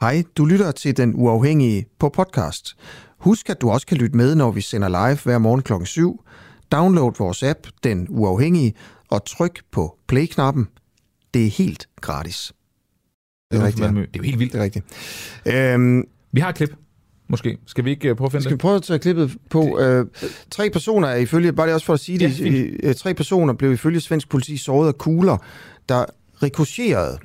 [0.00, 2.76] Hej, du lytter til Den Uafhængige på podcast.
[3.18, 5.72] Husk, at du også kan lytte med, når vi sender live hver morgen kl.
[5.84, 6.24] 7.
[6.72, 8.74] Download vores app, Den Uafhængige,
[9.10, 10.68] og tryk på play-knappen.
[11.34, 12.52] Det er helt gratis.
[13.50, 14.02] Det er, rigtigt, rigtigt, ja.
[14.02, 14.52] det er jo helt vildt.
[14.52, 14.84] Det er rigtigt.
[15.46, 16.76] Øhm, Vi har et klip,
[17.34, 17.58] måske.
[17.66, 18.60] Skal vi ikke øh, prøve at finde Skal vi det?
[18.60, 19.78] prøve at tage klippet på?
[19.80, 20.06] Øh,
[20.50, 22.80] tre personer er ifølge, bare lige også for at sige det, fint.
[22.82, 25.36] øh, tre personer blev ifølge svensk politi såret af kugler,
[25.88, 26.04] der
[26.42, 27.18] rekurserede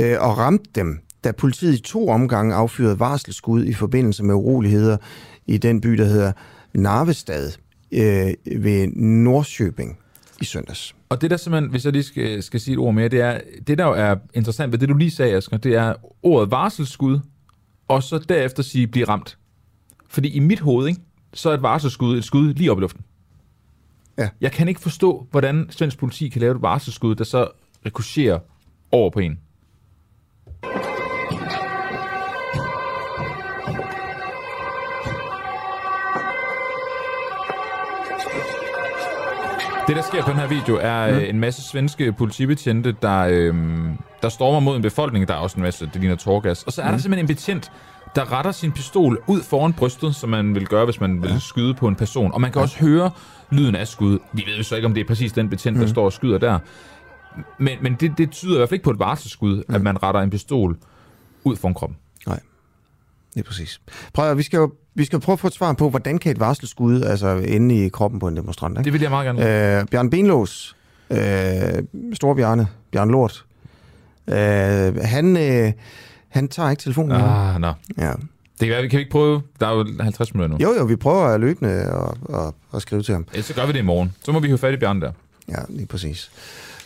[0.00, 4.96] øh, og ramte dem, da politiet i to omgange affyrede varselsskud i forbindelse med uroligheder
[5.46, 6.32] i den by, der hedder
[6.74, 7.52] Narvestad
[7.92, 9.98] øh, ved Nordsjøbing
[10.40, 10.94] i søndags.
[11.08, 13.40] Og det der simpelthen, hvis jeg lige skal, skal sige et ord mere, det er,
[13.66, 17.18] det der jo er interessant ved det, du lige sagde, Asger, det er ordet varselsskud,
[17.90, 19.38] og så derefter sige, blive ramt.
[20.08, 21.00] Fordi i mit hoved, ikke,
[21.34, 23.04] så er et varselsskud et skud lige op i luften.
[24.18, 24.28] Ja.
[24.40, 27.48] Jeg kan ikke forstå, hvordan svensk politi kan lave et varselsskud, der så
[27.86, 28.38] rekurserer
[28.92, 29.38] over på en.
[39.90, 41.24] Det, der sker på den her video, er mm.
[41.28, 45.28] en masse svenske politibetjente, der, øhm, der stormer mod en befolkning.
[45.28, 46.62] Der er også en masse, det ligner torgas.
[46.62, 46.92] Og så er mm.
[46.92, 47.72] der simpelthen en betjent,
[48.14, 51.74] der retter sin pistol ud foran brystet, som man vil gøre, hvis man vil skyde
[51.74, 52.32] på en person.
[52.32, 53.10] Og man kan også høre
[53.50, 54.18] lyden af skud.
[54.32, 56.38] Vi ved jo så ikke, om det er præcis den betjent, der står og skyder
[56.38, 56.58] der.
[57.58, 60.20] Men, men det, det tyder i hvert fald ikke på et varselsskud, at man retter
[60.20, 60.76] en pistol
[61.44, 61.98] ud foran kroppen.
[62.26, 62.40] Nej.
[63.34, 63.80] Det er præcis.
[64.12, 66.32] Prøv at, vi skal jo vi skal prøve at få et svar på, hvordan kan
[66.32, 68.78] et varselsskud altså inde i kroppen på en demonstrant?
[68.78, 68.84] Ikke?
[68.84, 69.78] Det vil jeg meget gerne.
[69.80, 70.76] Øh, Bjørn Benlås,
[71.10, 71.18] øh,
[72.14, 73.44] Stor Bjarne, Bjørn Lort,
[74.28, 74.36] øh,
[75.04, 75.72] han, øh,
[76.28, 77.12] han tager ikke telefonen.
[77.12, 77.72] Ah, nå.
[77.98, 78.12] Ja.
[78.60, 79.42] Det kan, være, kan vi ikke prøve?
[79.60, 80.64] Der er jo 50 minutter nu.
[80.64, 83.26] Jo, jo, vi prøver at løbende at, at, at skrive til ham.
[83.34, 84.12] Ja, så gør vi det i morgen.
[84.24, 85.12] Så må vi jo fat i Bjørn der.
[85.48, 86.30] Ja, lige præcis.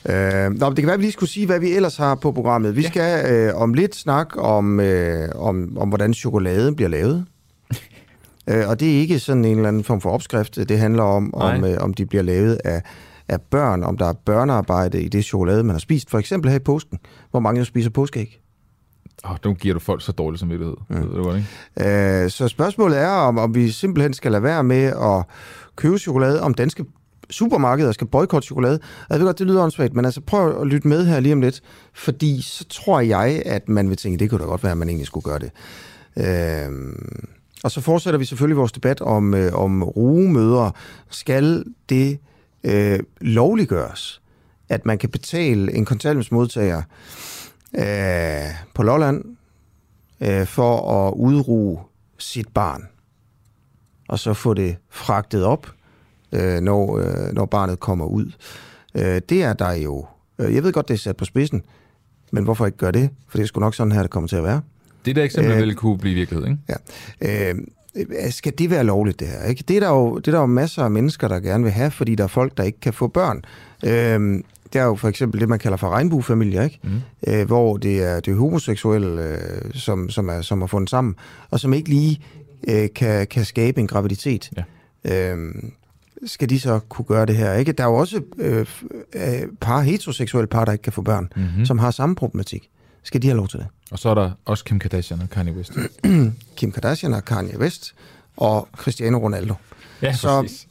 [0.08, 2.32] Øh, nå, det kan være, at vi lige skulle sige, hvad vi ellers har på
[2.32, 2.76] programmet.
[2.76, 2.88] Vi ja.
[2.88, 7.26] skal øh, om lidt snakke om, øh, om, om, hvordan chokolade bliver lavet.
[8.50, 10.56] øh, og det er ikke sådan en eller anden form for opskrift.
[10.56, 12.82] Det handler om, om, øh, om de bliver lavet af,
[13.28, 16.10] af børn, om der er børnearbejde i det chokolade, man har spist.
[16.10, 16.98] For eksempel her i påsken,
[17.30, 18.40] hvor mange jo spiser påskeæg.
[19.24, 20.76] Oh, nu giver du folk så dårlig samvittighed.
[20.88, 20.96] Mm.
[20.96, 22.22] Det godt, ikke?
[22.24, 25.24] Øh, så spørgsmålet er, om, om vi simpelthen skal lade være med at
[25.76, 26.84] købe chokolade, om danske
[27.30, 28.80] supermarkeder skal boykotte chokolade.
[29.10, 31.40] Jeg ved godt, det lyder åndssvagt, men altså prøv at lytte med her lige om
[31.40, 31.62] lidt,
[31.94, 34.88] fordi så tror jeg, at man vil tænke, det kunne da godt være, at man
[34.88, 35.50] egentlig skulle gøre det.
[36.16, 37.28] Øhm,
[37.64, 40.70] og så fortsætter vi selvfølgelig vores debat om, øh, om rugemøder.
[41.10, 42.18] Skal det
[42.64, 44.22] øh, lovliggøres,
[44.68, 46.82] at man kan betale en kontanthjælpsmodtager
[47.78, 49.24] øh, på Lolland
[50.20, 51.80] øh, for at udruge
[52.18, 52.88] sit barn,
[54.08, 55.66] og så få det fragtet op,
[56.34, 58.32] øh, når, øh, når barnet kommer ud.
[58.94, 60.06] Øh, det er der jo...
[60.38, 61.62] Øh, jeg ved godt, det er sat på spidsen,
[62.32, 63.10] men hvorfor ikke gøre det?
[63.28, 64.60] For det er sgu nok sådan her, det kommer til at være.
[65.04, 66.58] Det der eksempel øh, vil kunne blive virkelighed, ikke?
[67.22, 67.50] Ja.
[67.50, 67.54] Øh,
[68.30, 69.44] skal det være lovligt, det her?
[69.44, 69.64] Ikke?
[69.68, 71.90] Det, er der jo, det er der jo masser af mennesker, der gerne vil have,
[71.90, 73.42] fordi der er folk, der ikke kan få børn.
[73.84, 74.42] Øh,
[74.72, 76.80] det er jo for eksempel det, man kalder for regnbuefamilier, ikke?
[76.82, 77.00] Mm.
[77.26, 79.38] Øh, hvor det er, det homoseksuelle, øh,
[79.74, 81.14] som, som, er, som er fundet sammen,
[81.50, 82.20] og som ikke lige
[82.68, 84.50] øh, kan, kan skabe en graviditet.
[85.04, 85.32] Ja.
[85.32, 85.54] Øh,
[86.26, 87.54] skal de så kunne gøre det her?
[87.54, 87.72] Ikke?
[87.72, 88.66] Der er jo også øh,
[89.14, 91.64] øh, par, heteroseksuelle par, der ikke kan få børn, mm-hmm.
[91.64, 92.70] som har samme problematik.
[93.02, 93.66] Skal de have lov til det?
[93.90, 95.72] Og så er der også Kim Kardashian og Kanye West.
[96.56, 97.94] Kim Kardashian og Kanye West
[98.36, 99.54] og Cristiano Ronaldo.
[100.02, 100.66] Ja, så, præcis.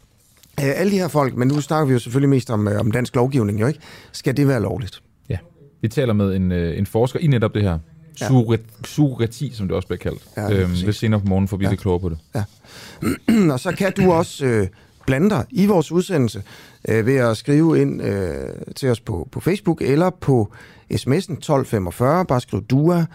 [0.59, 2.91] Øh, alle de her folk, men nu snakker vi jo selvfølgelig mest om, øh, om
[2.91, 3.79] dansk lovgivning, jo ikke?
[4.11, 5.01] Skal det være lovligt?
[5.29, 5.37] Ja.
[5.81, 7.79] Vi taler med en, øh, en forsker i netop det her.
[8.21, 8.57] Ja.
[8.85, 10.23] Surreti, som det også bliver kaldt.
[10.37, 11.69] Ja, øhm, lidt senere på morgen får vi ja.
[11.69, 12.17] lidt klogere på det.
[12.35, 12.43] Ja.
[13.53, 14.67] og så kan du også øh,
[15.05, 16.43] blande dig i vores udsendelse
[16.89, 20.51] øh, ved at skrive ind øh, til os på, på Facebook eller på
[20.93, 22.25] sms'en 1245.
[22.25, 23.05] Bare skriv DUA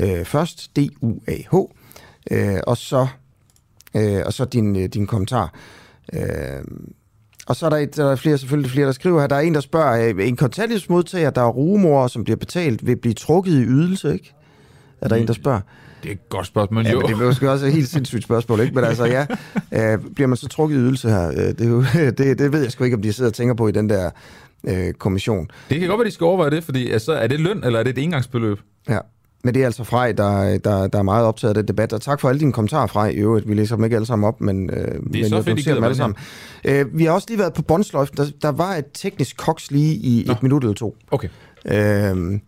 [0.00, 1.54] øh, først, D-U-A-H,
[2.30, 3.06] øh, og så,
[3.96, 5.54] øh, og så din, øh, din kommentar.
[6.12, 6.64] Øh,
[7.46, 9.26] og så er der, der er flere, selvfølgelig flere, der skriver her.
[9.26, 12.96] Der er en, der spørger, øh, en kontanthjælpsmodtager, der er rumor, som bliver betalt, vil
[12.96, 14.34] blive trukket i ydelse, ikke?
[15.00, 15.20] Er der mm.
[15.20, 15.60] en, der spørger?
[16.02, 17.00] Det er et godt spørgsmål, ja, jo.
[17.00, 18.74] det er måske også et helt sindssygt spørgsmål, ikke?
[18.74, 19.26] Men altså, ja,
[19.92, 21.28] øh, bliver man så trukket i ydelse her?
[21.28, 21.84] Øh, det, er jo,
[22.18, 24.10] det, det ved jeg sgu ikke, om de sidder og tænker på i den der
[24.64, 25.48] øh, kommission.
[25.70, 27.82] Det kan godt være, de skal overveje det, fordi altså, er det løn, eller er
[27.82, 28.58] det et engangsbeløb?
[28.88, 28.98] Ja.
[29.44, 31.92] Men det er altså Frej, der, der, der er meget optaget af den debat.
[31.92, 33.08] Og tak for alle dine kommentarer, Frej.
[33.08, 35.42] I øvrigt, vi læser dem ikke alle sammen op, men, øh, det er men så
[35.42, 36.16] fedt, dem alle sammen.
[36.64, 38.16] Øh, vi har også lige været på båndsløjfen.
[38.16, 40.32] Der, der var et teknisk koks lige i Nå.
[40.32, 40.96] et minut eller to.
[41.10, 41.28] Okay.
[41.66, 42.40] Øh,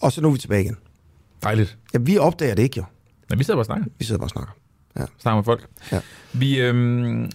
[0.00, 0.76] og så nu er vi tilbage igen.
[1.42, 1.78] Dejligt.
[1.94, 2.84] Ja, vi opdager det ikke jo.
[3.30, 3.86] Men vi sidder bare og snakker.
[3.98, 4.52] Vi sidder bare og snakker.
[4.98, 5.04] Ja.
[5.18, 5.68] Snakker med folk.
[5.92, 6.00] Ja.
[6.32, 7.28] Vi øh,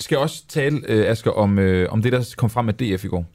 [0.00, 3.08] skal også tale, øh, Asger, om, øh, om det, der kom frem med DF i
[3.08, 3.26] går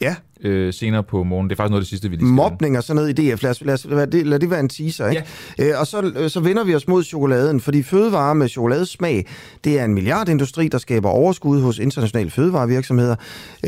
[0.00, 0.16] ja.
[0.44, 1.50] Øh, senere på morgen.
[1.50, 3.32] Det er faktisk noget af det sidste, vi lige skal Mobning og sådan noget i
[3.32, 3.42] DF.
[3.42, 5.08] Lad, os, lad, os, lad, det, lad det være en teaser.
[5.08, 5.24] Ikke?
[5.58, 5.64] Ja.
[5.64, 9.26] Øh, og så, så vender vi os mod chokoladen, fordi fødevarer med chokoladesmag,
[9.64, 13.16] det er en milliardindustri, der skaber overskud hos internationale fødevarevirksomheder.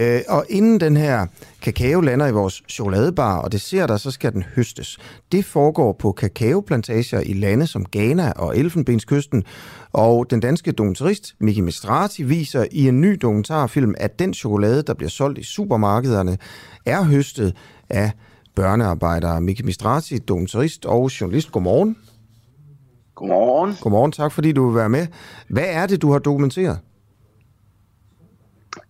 [0.01, 1.27] Øh, og inden den her
[1.63, 4.99] kakao lander i vores chokoladebar og der, så skal den høstes.
[5.33, 9.45] Det foregår på kakaoplantager i lande som Ghana og Elfenbenskysten,
[9.93, 14.95] og den danske dokumentarist Miki Mistrati viser i en ny dokumentarfilm, at den chokolade, der
[14.95, 16.39] bliver solgt i supermarkederne,
[16.87, 17.57] er høstet
[17.89, 18.11] af
[18.55, 19.41] børnearbejdere.
[19.41, 21.53] Miki Mistrati, dokumentarist og journalist.
[21.53, 21.97] Godmorgen.
[23.15, 23.77] Godmorgen.
[23.81, 25.07] Godmorgen, tak fordi du vil være med.
[25.49, 26.79] Hvad er det, du har dokumenteret?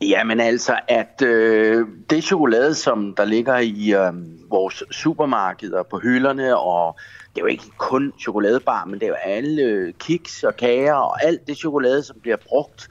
[0.01, 4.13] Jamen altså, at øh, det chokolade, som der ligger i øh,
[4.51, 6.99] vores supermarkeder på hylderne, og
[7.35, 11.25] det er jo ikke kun chokoladebar, men det er jo alle kiks og kager og
[11.25, 12.89] alt det chokolade, som bliver brugt,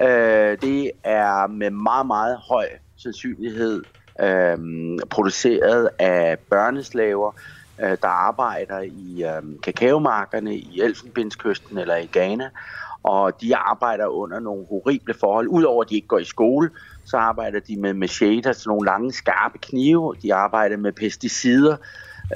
[0.00, 3.82] øh, det er med meget, meget høj sandsynlighed
[4.22, 4.58] øh,
[5.10, 7.32] produceret af børneslaver,
[7.82, 12.48] øh, der arbejder i øh, kakaomarkerne i Elfenbenskysten eller i Ghana,
[13.02, 15.48] og de arbejder under nogle horrible forhold.
[15.48, 16.70] Udover at de ikke går i skole,
[17.04, 20.14] så arbejder de med macheter, sådan altså nogle lange, skarpe knive.
[20.22, 21.76] De arbejder med pesticider.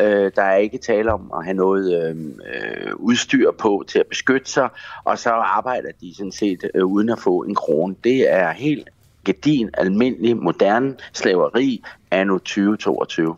[0.01, 2.17] Øh, der er ikke tale om at have noget øh,
[2.55, 4.69] øh, udstyr på til at beskytte sig,
[5.05, 7.95] og så arbejder de sådan set øh, uden at få en krone.
[8.05, 8.89] Det er helt
[9.27, 13.37] gedin, almindelig, moderne slaveri anno 2022.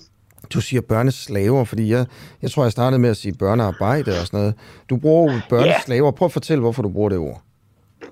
[0.54, 2.06] du siger børneslaver, fordi jeg,
[2.42, 4.54] jeg tror, jeg startede med at sige børnearbejde og sådan noget.
[4.90, 6.10] Du bruger jo børneslaver.
[6.10, 7.42] Prøv at fortælle, hvorfor du bruger det ord.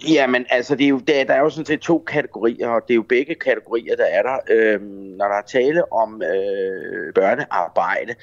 [0.05, 2.91] Jamen, altså, det er jo, der, der er jo sådan set to kategorier, og det
[2.91, 4.39] er jo begge kategorier, der er der.
[4.51, 4.85] Øhm,
[5.19, 8.15] når der er tale om øh, børnearbejde,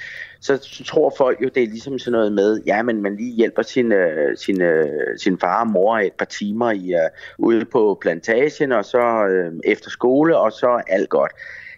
[0.42, 3.36] så, så tror folk jo, det er ligesom sådan noget med, ja, men man lige
[3.36, 7.66] hjælper sin, øh, sin, øh, sin far og mor et par timer i, øh, ude
[7.66, 11.32] på plantagen, og så øh, efter skole, og så alt godt.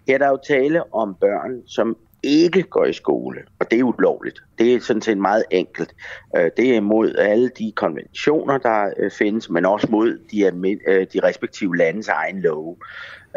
[0.08, 3.84] Her er der jo tale om børn, som ikke går i skole, og det er
[3.84, 4.44] ulovligt.
[4.60, 5.96] Det er sådan set meget enkelt.
[6.36, 10.46] Øh, det er imod alle de konventioner, der øh, findes, men også mod de,
[10.88, 12.76] øh, de respektive landes egen love.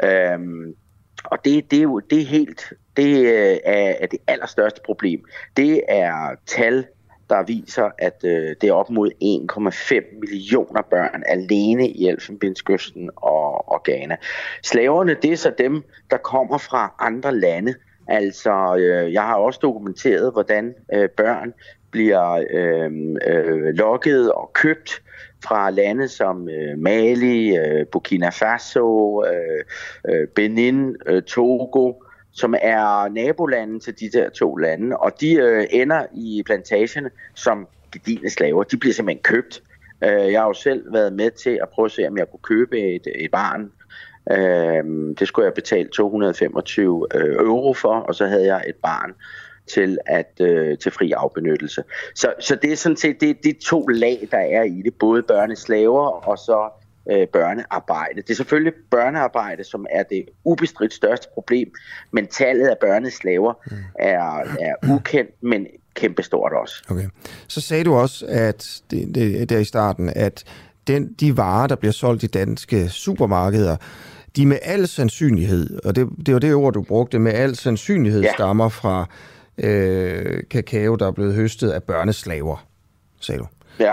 [0.05, 0.75] Øhm,
[1.25, 3.29] og det, det er jo det er helt, det
[3.69, 5.25] er det allerstørste problem.
[5.57, 6.87] Det er tal,
[7.31, 9.11] der viser, at det er op mod
[10.13, 14.17] 1,5 millioner børn alene i Elfenbenskysten og, og Ghana.
[14.63, 17.75] Slaverne, det er så dem, der kommer fra andre lande,
[18.09, 21.53] Altså, øh, jeg har også dokumenteret, hvordan øh, børn
[21.91, 22.91] bliver øh,
[23.27, 25.03] øh, lokket og købt
[25.45, 29.65] fra lande som øh, Mali, øh, Burkina Faso, øh,
[30.09, 31.93] øh, Benin, øh, Togo,
[32.33, 37.69] som er nabolanden til de der to lande, og de øh, ender i plantagerne som
[37.93, 38.63] gedine slaver.
[38.63, 39.63] De bliver simpelthen købt.
[40.05, 42.41] Øh, jeg har jo selv været med til at prøve at se, om jeg kunne
[42.43, 43.73] købe et, et barn
[44.31, 44.85] Øh,
[45.19, 49.15] det skulle jeg betale 225 øh, euro for, og så havde jeg et barn
[49.69, 51.85] til at øh, til fri afbenyttelse.
[52.15, 55.23] Så, så det er sådan set det, det to lag, der er i det, både
[55.23, 56.69] børneslaver og så
[57.11, 58.23] øh, børnearbejde.
[58.23, 61.73] Det er selvfølgelig børnearbejde, som er det ubestridt største problem,
[62.11, 63.77] men tallet af børneslaver mm.
[63.99, 66.85] er, er ukendt, men kæmpestort også.
[66.91, 67.09] Okay.
[67.49, 70.45] Så sagde du også, at det, det, der i starten, at
[70.87, 73.77] den, de varer, der bliver solgt i danske supermarkeder,
[74.37, 78.23] de med al sandsynlighed, og det, det var det ord, du brugte, med al sandsynlighed
[78.23, 78.33] ja.
[78.33, 79.09] stammer fra
[79.59, 82.67] øh, kakao, der er blevet høstet af børneslaver,
[83.21, 83.47] sagde du.
[83.79, 83.93] Ja.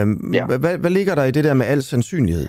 [0.00, 0.46] Øhm, ja.
[0.46, 2.48] Hvad, hvad ligger der i det der med al sandsynlighed?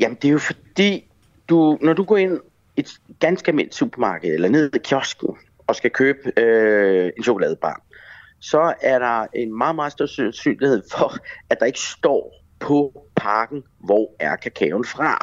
[0.00, 1.10] Jamen, det er jo fordi,
[1.48, 2.40] du, når du går ind
[2.76, 5.28] i et ganske almindeligt supermarked, eller ned i kiosken,
[5.66, 7.82] og skal købe øh, en chokoladebar,
[8.40, 11.16] så er der en meget, meget stor sandsynlighed for,
[11.50, 15.18] at der ikke står på pakken, hvor er kakaoen fra.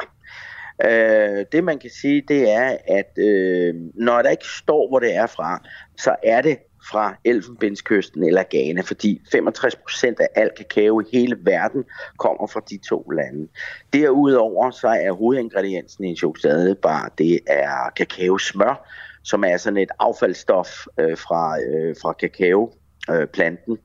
[0.84, 5.14] Øh, det man kan sige, det er, at øh, når der ikke står, hvor det
[5.14, 5.62] er fra,
[5.96, 6.58] så er det
[6.90, 11.84] fra Elfenbenskysten eller Ghana, fordi 65% af al kakao i hele verden
[12.18, 13.48] kommer fra de to lande.
[13.92, 18.88] Derudover så er hovedingrediensen i en chokoladebar, det er kakaosmør,
[19.22, 23.78] som er sådan et affaldsstof øh, fra, øh, fra kakaoplanten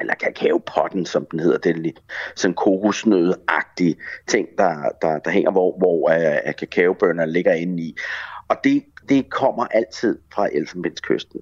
[0.00, 2.02] eller kakaopotten, som den hedder, det lidt
[2.36, 3.96] sådan kokosnødagtige
[4.26, 7.96] ting, der, der, der hænger, hvor, hvor uh, kakaobønner ligger inde i.
[8.48, 11.40] Og det, det kommer altid fra Elfenbenskysten.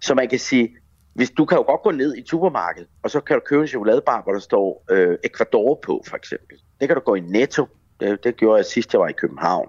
[0.00, 0.76] Så man kan sige,
[1.14, 3.68] hvis du kan jo godt gå ned i supermarkedet, og så kan du købe en
[3.68, 6.56] chokoladebar, hvor der står øh, Ecuador på, for eksempel.
[6.80, 7.66] Det kan du gå i Netto.
[8.00, 9.68] Det, det gjorde jeg sidst, jeg var i København.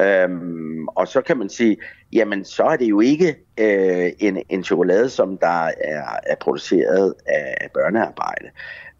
[0.00, 1.76] Øhm, og så kan man sige,
[2.12, 7.14] jamen så er det jo ikke øh, en, en chokolade, som der er, er produceret
[7.26, 8.50] af børnearbejde.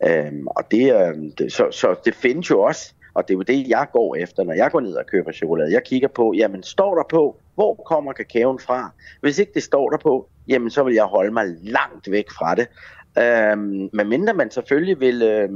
[0.06, 3.42] Øhm, og det, øh, det, så, så det findes jo også, og det er jo
[3.42, 5.72] det, jeg går efter, når jeg går ned og køber chokolade.
[5.72, 8.90] Jeg kigger på, jamen står der på, hvor kommer kakaoen fra?
[9.20, 12.54] Hvis ikke det står der på, jamen så vil jeg holde mig langt væk fra
[12.54, 12.68] det.
[13.18, 15.22] Øhm, medmindre man selvfølgelig vil...
[15.22, 15.50] Øh,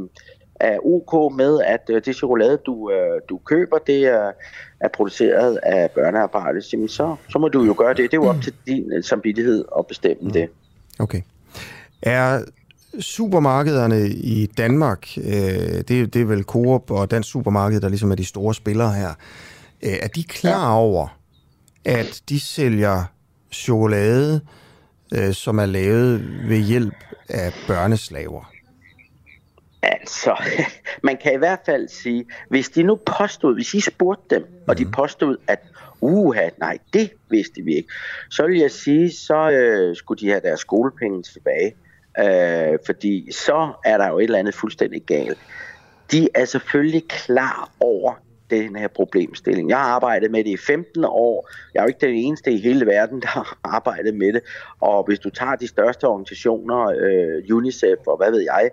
[0.61, 4.33] er ok med, at øh, det chokolade, du, øh, du køber, det er,
[4.81, 8.11] er produceret af børnearbejde, så, så må du jo gøre det.
[8.11, 10.31] Det er jo op til din øh, samvittighed at bestemme mm.
[10.31, 10.49] det.
[10.99, 11.21] Okay.
[12.03, 12.45] Er
[13.01, 15.25] supermarkederne i Danmark, øh,
[15.89, 19.09] det, det er vel Coop og Dansk Supermarked, der ligesom er de store spillere her,
[19.83, 21.19] øh, er de klar over,
[21.85, 23.05] at de sælger
[23.53, 24.41] chokolade,
[25.15, 26.95] øh, som er lavet ved hjælp
[27.29, 28.54] af børneslaver?
[29.85, 30.43] Altså,
[31.09, 34.79] man kan i hvert fald sige, hvis de nu påstod, hvis I spurgte dem, og
[34.79, 34.93] de mhm.
[34.93, 35.59] påstod, at
[36.01, 37.89] uha, nej, det vidste vi ikke,
[38.31, 41.75] så vil jeg sige, så øh, skulle de have deres skolepenge tilbage.
[42.19, 45.39] Øh, fordi så er der jo et eller andet fuldstændig galt.
[46.11, 48.15] De er selvfølgelig klar over
[48.51, 49.69] den her problemstilling.
[49.69, 51.51] Jeg har arbejdet med det i 15 år.
[51.75, 54.43] Jeg er jo ikke den eneste i hele verden, der har arbejdet med det.
[54.81, 58.71] Og hvis du tager de største organisationer, øh, UNICEF og hvad ved jeg,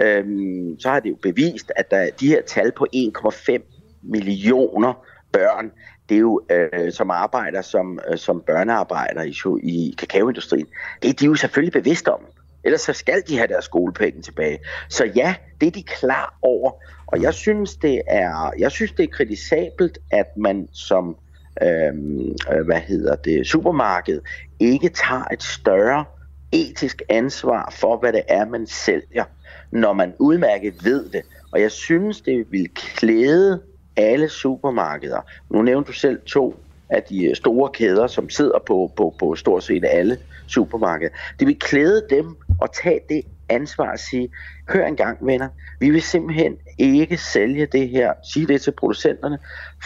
[0.00, 5.72] øhm, så har det jo bevist, at der, de her tal på 1,5 millioner børn,
[6.08, 10.66] det er jo, øh, som arbejder som, øh, som børnearbejder i, i kakaoindustrien,
[11.02, 12.20] det er de jo selvfølgelig bevidste om.
[12.64, 14.58] Ellers så skal de have deres skolepenge tilbage.
[14.88, 16.72] Så ja, det er de klar over.
[17.06, 21.16] Og jeg synes, det er, jeg synes, det er kritisabelt, at man som
[21.62, 24.20] øhm, øh, hvad hedder det, supermarked,
[24.60, 26.04] ikke tager et større
[26.52, 29.24] etisk ansvar for, hvad det er, man sælger,
[29.72, 31.22] når man udmærket ved det.
[31.52, 33.62] Og jeg synes, det vil klæde
[33.96, 35.20] alle supermarkeder.
[35.50, 36.56] Nu nævnte du selv to
[36.88, 41.10] af de øh, store kæder, som sidder på, på, på stort set alle supermarkeder.
[41.38, 44.28] Det vil klæde dem at tage det ansvar at sige,
[44.68, 45.48] hør en gang venner,
[45.80, 49.38] vi vil simpelthen ikke sælge det her, sige det til producenterne,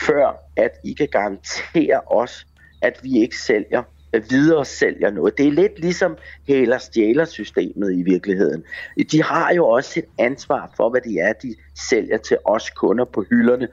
[0.06, 2.46] før at I kan garantere os,
[2.82, 3.82] at vi ikke sælger
[4.20, 5.38] videre sælger noget.
[5.38, 6.16] Det er lidt ligesom
[6.48, 8.64] heller stjæler systemet i virkeligheden.
[9.10, 11.54] De har jo også et ansvar for, hvad det er, de
[11.88, 13.68] sælger til os kunder på hylderne.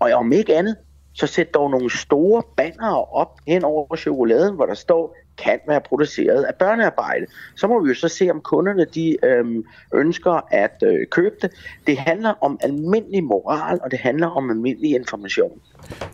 [0.00, 0.76] Og om ikke andet,
[1.12, 5.80] så sæt dog nogle store bannere op hen over chokoladen, hvor der står, kan være
[5.80, 7.26] produceret af børnearbejde.
[7.56, 11.50] Så må vi jo så se, om kunderne de øhm, ønsker at øh, købe det.
[11.86, 15.60] Det handler om almindelig moral, og det handler om almindelig information.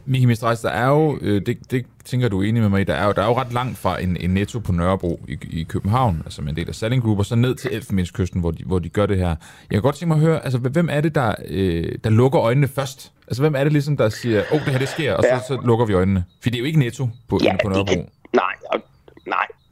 [0.04, 2.94] Miki Mistrejs, der er jo, øh, det, det tænker du er enig med mig der
[2.94, 5.62] er jo, der er jo ret langt fra en, en netto på Nørrebro i, i
[5.62, 8.64] København, altså med en del af Salling Group, og så ned til Elfenbenskysten, hvor de,
[8.64, 9.28] hvor de gør det her.
[9.28, 9.36] Jeg
[9.70, 12.68] kan godt tænke mig at høre, altså hvem er det, der, øh, der lukker øjnene
[12.68, 13.12] først?
[13.26, 15.38] Altså hvem er det ligesom, der siger, åh, oh, det her det sker, og ja.
[15.38, 16.24] så, så lukker vi øjnene?
[16.42, 17.94] For det er jo ikke netto på, ja, på Nørrebro.
[17.94, 18.80] Kan, nej, og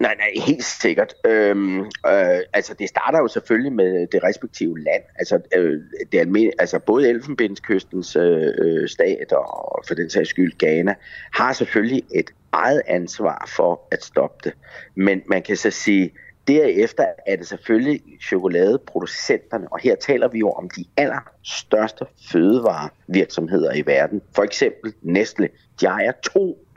[0.00, 1.14] Nej, nej, helt sikkert.
[1.24, 5.02] Øhm, øh, altså, det starter jo selvfølgelig med det respektive land.
[5.18, 5.80] Altså, øh,
[6.12, 10.94] det almen, altså både Elfenbenskystens øh, øh stat og for den sags skyld Ghana
[11.32, 14.52] har selvfølgelig et eget ansvar for at stoppe det.
[14.94, 16.12] Men man kan så sige,
[16.48, 23.86] Derefter er det selvfølgelig chokoladeproducenterne, og her taler vi jo om de allerstørste fødevarevirksomheder i
[23.86, 24.22] verden.
[24.34, 25.48] For eksempel Nestle,
[25.80, 26.12] de ejer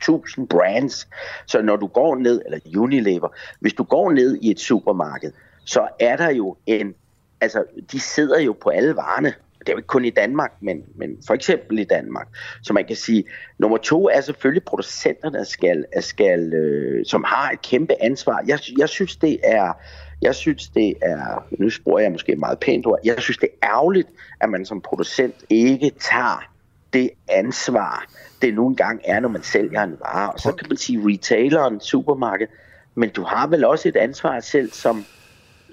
[0.02, 1.08] tusind brands.
[1.46, 3.28] Så når du går ned, eller Unilever,
[3.60, 5.32] hvis du går ned i et supermarked,
[5.66, 6.96] så er der jo en,
[7.42, 10.84] altså de sidder jo på alle varerne det er jo ikke kun i Danmark, men,
[10.96, 12.28] men for eksempel i Danmark.
[12.64, 13.24] Så man kan sige,
[13.60, 18.44] nummer to er selvfølgelig producenterne, skal, skal, øh, som har et kæmpe ansvar.
[18.48, 19.74] Jeg, jeg synes, det er...
[20.22, 23.68] Jeg synes, det er, nu spørger jeg måske meget pænt ord, jeg synes, det er
[23.70, 24.08] ærgerligt,
[24.42, 26.51] at man som producent ikke tager
[26.94, 28.06] det ansvar,
[28.42, 30.32] det nu engang er, når man sælger en vare.
[30.32, 32.48] Og så kan man sige retaileren, supermarked,
[32.96, 35.06] men du har vel også et ansvar selv som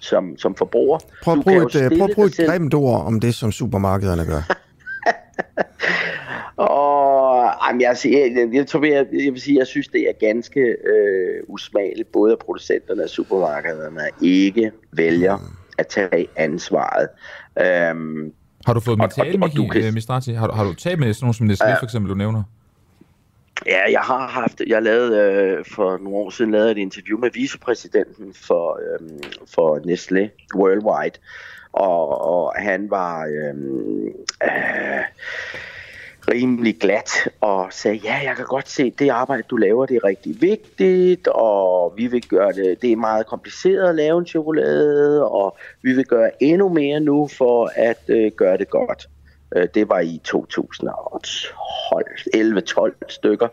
[0.01, 0.99] som, som forbruger.
[1.23, 4.25] Prøv at bruge et, øh, prøv at bruge et grimt ord om det, som supermarkederne
[4.25, 4.43] gør.
[6.73, 10.13] og, jamen, jeg, jeg, jeg, jeg, tror, jeg, jeg vil sige, jeg synes, det er
[10.21, 15.43] ganske øh, usmageligt, både at producenterne og supermarkederne ikke vælger mm.
[15.79, 17.09] at tage ansvaret.
[17.61, 18.33] Øhm,
[18.69, 19.95] har du fået tale, Miki kan...
[19.95, 20.33] Mistrati?
[20.33, 22.43] Har, har du talt med sådan nogen som Nestlé, for eksempel, du nævner?
[23.67, 27.31] Ja, jeg har haft, jeg lavede øh, for nogle år siden lavede et interview med
[27.35, 29.09] vicepræsidenten for, øh,
[29.55, 31.19] for Nestlé Worldwide,
[31.73, 33.55] og, og han var øh,
[34.45, 35.05] øh,
[36.31, 37.11] rimelig glat
[37.41, 41.29] og sagde, ja, jeg kan godt se, det arbejde, du laver, det er rigtig vigtigt,
[41.29, 45.93] og vi vil gøre det, det er meget kompliceret at lave en chokolade, og vi
[45.93, 49.09] vil gøre endnu mere nu for at øh, gøre det godt.
[49.57, 53.49] Øh, det var i 2011-12 stykker.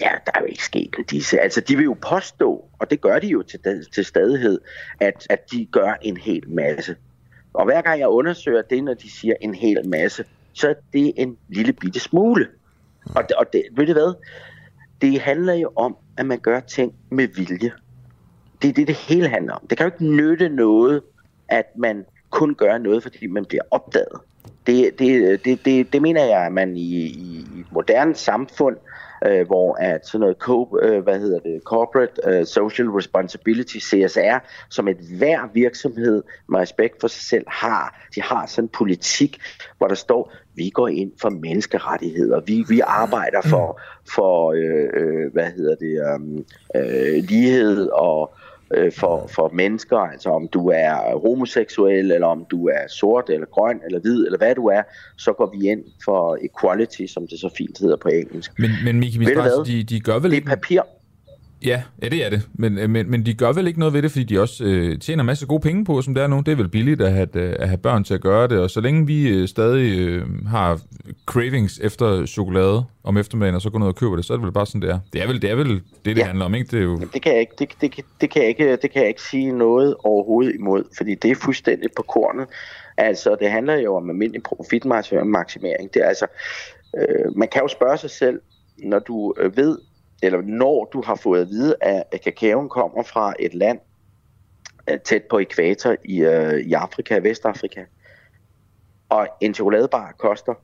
[0.00, 1.40] Ja, der er jo ikke sket disse.
[1.40, 3.60] Altså, de vil jo påstå, og det gør de jo til,
[3.94, 4.60] til stadighed,
[5.00, 6.96] at, at de gør en hel masse.
[7.52, 11.12] Og hver gang jeg undersøger det, når de siger en hel masse, så er det
[11.16, 12.48] en lille bitte smule.
[13.14, 14.14] Og, det, og det, ved du hvad?
[15.00, 17.72] Det handler jo om, at man gør ting med vilje.
[18.62, 19.66] Det er det, det hele handler om.
[19.70, 21.02] Det kan jo ikke nytte noget,
[21.48, 24.20] at man kun gør noget, fordi man bliver opdaget.
[24.66, 28.76] Det, det, det, det, det mener jeg, at man i, i et moderne samfund,
[29.26, 34.38] øh, hvor at sådan noget co, øh, hvad hedder det, corporate øh, social responsibility, CSR,
[34.70, 38.06] som et hver virksomhed med respekt for sig selv har.
[38.14, 39.38] De har sådan en politik,
[39.78, 43.80] hvor der står, vi går ind for menneskerettigheder, vi, vi arbejder for,
[44.14, 46.44] for øh, øh, hvad hedder det, um,
[46.76, 48.34] øh, lighed og
[48.74, 53.46] øh, for, for mennesker, altså om du er homoseksuel, eller om du er sort, eller
[53.46, 54.82] grøn, eller hvid, eller hvad du er,
[55.16, 58.58] så går vi ind for equality, som det så fint hedder på engelsk.
[58.58, 59.18] Men, men Miki,
[59.66, 60.80] de, de gør vel Det er papir.
[61.64, 62.48] Ja, ja, det er det.
[62.54, 64.98] Men, øh, men, men de gør vel ikke noget ved det, fordi de også øh,
[64.98, 66.40] tjener en masse gode penge på, som det er nu.
[66.40, 68.70] Det er vel billigt at have, øh, at have børn til at gøre det, og
[68.70, 70.80] så længe vi øh, stadig øh, har
[71.26, 74.44] cravings efter chokolade om eftermiddagen, og så går ned og køber det, så er det
[74.44, 74.98] vel bare sådan, det er.
[75.12, 76.24] Det er vel det, er vel det, det ja.
[76.24, 76.70] handler om, ikke?
[76.70, 76.92] Det, er jo...
[76.92, 79.22] Jamen, det, kan jeg ikke, det, det, det, kan jeg ikke, det kan jeg ikke
[79.22, 82.46] sige noget overhovedet imod, fordi det er fuldstændig på kornet.
[82.96, 85.94] Altså, det handler jo om almindelig profitmaksimering.
[85.94, 86.26] Det er altså,
[86.98, 88.40] øh, man kan jo spørge sig selv,
[88.78, 89.78] når du øh, ved,
[90.22, 93.78] eller når du har fået at vide, at, kakaoen kommer fra et land
[94.90, 97.84] øh, tæt på ekvator i, øh, i Afrika, Vestafrika,
[99.08, 100.54] og en chokoladebar koster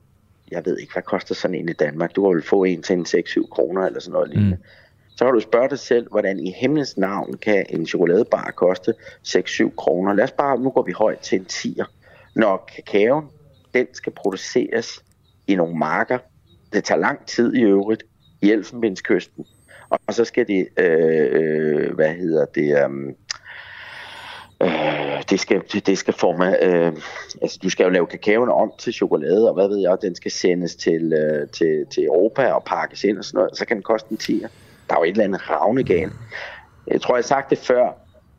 [0.51, 2.15] jeg ved ikke, hvad koster sådan en i Danmark?
[2.15, 4.55] Du kan vel få en til en 6-7 kroner eller sådan noget lignende.
[4.55, 4.63] Mm.
[5.15, 8.93] Så kan du spørge dig selv, hvordan i himlens navn kan en chokoladebar koste
[9.27, 10.13] 6-7 kroner?
[10.13, 11.85] Lad os bare, nu går vi højt til en 10'er.
[12.35, 13.25] Når kakaoen,
[13.73, 15.03] den skal produceres
[15.47, 16.17] i nogle marker.
[16.73, 18.03] Det tager lang tid i øvrigt
[18.41, 19.45] i Elfenbenskysten.
[20.07, 23.15] Og så skal det, øh, hvad hedder det, um,
[24.61, 26.93] øh, det skal, det skal forme, øh,
[27.41, 30.31] altså du skal jo lave kakaoen om til chokolade, og hvad ved jeg, den skal
[30.31, 33.83] sendes til, øh, til, til Europa og pakkes ind og sådan noget, så kan den
[33.83, 34.39] koste en 10.
[34.89, 36.13] Der er jo et eller andet ravne galt.
[36.87, 37.89] Jeg tror, jeg har sagt det før.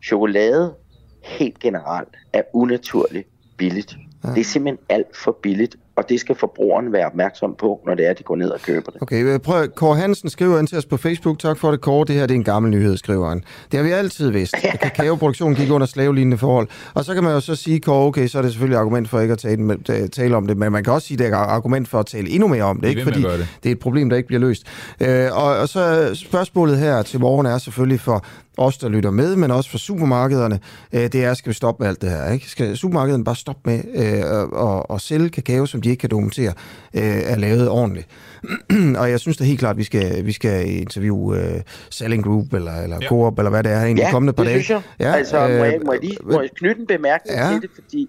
[0.05, 0.75] Chokolade
[1.23, 3.97] helt generelt er unaturligt billigt.
[4.25, 4.29] Ja.
[4.29, 8.07] Det er simpelthen alt for billigt, og det skal forbrugeren være opmærksom på, når det
[8.07, 9.03] er, at de går ned og køber det.
[9.03, 11.39] Okay, prøv Kåre Hansen skriver ind til os på Facebook.
[11.39, 12.05] Tak for det, Kåre.
[12.05, 13.45] Det her det er en gammel nyhed, skriver han.
[13.73, 14.55] Det har vi altid vidst.
[14.65, 16.69] At kakaoproduktionen gik under slavelignende forhold.
[16.95, 19.21] Og så kan man jo så sige, Kåre, okay, så er det selvfølgelig argument for
[19.21, 19.79] ikke at tale,
[20.09, 22.31] tale om det, men man kan også sige, at det er argument for at tale
[22.31, 23.03] endnu mere om det, ikke?
[23.03, 23.49] fordi det.
[23.63, 24.67] det er et problem, der ikke bliver løst.
[25.01, 28.25] Øh, og, og så spørgsmålet her til morgen er selvfølgelig for
[28.59, 30.61] os, der lytter med, men også for supermarkederne,
[30.93, 32.31] øh, det er, skal vi stoppe med alt det her?
[32.31, 32.49] Ikke?
[32.49, 36.53] Skal supermarkederne bare stoppe med øh, at, at sælge kakao, som de ikke kan dokumentere,
[36.95, 38.09] øh, er lavet ordentligt?
[39.01, 41.61] og jeg synes da helt klart, at vi skal, vi skal interviewe uh,
[41.91, 43.09] Selling Group eller, eller ja.
[43.09, 44.57] Coop, eller hvad det er, egentlig ja, kommende par dage.
[44.57, 45.07] Ja, synes jeg.
[45.07, 47.53] Ja, altså, øh, må, jeg, må, jeg lige, må jeg knytte en bemærkning ja.
[47.53, 48.09] til det, fordi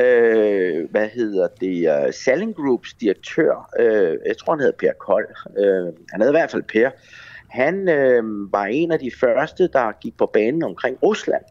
[0.00, 5.28] øh, hvad hedder det, uh, Selling Groups direktør, øh, jeg tror han hedder Per Kold,
[5.58, 6.90] øh, han hedder i hvert fald Per,
[7.50, 11.44] han øh, var en af de første, der gik på banen omkring Rusland.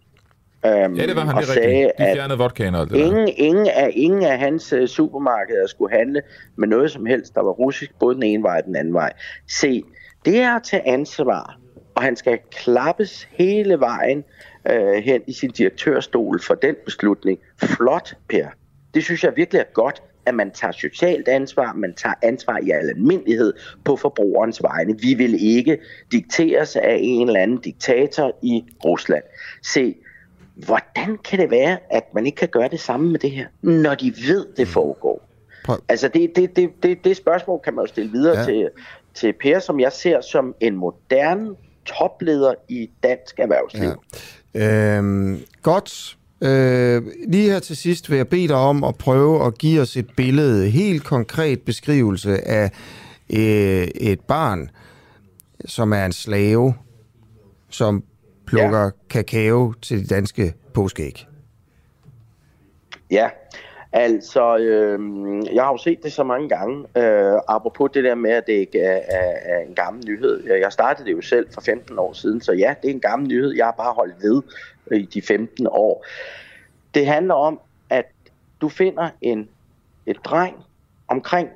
[0.65, 1.97] Øhm, ja, det var han, det sagde, rigtigt.
[1.97, 3.33] De fjernede vodkaen og alt det ingen, der.
[3.37, 6.21] Ingen af, ingen af hans uh, supermarkeder skulle handle
[6.55, 9.13] med noget som helst, der var russisk, både den ene vej og den anden vej.
[9.49, 9.83] Se,
[10.25, 11.59] det er at tage ansvar,
[11.95, 14.23] og han skal klappes hele vejen
[14.71, 17.39] uh, hen i sin direktørstol for den beslutning.
[17.63, 18.47] Flot, Per.
[18.93, 22.69] Det synes jeg virkelig er godt, at man tager socialt ansvar, man tager ansvar i
[22.69, 23.53] al almindelighed
[23.85, 24.95] på forbrugerens vegne.
[24.99, 25.77] Vi vil ikke
[26.11, 29.23] dikteres af en eller anden diktator i Rusland.
[29.63, 29.95] Se,
[30.55, 33.95] hvordan kan det være, at man ikke kan gøre det samme med det her, når
[33.95, 35.29] de ved, det foregår?
[35.65, 35.77] Prøv.
[35.89, 38.45] Altså det, det, det, det, det spørgsmål kan man jo stille videre ja.
[38.45, 38.69] til,
[39.13, 41.49] til Per, som jeg ser som en moderne
[41.85, 43.91] topleder i dansk erhvervsliv.
[44.53, 44.97] Ja.
[44.97, 46.17] Øhm, godt.
[46.41, 49.97] Øh, lige her til sidst vil jeg bede dig om at prøve at give os
[49.97, 52.71] et billede, helt konkret beskrivelse af
[53.29, 54.69] øh, et barn,
[55.65, 56.73] som er en slave,
[57.69, 58.03] som
[58.47, 58.89] plukker ja.
[59.09, 61.27] kakao til de danske påskeæg.
[63.11, 63.29] Ja,
[63.91, 64.99] altså, øh,
[65.53, 68.53] jeg har jo set det så mange gange, øh, apropos det der med, at det
[68.53, 70.43] ikke er, er, er en gammel nyhed.
[70.47, 73.27] Jeg startede det jo selv for 15 år siden, så ja, det er en gammel
[73.27, 73.53] nyhed.
[73.55, 74.41] Jeg har bare holdt ved
[74.99, 76.05] i de 15 år.
[76.93, 77.59] Det handler om,
[77.89, 78.05] at
[78.61, 79.49] du finder en,
[80.05, 80.55] et dreng
[81.07, 81.49] omkring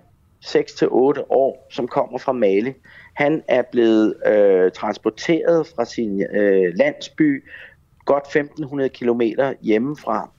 [0.46, 0.88] 6-8
[1.30, 2.74] år, som kommer fra Mali.
[3.18, 7.44] Han er blevet øh, transporteret fra sin øh, landsby
[8.06, 9.22] godt 1500 km
[9.62, 10.30] hjemmefra.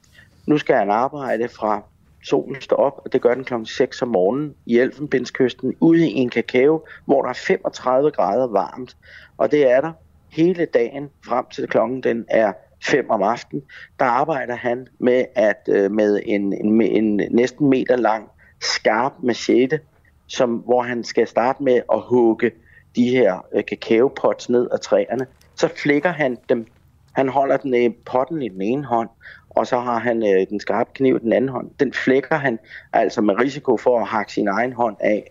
[0.46, 1.82] Nu skal han arbejde fra
[2.22, 3.54] solen står op, og det gør den kl.
[3.64, 8.96] 6 om morgenen i Elfenbenskysten, ude i en kakao, hvor der er 35 grader varmt.
[9.38, 9.92] Og det er der
[10.28, 12.52] hele dagen frem til klokken den er
[12.84, 13.64] 5 om aftenen.
[13.98, 18.28] Der arbejder han med at øh, med en, en, en næsten meter lang
[18.60, 19.80] skarp machete,
[20.26, 22.50] som, hvor han skal starte med at hugge
[22.96, 25.26] de her øh, kakaopots ned af træerne.
[25.54, 26.66] Så flækker han dem.
[27.12, 29.08] Han holder den potten i den ene hånd,
[29.50, 31.70] og så har han øh, den skarpe kniv i den anden hånd.
[31.80, 32.58] Den flækker han
[32.92, 35.30] altså med risiko for at hakke sin egen hånd af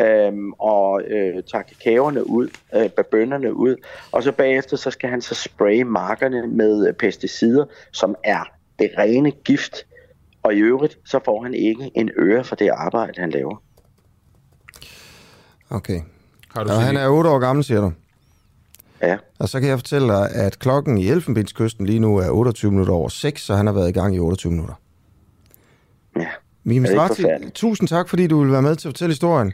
[0.00, 3.76] øhm, og øh, tager kakaoerne ud, øh, bønderne ud,
[4.12, 8.44] og så bagefter så skal han så spraye markerne med øh, pesticider, som er
[8.78, 9.86] det rene gift,
[10.42, 13.62] og i øvrigt så får han ikke en øre for det arbejde, han laver.
[15.70, 16.00] Okay.
[16.54, 17.92] Har du ja, han er 8 år gammel, siger du?
[19.02, 19.16] Ja.
[19.38, 22.94] Og så kan jeg fortælle dig, at klokken i Elfenbenskysten lige nu er 28 minutter
[22.94, 24.74] over 6, så han har været i gang i 28 minutter.
[26.16, 26.26] Ja.
[26.64, 27.24] Mikke Strati,
[27.54, 29.52] tusind tak, fordi du vil være med til at fortælle historien.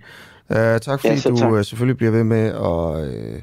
[0.48, 1.52] Uh, tak, fordi ja, du tak.
[1.52, 3.35] Uh, selvfølgelig bliver ved med at...
[3.35, 3.40] Uh,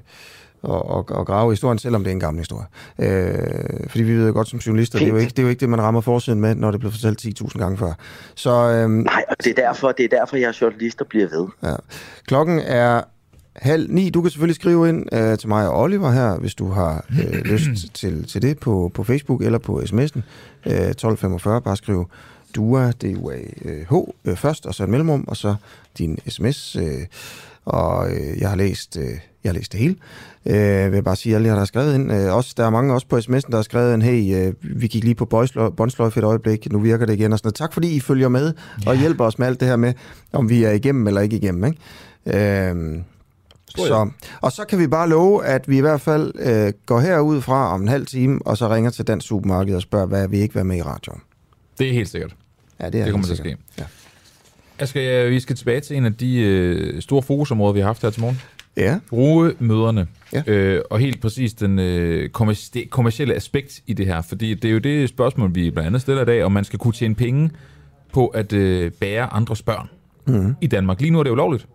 [0.61, 2.65] og, og, og grave historien, selvom det er en gammel historie.
[2.99, 5.49] Øh, fordi vi ved jo godt som journalister, det er, jo ikke, det er jo
[5.49, 7.93] ikke det, man rammer forsiden med, når det bliver fortalt 10.000 gange før.
[8.35, 11.27] Så, øhm, Nej, og det er, derfor, det er derfor, jeg er journalist og bliver
[11.27, 11.47] ved.
[11.63, 11.75] Ja.
[12.25, 13.01] Klokken er
[13.57, 14.09] halv ni.
[14.09, 17.41] Du kan selvfølgelig skrive ind øh, til mig og Oliver her, hvis du har øh,
[17.51, 20.21] lyst til, til det på, på Facebook eller på sms'en.
[20.65, 22.09] Øh, 1245, bare skriv
[22.55, 23.93] DUA, D-U-A-H
[24.25, 25.55] øh, først, og så et mellemrum, og så
[25.97, 26.75] din sms.
[26.75, 27.05] Øh,
[27.65, 29.05] og øh, jeg har læst, øh,
[29.43, 29.95] jeg har læst det hele.
[30.45, 32.11] Øh, vil jeg bare sige, alle jer, der har skrevet ind.
[32.11, 34.87] Øh, også, der er mange også på sms'en, der har skrevet ind, hey, øh, vi
[34.87, 35.25] gik lige på
[35.77, 37.55] båndsløjf et øjeblik, nu virker det igen og sådan noget.
[37.55, 38.53] Tak fordi I følger med
[38.87, 38.99] og ja.
[38.99, 39.93] hjælper os med alt det her med,
[40.33, 41.63] om vi er igennem eller ikke igennem.
[41.65, 42.69] Ikke?
[42.69, 43.01] Øh,
[43.77, 44.09] så,
[44.41, 47.73] og så kan vi bare love, at vi i hvert fald øh, går herud fra
[47.73, 50.55] om en halv time, og så ringer til Dansk Supermarked og spørger, hvad vi ikke
[50.55, 51.21] være med i radioen.
[51.79, 52.35] Det er helt sikkert.
[52.81, 53.57] Ja, det er det kommer til at ske.
[53.79, 53.83] Ja.
[54.79, 58.09] Asger, vi skal tilbage til en af de øh, store fokusområder, vi har haft her
[58.09, 58.41] til morgen.
[58.77, 58.99] Ja.
[59.11, 60.07] Rugemøderne.
[60.33, 60.43] Ja.
[60.47, 62.29] Øh, og helt præcis den øh,
[62.89, 64.21] kommercielle aspekt i det her.
[64.21, 66.79] Fordi det er jo det spørgsmål, vi blandt andet stiller i dag, om man skal
[66.79, 67.49] kunne tjene penge
[68.13, 69.89] på at øh, bære andres børn
[70.27, 70.55] mm.
[70.61, 71.01] i Danmark.
[71.01, 71.67] Lige nu er det ulovligt.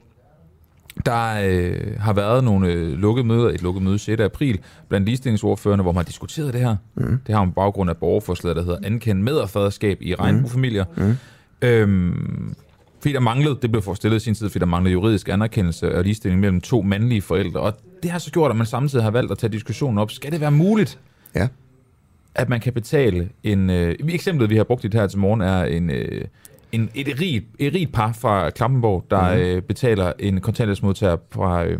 [1.07, 4.21] Der øh, har været nogle øh, lukkede møder, et lukket møde 6.
[4.21, 6.77] april, blandt ligestillingsordførende, hvor man har diskuteret det her.
[6.95, 7.19] Mm.
[7.27, 10.85] Det har en baggrund af borgerforslaget, der hedder Ankendt medfaderskab i regnbuefamilier.
[10.97, 11.17] Mm.
[11.63, 12.55] Øhm,
[13.01, 16.05] fordi der manglede, det blev forestillet i sin tid, fordi der manglede juridisk anerkendelse og
[16.05, 17.61] ligestilling mellem to mandlige forældre.
[17.61, 20.11] Og det har så gjort, at man samtidig har valgt at tage diskussionen op.
[20.11, 20.99] Skal det være muligt,
[21.35, 21.49] ja.
[22.35, 23.71] at man kan betale en...
[23.71, 25.91] Øh, eksemplet, vi har brugt i det her til morgen, er en...
[25.91, 26.25] Øh,
[26.73, 29.41] en, et, rigt, et rigt par fra Klampenborg, der mm.
[29.41, 31.79] øh, betaler en kontanthjælpsmodtager fra, øh,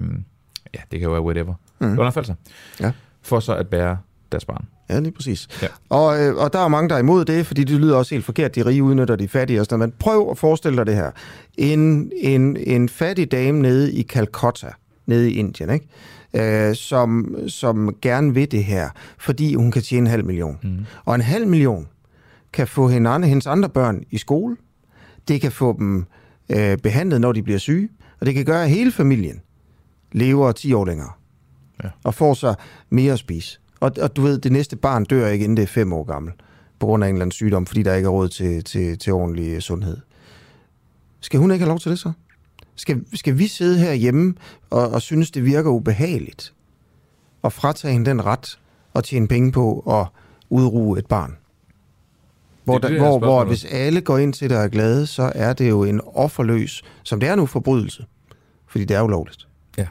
[0.75, 1.95] ja, det kan jo være whatever, mm.
[1.95, 2.37] Lunderne
[2.81, 2.93] ja.
[3.23, 3.99] for så at bære
[4.33, 4.67] deres barn.
[4.91, 5.49] Ja, lige præcis.
[5.63, 5.67] Ja.
[5.89, 8.25] Og, øh, og der er mange, der er imod det, fordi det lyder også helt
[8.25, 11.11] forkert, de rige udnytter de fattige og sådan Men prøv at forestille dig det her.
[11.59, 14.71] En, en, en fattig dame nede i Calcutta,
[15.07, 16.69] nede i Indien, ikke?
[16.69, 18.89] Øh, som, som gerne vil det her,
[19.19, 20.59] fordi hun kan tjene en halv million.
[20.63, 20.87] Mm.
[21.05, 21.89] Og en halv million
[22.53, 24.57] kan få hende hendes andre børn i skole,
[25.29, 26.07] det kan få dem
[26.49, 27.89] øh, behandlet, når de bliver syge,
[28.21, 29.41] og det kan gøre, at hele familien
[30.13, 31.11] lever 10 år længere.
[31.85, 31.89] Ja.
[32.05, 32.55] Og får så
[32.91, 33.59] mere at spise.
[33.81, 36.33] Og, og du ved, det næste barn dør ikke, inden det er fem år gammel,
[36.79, 39.13] på grund af en eller anden sygdom, fordi der ikke er råd til, til, til
[39.13, 39.97] ordentlig sundhed.
[41.21, 42.13] Skal hun ikke have lov til det så?
[42.77, 44.35] Skal, skal vi sidde her hjemme
[44.71, 46.55] og, og synes, det virker ubehageligt?
[47.43, 48.59] Og fratage hende den ret
[48.93, 50.07] og tjene penge på at
[50.51, 51.37] udruge et barn?
[52.65, 55.33] Hvor, det, der, hvor, hvor hvis alle går ind til det og er glade, så
[55.35, 58.05] er det jo en offerløs, som det er nu, forbrydelse.
[58.67, 59.49] Fordi det er ulovligt.
[59.79, 59.87] Ja.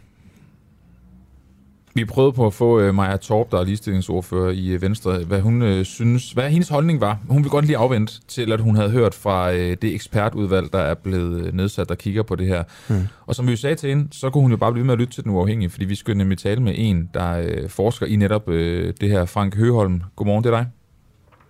[1.93, 5.41] Vi prøvede på at få uh, Maja Torp, der er ligestillingsordfører i uh, Venstre, hvad
[5.41, 7.19] hun uh, synes, hvad hendes holdning var.
[7.29, 10.79] Hun vil godt lige afvente til, at hun havde hørt fra uh, det ekspertudvalg, der
[10.79, 12.63] er blevet nedsat, der kigger på det her.
[12.87, 13.07] Hmm.
[13.25, 14.99] Og som vi jo sagde til hende, så kunne hun jo bare blive med at
[14.99, 18.15] lytte til den uafhængige, fordi vi skulle nemlig tale med en, der uh, forsker i
[18.15, 18.55] netop uh,
[19.01, 20.01] det her, Frank Høholm.
[20.15, 20.67] Godmorgen, det er dig.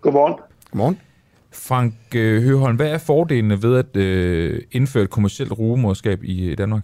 [0.01, 0.35] Godmorgen.
[0.71, 0.99] Godmorgen.
[1.53, 6.83] Frank øh, Høholm, hvad er fordelene ved at øh, indføre et kommersielt rugemorskab i Danmark?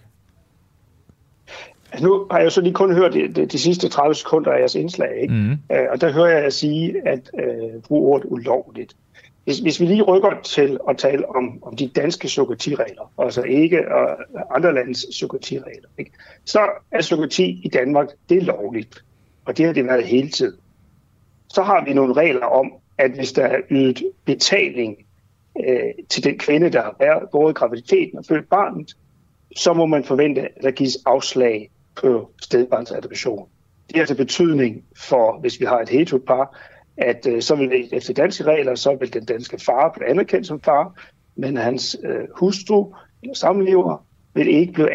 [1.92, 4.60] Altså nu har jeg så lige kun hørt de, de, de sidste 30 sekunder af
[4.60, 5.34] jeres indslag, ikke?
[5.34, 5.52] Mm.
[5.52, 8.96] Øh, og der hører jeg at sige, at øh, bruge ordet ulovligt.
[9.44, 13.92] Hvis, hvis vi lige rykker til at tale om, om de danske sukkertiregler, altså ikke
[13.92, 14.18] og
[14.56, 16.12] andre landes sukkertiregler, ikke?
[16.46, 16.60] så
[16.92, 19.04] er sukkerti i Danmark, det er lovligt,
[19.46, 20.60] og det har det været hele tiden.
[21.48, 24.98] Så har vi nogle regler om, at hvis der er ydet betaling
[25.68, 28.98] øh, til den kvinde, der har været både graviditeten og født barnet,
[29.56, 33.48] så må man forvente, at der gives afslag på stedbarnsadoption.
[33.88, 36.58] Det har altså betydning for, hvis vi har et heteropar,
[36.98, 40.62] at øh, så vil efter danske regler, så vil den danske far blive anerkendt som
[40.62, 41.02] far,
[41.36, 42.94] men hans øh, hustru
[43.24, 44.90] eller samlever vil ikke blive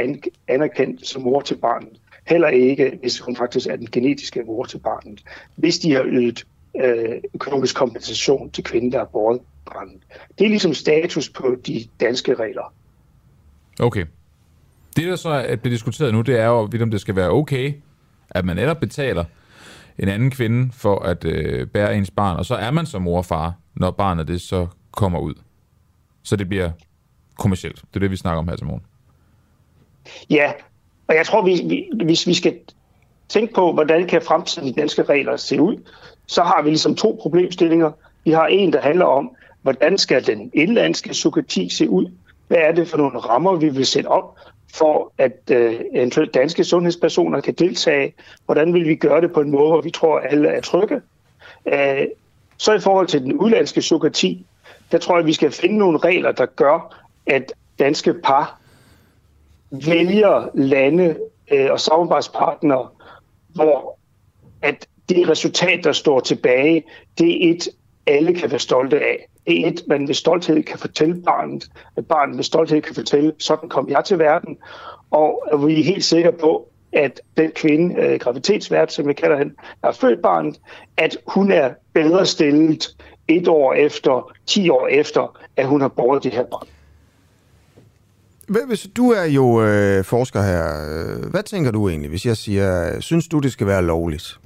[0.49, 2.01] anerkendt som mor til barnet.
[2.27, 5.23] Heller ikke, hvis hun faktisk er den genetiske mor til barnet.
[5.57, 6.45] Hvis de har ydet
[6.77, 10.03] øh, økonomisk kompensation til kvinden, der er båret branden.
[10.39, 12.75] Det er ligesom status på de danske regler.
[13.81, 14.07] Okay.
[14.97, 17.75] Det, der så er blevet diskuteret nu, det er jo, om det skal være okay,
[18.31, 19.25] at man netop betaler
[19.99, 23.19] en anden kvinde for at øh, bære ens barn, og så er man som mor
[23.19, 25.35] og far, når barnet det så kommer ud.
[26.23, 26.71] Så det bliver
[27.39, 27.77] kommercielt.
[27.77, 28.83] Det er det, vi snakker om her til morgen.
[30.31, 30.53] Ja,
[31.09, 32.59] og jeg tror, vi, vi, hvis vi skal
[33.29, 35.77] tænke på, hvordan kan fremtidens danske regler se ud,
[36.33, 37.91] så har vi ligesom to problemstillinger.
[38.25, 42.07] Vi har en, der handler om, hvordan skal den indlandske sukkerti se ud?
[42.49, 44.37] Hvad er det for nogle rammer, vi vil sætte op,
[44.75, 48.15] for at øh, eventuelt danske sundhedspersoner kan deltage?
[48.47, 51.01] Hvordan vil vi gøre det på en måde, hvor vi tror, at alle er trygge?
[51.67, 52.07] Æh,
[52.57, 54.47] så i forhold til den udlandske sukkerti,
[54.93, 58.61] der tror jeg, at vi skal finde nogle regler, der gør, at danske par
[59.71, 61.17] vælger lande
[61.53, 62.89] øh, og samarbejdspartnere,
[63.55, 63.99] hvor
[64.63, 66.83] at det resultat, der står tilbage,
[67.19, 67.69] det er et,
[68.07, 69.29] alle kan være stolte af.
[69.47, 71.65] Det er et, man med stolthed kan fortælle barnet,
[71.97, 74.57] at barnet med stolthed kan fortælle, sådan kom jeg til verden,
[75.11, 78.21] og vi er helt sikre på, at den kvinde, øh,
[78.89, 80.61] som vi kalder hende, der har født barnet,
[80.97, 82.97] at hun er bedre stillet
[83.29, 86.69] et år efter, ti år efter, at hun har båret det her barn.
[88.67, 92.95] Hvis du er jo øh, forsker her, øh, hvad tænker du egentlig, hvis jeg siger,
[92.95, 94.39] øh, synes du, det skal være lovligt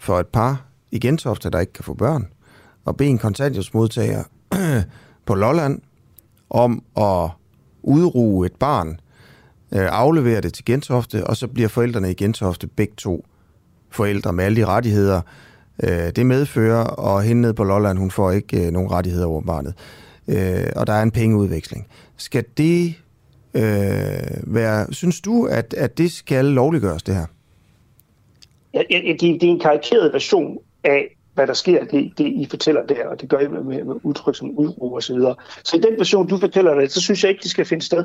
[0.00, 2.28] for et par i Gentofte, der ikke kan få børn,
[2.84, 4.24] og bede en kontanthjælpsmodtager
[5.26, 5.80] på Lolland
[6.50, 7.30] om at
[7.82, 9.00] udruge et barn,
[9.72, 13.26] øh, aflevere det til Gentofte, og så bliver forældrene i Gentofte begge to
[13.90, 15.20] forældre med alle de rettigheder,
[15.82, 19.40] øh, det medfører, og hende nede på Lolland, hun får ikke øh, nogen rettigheder over
[19.40, 19.74] barnet.
[20.28, 21.86] Øh, og der er en pengeudveksling.
[22.16, 22.94] Skal det
[23.54, 23.62] øh,
[24.54, 27.26] være, synes du, at, at det skal lovliggøres, det her?
[28.74, 32.86] Jeg, det, det er en karikeret version af, hvad der sker, det, det I fortæller
[32.86, 35.34] der, og det gør I med, med, med udtryk som uro og så videre.
[35.64, 38.04] Så i den version, du fortæller det, så synes jeg ikke, det skal finde sted.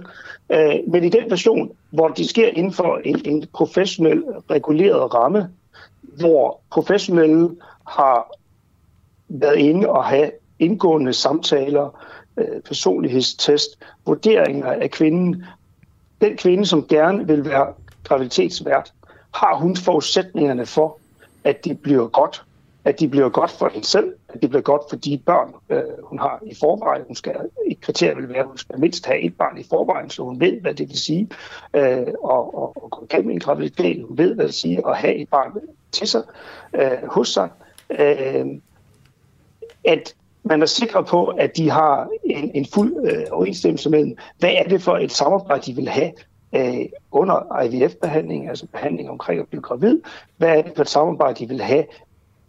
[0.50, 5.50] Øh, men i den version, hvor det sker inden for en, en professionel reguleret ramme,
[6.02, 7.50] hvor professionelle
[7.88, 8.32] har
[9.30, 12.06] været inde og have indgående samtaler,
[12.38, 15.46] øh, personlighedstest, vurderinger af kvinden.
[16.22, 17.74] Den kvinde, som gerne vil være
[18.04, 18.94] graviditetsvært,
[19.36, 21.00] har hun forudsætningerne for,
[21.44, 22.44] at det bliver godt.
[22.86, 26.04] At det bliver godt for hende selv, at det bliver godt for de børn, øh,
[26.04, 27.04] hun har i forvejen.
[27.08, 27.36] Hun skal,
[27.68, 30.40] et kriterie vil være, at hun skal mindst have et barn i forvejen, så hun
[30.40, 31.30] ved, hvad det vil sige
[31.74, 34.06] øh, og, og, og gå gennem en graviditet.
[34.08, 35.52] Hun ved, hvad det vil sige at have et barn
[35.92, 36.24] til sig,
[36.74, 37.50] øh, hos sig.
[37.90, 38.46] Øh,
[39.84, 44.52] at man er sikker på, at de har en, en fuld øh, overensstemmelse mellem, hvad
[44.52, 46.12] er det for et samarbejde, de vil have
[46.56, 50.00] øh, under IVF-behandling, altså behandling omkring at blive gravid.
[50.38, 51.86] Hvad er det for et samarbejde, de vil have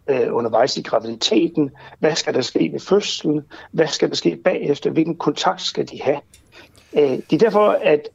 [0.07, 1.71] øh, undervejs i graviditeten?
[1.99, 3.41] Hvad skal der ske ved fødslen?
[3.71, 4.89] Hvad skal der ske bagefter?
[4.89, 6.19] Hvilken kontakt skal de have?
[6.93, 8.09] Øh, det er derfor, at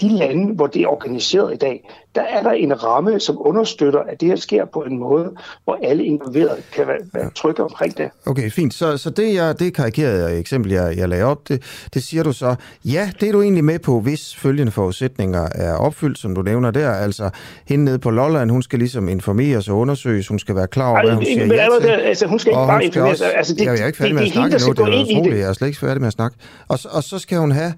[0.00, 4.00] de lande, hvor det er organiseret i dag, der er der en ramme, som understøtter,
[4.00, 5.30] at det her sker på en måde,
[5.64, 8.10] hvor alle involverede kan være, være trygge omkring det.
[8.26, 8.74] Okay, fint.
[8.74, 11.62] Så, så det, jeg, det karikerede eksempel, jeg, jeg lagde op, det,
[11.94, 12.54] det siger du så,
[12.84, 16.70] ja, det er du egentlig med på, hvis følgende forudsætninger er opfyldt, som du nævner
[16.70, 16.90] der.
[16.90, 17.30] Altså,
[17.68, 21.02] hende nede på Lolland, hun skal ligesom informeres og undersøges, hun skal være klar over,
[21.02, 21.88] hvad hun siger ja til.
[21.88, 23.20] Det, altså, hun skal ikke bare informeres.
[23.20, 25.52] altså, det, jeg er ikke færdig med at snakke endnu, det er utroligt, jeg er
[25.52, 26.36] slet ikke færdig med at snakke.
[26.68, 27.72] Og, og så skal hun have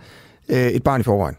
[0.49, 1.36] øh, et barn i forvejen.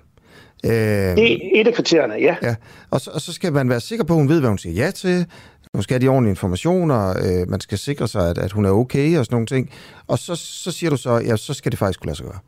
[0.66, 2.36] Øh, det er et af kriterierne, ja.
[2.42, 2.56] ja.
[2.92, 4.86] Og, så, og så skal man være sikker på, at hun ved, hvad hun siger
[4.86, 5.26] ja til.
[5.74, 7.10] Hun skal have de ordentlige informationer.
[7.10, 9.72] Øh, man skal sikre sig, at, at hun er okay og sådan nogle ting.
[10.08, 12.40] Og så, så siger du så, ja, så skal det faktisk kunne lade sig gøre.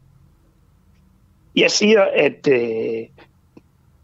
[1.55, 3.03] Jeg siger, at øh,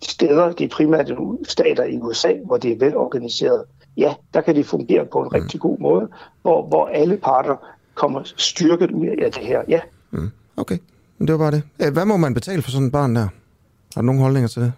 [0.02, 1.12] steder, de primært
[1.44, 3.64] stater i USA, hvor det er velorganiseret,
[3.98, 5.42] ja, der kan de fungere på en mm.
[5.42, 6.08] rigtig god måde,
[6.42, 7.56] hvor, hvor alle parter
[7.94, 9.80] kommer styrket ud af det her, ja.
[10.12, 10.32] Mm.
[10.58, 10.78] Okay,
[11.20, 11.94] det var bare det.
[11.94, 13.28] Hvad må man betale for sådan et barn der?
[13.96, 14.74] Har du nogle holdninger til det?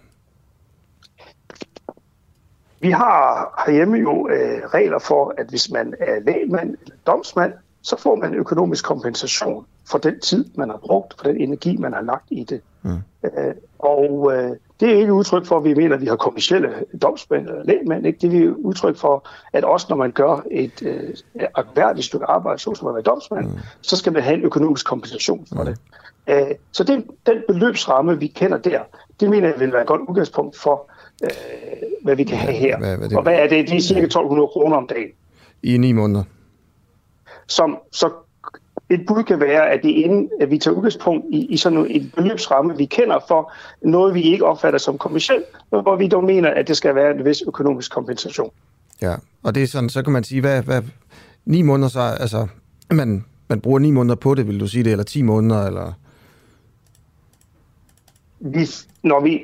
[2.80, 7.96] Vi har herhjemme jo øh, regler for, at hvis man er lægmand eller domsmand, så
[7.98, 12.00] får man økonomisk kompensation for den tid, man har brugt, for den energi, man har
[12.00, 12.60] lagt i det.
[12.82, 12.98] Mm.
[13.24, 16.68] Øh, og øh, det er ikke udtryk for, at vi mener, at vi har kommersielle
[17.02, 18.06] domsmænd eller lægmænd.
[18.06, 18.18] Ikke?
[18.28, 21.14] Det er udtryk for, at også når man gør et øh,
[21.54, 23.58] akværdigt stykke arbejde, såsom at være domsmand, mm.
[23.80, 25.66] så skal man have en økonomisk kompensation for mm.
[25.66, 25.78] det.
[26.26, 28.80] Øh, så det, den beløbsramme, vi kender der,
[29.20, 30.90] det mener jeg vil være et godt udgangspunkt for,
[31.24, 31.30] øh,
[32.02, 32.78] hvad vi kan have her.
[32.78, 33.16] Hvad, hvad det?
[33.16, 33.68] Og hvad er det?
[33.68, 35.10] Det er cirka 1200 kroner om dagen.
[35.62, 36.22] I ni måneder?
[37.46, 38.10] Som, så
[38.90, 42.12] et bud kan være, at, det inden, at vi tager udgangspunkt i, i sådan en
[42.16, 43.52] beløbsramme, vi kender for
[43.82, 47.10] noget, vi ikke opfatter som kommersielt, men hvor vi dog mener, at det skal være
[47.10, 48.50] en vis økonomisk kompensation.
[49.02, 50.82] Ja, og det er sådan, så kan man sige, hvad, hvad
[51.44, 52.46] ni måneder så, altså,
[52.90, 55.92] man, man bruger ni måneder på det, vil du sige det, eller ti måneder, eller?
[58.44, 58.68] vi,
[59.02, 59.42] når vi,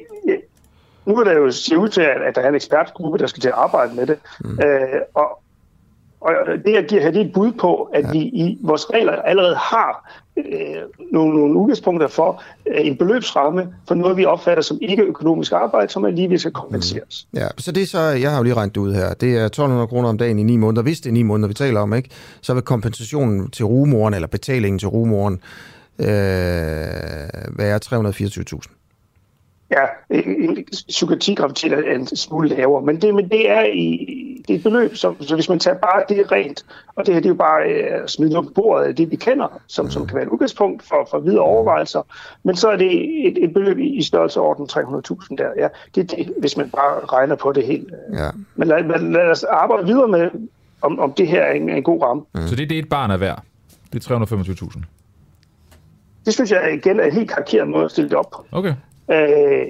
[1.07, 3.48] nu er der jo se ud til, at, der er en ekspertgruppe, der skal til
[3.48, 4.19] at arbejde med det.
[4.40, 4.59] Mm.
[4.65, 5.43] Øh, og,
[6.21, 6.33] og
[6.65, 8.11] det jeg giver her, det er et bud på, at ja.
[8.13, 10.45] vi i vores regler allerede har øh,
[11.13, 15.93] nogle, nogle udgangspunkter for øh, en beløbsramme for noget, vi opfatter som ikke økonomisk arbejde,
[15.93, 17.27] som alligevel skal kompenseres.
[17.33, 17.39] Mm.
[17.39, 19.87] Ja, så det er så, jeg har jo lige regnet ud her, det er 1200
[19.87, 20.83] kroner om dagen i ni måneder.
[20.83, 22.11] Hvis det er ni måneder, vi taler om, ikke,
[22.41, 25.41] så vil kompensationen til rumoren, eller betalingen til rumoren,
[25.99, 26.07] øh,
[27.59, 28.80] være 324.000.
[29.71, 29.85] Ja,
[30.89, 34.97] psykiatrigraviditet er en smule lavere, men det, men det er i det er et beløb,
[34.97, 36.65] som, så hvis man tager bare det rent,
[36.95, 39.17] og det her det er jo bare uh, smidt op på bordet af det, vi
[39.17, 42.03] kender, som, som kan være et udgangspunkt for, for videre overvejelser,
[42.43, 45.51] men så er det et, et beløb i, i størrelseorden 300.000 der.
[45.57, 47.93] Ja, det er det, hvis man bare regner på det helt.
[48.13, 48.31] Ja.
[48.55, 50.31] Men lad, lad, lad os arbejde videre med,
[50.83, 52.23] om, om det her er en, en god ramme.
[52.35, 52.47] Mm.
[52.47, 53.43] Så det er det, et barn er værd?
[53.93, 54.81] Det er 325.000?
[56.27, 58.47] Det synes jeg igen er en helt karikeret måde at stille det op på.
[58.53, 58.75] Okay.
[59.11, 59.66] Øh,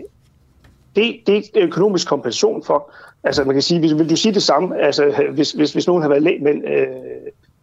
[0.96, 2.92] det, det er økonomisk kompensation for.
[3.24, 6.02] Altså man kan sige, hvis, vil du sige det samme, altså hvis, hvis, hvis nogen
[6.02, 6.86] har været læg, men øh,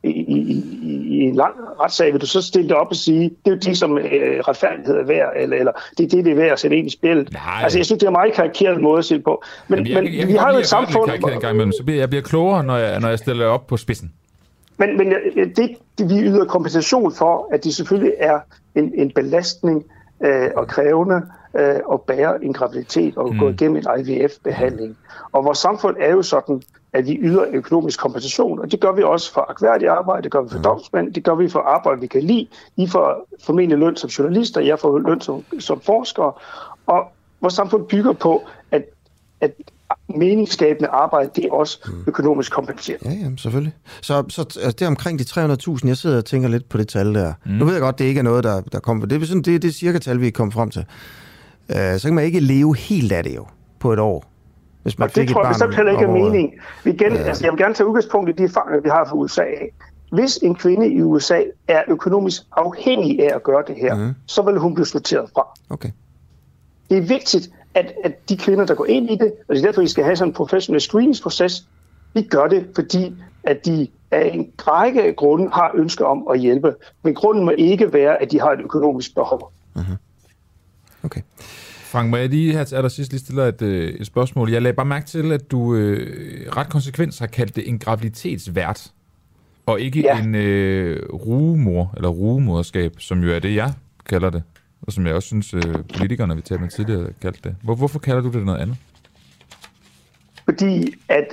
[0.03, 0.63] i, i,
[1.07, 3.57] i en lang retssag, vil du så stille dig op og sige, det er jo
[3.57, 6.59] de, som øh, retfærdighed er værd, eller, eller det er det, det er værd at
[6.59, 7.33] sætte ind i spillet.
[7.33, 7.63] Nej.
[7.63, 9.43] Altså, jeg synes, det er en meget karikeret måde at se på.
[9.67, 11.11] Men, Jamen, jeg, men jeg, jeg, vi har jo et samfund...
[11.11, 13.67] Jeg, jeg, jeg, jeg, så bliver jeg bliver klogere, når jeg, når jeg stiller op
[13.67, 14.11] på spidsen.
[14.77, 18.39] Men, men det, det, vi yder kompensation for, at de selvfølgelig er
[18.75, 19.85] en, en belastning
[20.25, 21.21] øh, og krævende
[21.55, 23.39] øh, at bære en graviditet og mm.
[23.39, 24.97] gå igennem en IVF-behandling.
[25.31, 26.61] Og vores samfund er jo sådan,
[26.93, 30.41] at vi yder økonomisk kompensation, og det gør vi også for akværdigt arbejde, det gør
[30.41, 32.47] vi for domsmænd, det gør vi for arbejde, vi kan lide.
[32.77, 36.31] I får formentlig løn som journalister, jeg får løn som, som forskere,
[36.85, 37.03] og
[37.41, 38.85] vores samfund bygger på, at,
[39.41, 39.51] at
[40.15, 43.01] meningsskabende arbejde, det er også økonomisk kompenseret.
[43.05, 43.73] Ja, ja, selvfølgelig.
[44.01, 46.87] Så, så altså, det er omkring de 300.000, jeg sidder og tænker lidt på det
[46.87, 47.33] tal der.
[47.45, 47.51] Mm.
[47.51, 49.05] Nu ved jeg godt, det ikke er noget, der, der kommer.
[49.05, 50.85] Det er sådan, det, det er cirka tal, vi er kommet frem til.
[51.69, 53.45] Uh, så kan man ikke leve helt af det jo,
[53.79, 54.25] på et år.
[54.83, 56.53] Hvis man og det tror jeg bestemt heller ikke er mening.
[56.83, 57.17] Vi igen, ja.
[57.17, 59.43] altså, jeg vil gerne tage udgangspunkt i de erfaringer, vi har fra USA.
[60.11, 64.13] Hvis en kvinde i USA er økonomisk afhængig af at gøre det her, mm.
[64.25, 65.47] så vil hun blive sorteret fra.
[65.69, 65.89] Okay.
[66.89, 69.65] Det er vigtigt, at, at de kvinder, der går ind i det, og det er
[69.65, 71.67] derfor, vi skal have sådan en professionel screeningsproces,
[72.15, 76.75] de gør det, fordi at de af en række grunde har ønske om at hjælpe.
[77.03, 79.51] Men grunden må ikke være, at de har et økonomisk behov.
[79.75, 79.95] Mm-hmm.
[81.07, 81.21] Okay.
[81.91, 84.51] Frank, må jeg lige her til allersidst lige stille et, øh, et spørgsmål.
[84.51, 88.91] Jeg lagde bare mærke til, at du øh, ret konsekvent har kaldt det en graviditetsvært,
[89.65, 90.23] og ikke ja.
[90.23, 93.73] en øh, rugemor, eller rugemoderskab, som jo er det, jeg
[94.09, 94.43] kalder det,
[94.81, 97.55] og som jeg også synes, øh, politikerne, vi talte med tidligere, kaldte det.
[97.63, 98.77] Hvor, hvorfor kalder du det noget andet?
[100.45, 101.27] Fordi at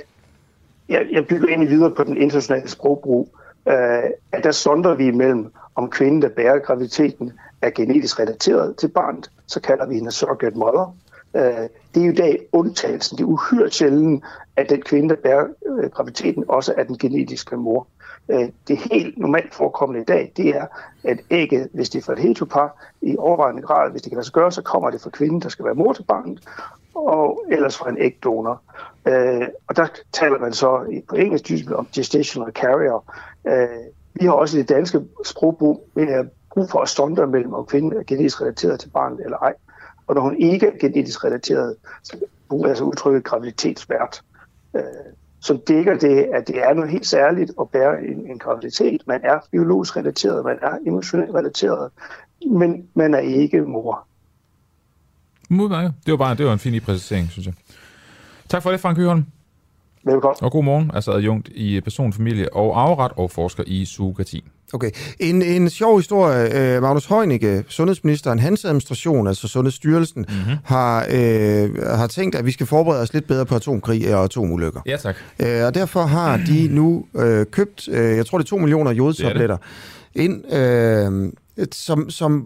[0.89, 3.35] jeg, jeg bygger egentlig videre på den internationale sprogbrug,
[3.67, 7.31] øh, at der sonder vi imellem, om kvinden, der bærer graviditeten,
[7.65, 10.95] er genetisk relateret til barnet, så kalder vi hende surrogate mother.
[11.35, 13.17] Øh, det er jo i dag undtagelsen.
[13.17, 14.23] Det er uhyre sjældent,
[14.55, 17.87] at den kvinde, der bærer øh, graviditeten, også er den genetiske mor.
[18.29, 20.65] Øh, det helt normalt forekommende i dag, det er,
[21.03, 24.25] at ægget, hvis det er fra et heteropar, i overvejende grad, hvis det kan lade
[24.25, 26.39] sig gøre, så kommer det fra kvinden, der skal være mor til barnet,
[26.95, 28.61] og ellers fra en ægdonor.
[29.07, 33.13] Øh, og der taler man så på engelsk typisk om gestational carrier.
[33.47, 35.89] Øh, vi har også i det danske sprogbrug
[36.55, 39.53] brug for at stonde mellem, om kvinden er genetisk relateret til barnet eller ej.
[40.07, 42.17] Og når hun ikke er genetisk relateret, så
[42.49, 44.21] bruger jeg så udtrykket graviditetsvært.
[44.75, 44.81] Øh,
[45.39, 49.01] som dækker det, at det er noget helt særligt at bære en, en graviditet.
[49.07, 51.91] Man er biologisk relateret, man er emotionelt relateret,
[52.51, 54.07] men man er ikke mor.
[55.49, 55.93] Modmærket.
[56.05, 57.53] Det var bare det var en fin præcisering, synes jeg.
[58.49, 59.25] Tak for det, Frank Høholm.
[60.03, 60.37] Velkommen.
[60.41, 64.43] Og god morgen, altså adjunkt i person, familie og afret og forsker i zookati.
[64.75, 64.91] Okay.
[65.19, 66.81] En, en sjov historie.
[66.81, 70.57] Magnus Heunicke, sundhedsministeren, hans administration, altså Sundhedsstyrelsen, mm-hmm.
[70.63, 74.81] har, øh, har tænkt, at vi skal forberede os lidt bedre på atomkrig og atomulykker.
[74.85, 75.15] Ja, tak.
[75.39, 78.91] Øh, og derfor har de nu øh, købt, øh, jeg tror det er 2 millioner
[78.91, 79.57] jodtabletter,
[80.15, 81.31] ind, øh,
[81.71, 82.45] som, som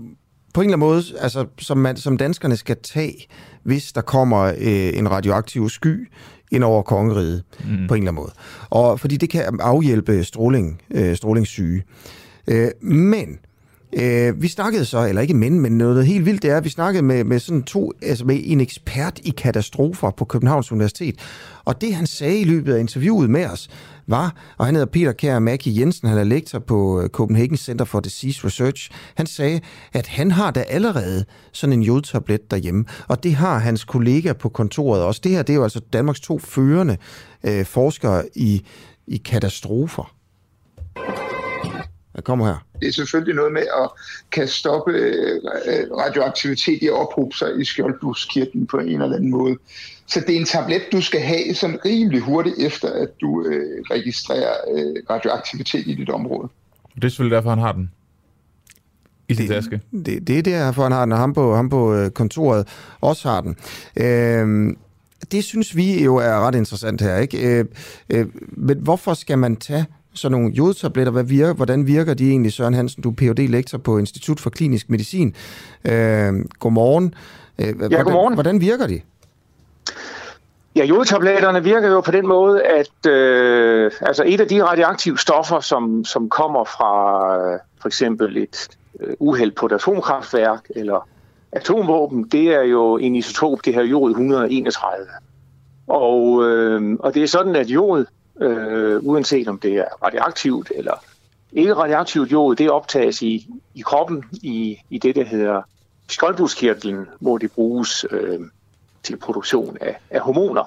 [0.53, 3.27] på en eller anden måde, altså, som, man, som danskerne skal tage,
[3.63, 6.09] hvis der kommer øh, en radioaktiv sky
[6.51, 7.87] ind over kongeriget mm.
[7.87, 8.31] på en eller anden måde.
[8.69, 11.83] Og fordi det kan afhjælpe stråling, øh, strålingssyge.
[12.49, 13.39] Øh, men
[13.93, 16.69] øh, vi snakkede så, eller ikke men, men noget helt vildt, det er, at vi
[16.69, 21.15] snakkede med, med sådan to, altså med en ekspert i katastrofer på Københavns Universitet.
[21.65, 23.69] Og det han sagde i løbet af interviewet med os,
[24.07, 27.85] var, og han hedder Peter Kjær Mackie Jensen, han er lektor på øh, Copenhagen Center
[27.85, 28.91] for Disease Research.
[29.15, 29.61] Han sagde,
[29.93, 34.49] at han har da allerede sådan en jodtablet derhjemme, og det har hans kollega på
[34.49, 35.21] kontoret også.
[35.23, 36.97] Det her, det er jo altså Danmarks to førende
[37.43, 38.65] øh, forskere i,
[39.07, 40.15] i katastrofer.
[42.19, 42.65] Hvad kommer her?
[42.81, 43.89] Det er selvfølgelig noget med at
[44.31, 44.91] kan stoppe
[46.03, 49.57] radioaktivitet i at ophobe sig i skjoldbuskirken på en eller anden måde.
[50.07, 53.83] Så det er en tablet, du skal have sådan rimelig hurtigt efter, at du øh,
[53.91, 56.49] registrerer øh, radioaktivitet i dit område.
[56.95, 57.91] Det er selvfølgelig derfor, han har den
[59.29, 59.81] i sin det, taske.
[60.05, 62.67] Det, det er derfor, han har den, og ham på, ham på kontoret
[63.01, 63.55] også har den.
[63.97, 64.75] Øh,
[65.31, 67.59] det synes vi jo er ret interessant her, ikke?
[67.59, 67.65] Øh,
[68.09, 69.85] øh, men hvorfor skal man tage
[70.19, 73.03] sådan nogle jodtabletter, hvad virker, hvordan virker de egentlig, Søren Hansen?
[73.03, 75.35] Du er phd lektor på Institut for Klinisk Medicin.
[75.85, 77.13] Øh, godmorgen.
[77.59, 78.33] Øh, hvordan, ja, godmorgen.
[78.33, 79.01] Hvordan virker de?
[80.75, 85.59] Ja, jodtabletterne virker jo på den måde, at øh, altså et af de radioaktive stoffer,
[85.59, 86.93] som, som kommer fra
[87.37, 88.67] øh, for eksempel et
[88.99, 91.07] øh, uheld på et atomkraftværk eller
[91.51, 95.05] atomvåben, det er jo en isotop, det her jod 131.
[95.87, 98.05] Og, øh, og det er sådan, at jod,
[98.41, 101.03] øh, uanset om det er radioaktivt eller
[101.51, 105.61] ikke radioaktivt jod, det optages i, i kroppen i, i det, der hedder
[106.09, 108.39] skoldbuskirtlen, hvor det bruges øh,
[109.03, 110.63] til produktion af, af hormoner.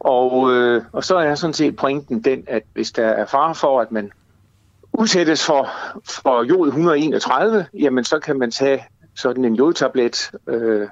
[0.00, 3.80] Og, øh, og så er sådan set pointen den, at hvis der er fare for,
[3.80, 4.12] at man
[4.92, 5.68] udsættes for,
[6.08, 8.84] for jod 131, jamen så kan man tage
[9.16, 10.88] sådan en jodtablet, øh,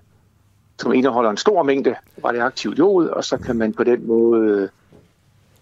[0.78, 4.68] som indeholder en stor mængde radioaktivt jod, og så kan man på den måde øh,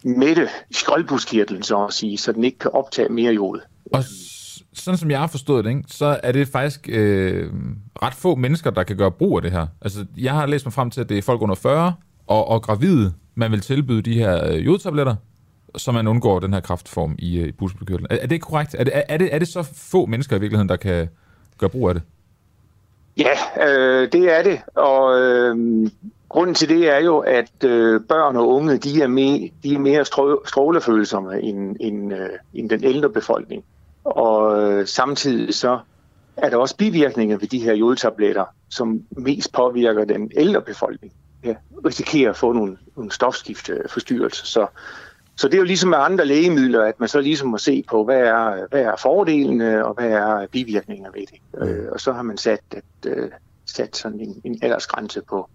[0.05, 3.61] mætte skjoldbuskirtlen, så at sige, så den ikke kan optage mere jod.
[3.93, 4.05] Og
[4.73, 7.51] sådan som jeg har forstået det, ikke, så er det faktisk øh,
[8.03, 9.67] ret få mennesker, der kan gøre brug af det her.
[9.81, 11.95] Altså, jeg har læst mig frem til, at det er folk under 40
[12.27, 15.15] og, og gravide, man vil tilbyde de her øh, jodtabletter,
[15.77, 18.07] så man undgår den her kraftform i, øh, i busbekørelsen.
[18.11, 18.77] Er, er det korrekt?
[18.79, 21.09] Er det, er, det, er det så få mennesker i virkeligheden, der kan
[21.59, 22.03] gøre brug af det?
[23.17, 24.61] Ja, øh, det er det.
[24.75, 25.57] Og øh,
[26.35, 29.79] grunden til det er jo, at øh, børn og unge, de er, me, de er
[29.79, 30.05] mere
[30.47, 33.65] strålefølsomme end, end, øh, end den ældre befolkning.
[34.05, 35.79] Og øh, samtidig så
[36.37, 41.13] er der også bivirkninger ved de her jodtabletter, som mest påvirker den ældre befolkning.
[41.45, 41.55] Ja,
[41.87, 44.47] risikerer at få nogle, nogle stofskifteforstyrrelser.
[44.47, 44.67] Så,
[45.37, 48.05] så det er jo ligesom med andre lægemidler, at man så ligesom må se på,
[48.05, 51.69] hvad er, hvad er fordelene og hvad er bivirkninger ved det.
[51.69, 53.31] Øh, og så har man sat, at, øh,
[53.67, 55.49] sat sådan en, en aldersgrænse på,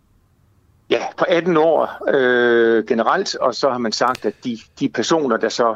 [0.89, 5.37] ja, på 18 år øh, generelt, og så har man sagt, at de, de personer,
[5.37, 5.75] der så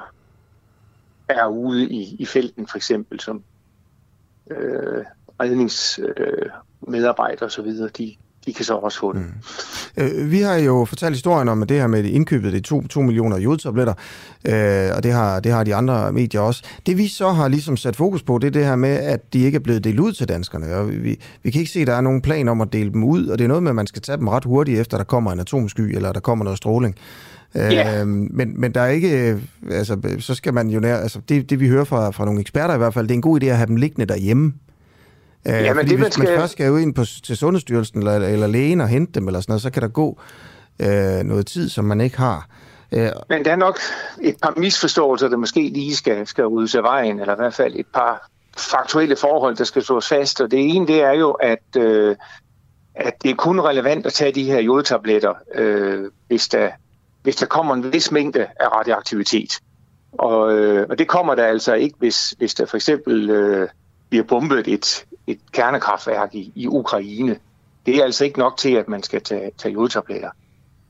[1.30, 3.44] er ude i, i felten, for eksempel som
[4.52, 5.06] øh,
[5.42, 7.68] redningsmedarbejdere øh, osv.,
[7.98, 9.22] de, de kan så også få det.
[9.98, 10.04] Mm.
[10.04, 13.38] Øh, vi har jo fortalt historien om det her med indkøbet, det 2, 2 millioner
[13.38, 13.94] jodtabletter,
[14.46, 16.64] øh, og det har, det har de andre medier også.
[16.86, 19.40] Det vi så har ligesom sat fokus på, det er det her med, at de
[19.40, 20.76] ikke er blevet delt ud til danskerne.
[20.76, 23.04] Og vi, vi kan ikke se, at der er nogen plan om at dele dem
[23.04, 25.04] ud, og det er noget med, at man skal tage dem ret hurtigt, efter der
[25.04, 26.96] kommer en atomsky, eller der kommer noget stråling.
[27.58, 28.02] Yeah.
[28.02, 29.40] Øh, men, men der er ikke,
[29.72, 32.76] altså, så skal man jo nær, altså det, det vi hører fra, fra nogle eksperter
[32.76, 34.54] i hvert fald, det er en god idé at have dem liggende derhjemme.
[35.48, 36.24] Øh, ja, men det, hvis man, skal...
[36.24, 39.40] man først skal jo ind på, til Sundhedsstyrelsen eller, eller lægen og hente dem, eller
[39.40, 40.20] sådan noget, så kan der gå
[40.80, 42.48] øh, noget tid, som man ikke har.
[42.92, 43.80] Øh, men der er nok
[44.22, 47.76] et par misforståelser, der måske lige skal, skal ryddes af vejen, eller i hvert fald
[47.76, 50.42] et par faktuelle forhold, der skal slås fast.
[50.42, 52.16] Og det ene, det er jo, at, øh,
[52.96, 56.70] at det er kun relevant at tage de her jodtabletter, øh, hvis, der,
[57.24, 59.52] hvis der kommer en vis mængde af radioaktivitet.
[60.14, 63.68] Og, øh, og det kommer der altså ikke, hvis, hvis der for eksempel øh,
[64.10, 67.40] bliver bombet et, et kernekraftværk i, i Ukraine.
[67.86, 70.30] Det er altså ikke nok til, at man skal tage, tage jodtabletter.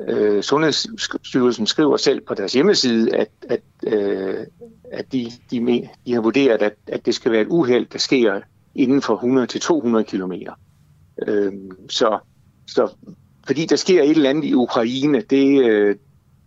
[0.02, 4.46] Øh, Sundhedsstyrelsen skriver selv på deres hjemmeside, at, at, øh,
[4.92, 8.42] at de, de, de har vurderet, at, at det skal være et uheld, der sker
[8.76, 9.16] inden for
[10.00, 10.34] 100-200 km.
[11.28, 11.54] Øh,
[11.90, 12.20] så,
[12.68, 12.94] så
[13.48, 15.96] fordi der sker et eller andet i Ukraine, det, øh,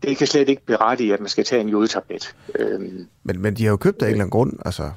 [0.03, 2.35] det kan slet ikke berettige, at man skal tage en jodtablet.
[2.59, 2.81] Øh,
[3.23, 4.91] men, men de har jo købt af en eller anden grund, altså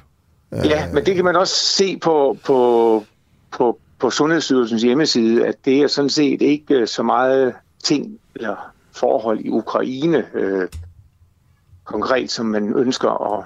[0.52, 3.04] Ja, men det kan man også se på, på,
[3.50, 7.54] på, på Sundhedsstyrelsens hjemmeside, at det er sådan set ikke øh, så meget
[7.84, 10.68] ting eller forhold i Ukraine øh,
[11.84, 13.44] konkret, som man ønsker at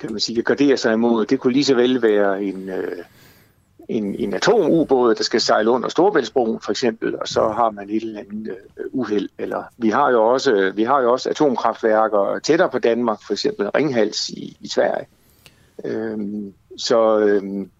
[0.00, 1.26] kan man sige, gardere sig imod.
[1.26, 3.04] Det kunne lige så vel være en, øh,
[3.88, 8.02] en, en atomubåd, der skal sejle under Storbæltsbroen for eksempel, og så har man et
[8.02, 9.28] eller andet øh, uheld.
[9.38, 13.68] Eller vi har jo også vi har jo også atomkraftværker tættere på Danmark, for eksempel
[13.68, 15.06] Ringhals i, i Sverige.
[15.84, 17.70] Øhm, så øhm,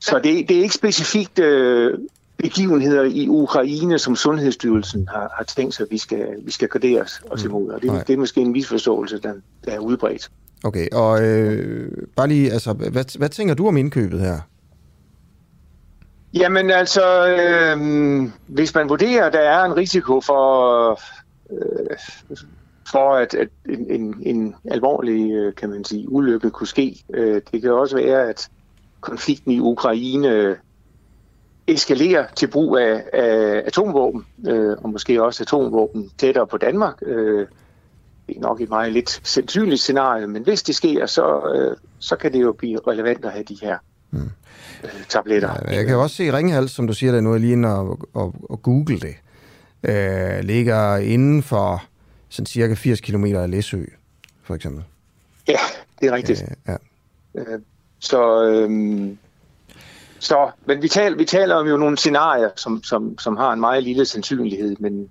[0.00, 1.98] så det, det er ikke specifikt øh,
[2.36, 7.00] begivenheder i Ukraine, som Sundhedsstyrelsen har, har tænkt sig, at vi skal, vi skal gardere
[7.30, 7.50] os mm.
[7.50, 7.70] imod.
[7.70, 9.32] Og det, det er måske en misforståelse, der,
[9.64, 10.30] der er udbredt.
[10.64, 14.38] Okay, og øh, bare lige, altså, hvad, hvad tænker du om indkøbet her?
[16.34, 17.78] Jamen altså, øh,
[18.46, 20.90] hvis man vurderer, at der er en risiko for
[21.52, 21.96] øh,
[22.90, 27.04] for at, at en, en, en alvorlig øh, kan man sige, ulykke kunne ske.
[27.14, 28.48] Øh, det kan også være, at
[29.00, 30.56] konflikten i Ukraine
[31.66, 37.00] eskalerer til brug af, af atomvåben, øh, og måske også atomvåben tættere på Danmark.
[37.00, 41.40] det er nok et meget lidt sandsynligt scenarie, men hvis det sker, så,
[41.98, 43.78] så kan det jo blive relevant at have de her
[44.10, 44.30] mm.
[45.08, 45.50] tabletter.
[45.68, 47.98] Ja, jeg kan også se Ringhals, som du siger, der nu er lige inde og,
[48.14, 49.14] og, og google det.
[49.82, 51.82] Øh, ligger inden for
[52.30, 53.84] sådan cirka 80 km af Læsø,
[54.42, 54.84] for eksempel.
[55.48, 55.58] Ja,
[56.00, 56.42] det er rigtigt.
[56.42, 56.76] Øh,
[57.34, 57.40] ja.
[57.40, 57.60] Øh,
[57.98, 59.18] så, øhm,
[60.18, 63.60] så, men vi taler, vi taler om jo nogle scenarier, som, som, som har en
[63.60, 65.08] meget lille sandsynlighed, men,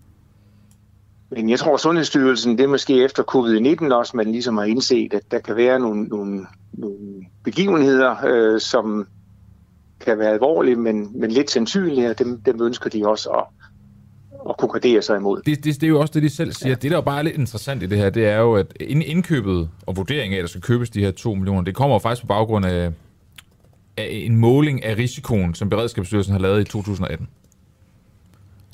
[1.30, 5.14] men jeg tror, at Sundhedsstyrelsen, det er måske efter covid-19 også, man ligesom har indset,
[5.14, 9.08] at der kan være nogle, nogle, nogle begivenheder, øh, som
[10.00, 13.44] kan være alvorlige, men, men lidt sandsynlige, og dem, dem ønsker de også at,
[14.50, 15.42] at kunne gardere sig imod.
[15.46, 16.70] Det, det, det er jo også det, de selv siger.
[16.70, 16.76] Ja.
[16.76, 19.98] Det, der er bare lidt interessant i det her, det er jo, at indkøbet og
[19.98, 22.28] vurderingen af, at der skal købes de her 2 millioner, det kommer jo faktisk på
[22.28, 22.92] baggrund af,
[23.98, 27.28] af en måling af risikoen, som Beredskabsstyrelsen har lavet i 2018.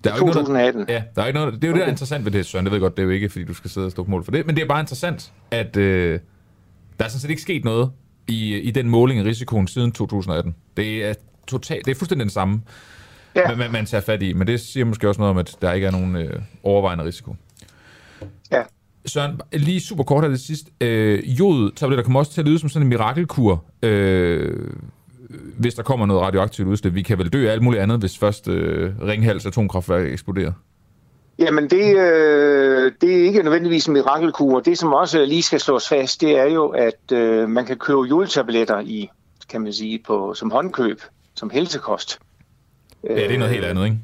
[0.03, 0.73] Der er 2018?
[0.73, 1.79] Noget, der, ja, der er ikke noget, det er jo okay.
[1.79, 2.65] det, der er interessant ved det, Søren.
[2.65, 4.11] Det ved jeg godt, det er jo ikke, fordi du skal sidde og stå på
[4.11, 6.19] mål for det, men det er bare interessant, at øh,
[6.99, 7.91] der er sådan set ikke sket noget
[8.27, 10.55] i, i den måling af risikoen siden 2018.
[10.77, 11.13] Det er,
[11.47, 12.61] total, det er fuldstændig den samme,
[13.35, 13.55] ja.
[13.55, 15.87] man, man tager fat i, men det siger måske også noget om, at der ikke
[15.87, 17.35] er nogen øh, overvejende risiko.
[18.51, 18.61] Ja.
[19.05, 20.71] Søren, lige super kort her det sidste.
[20.81, 24.71] Øh, jodtabletter kommer også til at lyde som sådan en mirakelkur, øh,
[25.57, 26.93] hvis der kommer noget radioaktivt udslip.
[26.93, 30.51] Vi kan vel dø af alt muligt andet, hvis først øh, Ringhals atomkraftværk eksploderer.
[31.39, 34.59] Jamen, det, øh, det er ikke nødvendigvis en mirakelkur.
[34.59, 38.01] Det, som også lige skal slås fast, det er jo, at øh, man kan købe
[38.01, 39.09] juletabletter i,
[39.49, 41.01] kan man sige, på, som håndkøb,
[41.35, 42.19] som helsekost.
[43.09, 43.97] Ja, det er noget helt andet, ikke?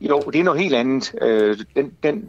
[0.00, 1.14] Jo, det er noget helt andet.
[1.22, 2.28] Øh, den, den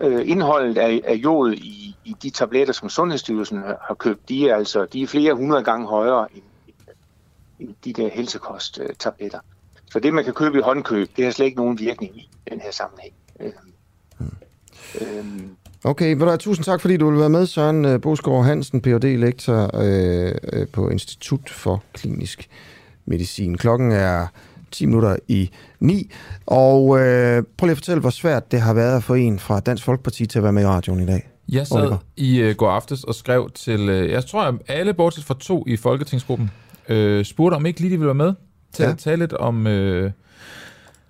[0.00, 4.56] øh, indholdet af, af jod i, i de tabletter, som Sundhedsstyrelsen har købt, de er
[4.56, 6.42] altså de er flere hundrede gange højere end,
[7.60, 9.38] end de der helsekosttabletter.
[9.90, 12.60] Så det, man kan købe i håndkøb, det har slet ikke nogen virkning i den
[12.60, 13.14] her sammenhæng.
[13.40, 13.52] Øh,
[15.00, 15.24] øh,
[15.86, 19.04] Okay, vil du tusind tak, fordi du vil være med, Søren øh, Bosgaard Hansen, Ph.D.
[19.04, 22.48] lektor øh, øh, på Institut for Klinisk
[23.04, 23.58] Medicin.
[23.58, 24.26] Klokken er
[24.74, 26.10] 10 minutter i 9.
[26.46, 29.84] Og øh, prøv lige at fortælle, hvor svært det har været for en fra Dansk
[29.84, 31.30] Folkeparti til at være med i radioen i dag.
[31.48, 31.98] Jeg sad Oliver.
[32.16, 35.64] i øh, går aftes og skrev til, øh, jeg tror, at alle bortset fra to
[35.66, 36.50] i Folketingsgruppen,
[36.88, 38.34] øh, spurgte om ikke lige de ville være med
[38.72, 38.90] til ja.
[38.90, 40.10] at tale lidt om, øh,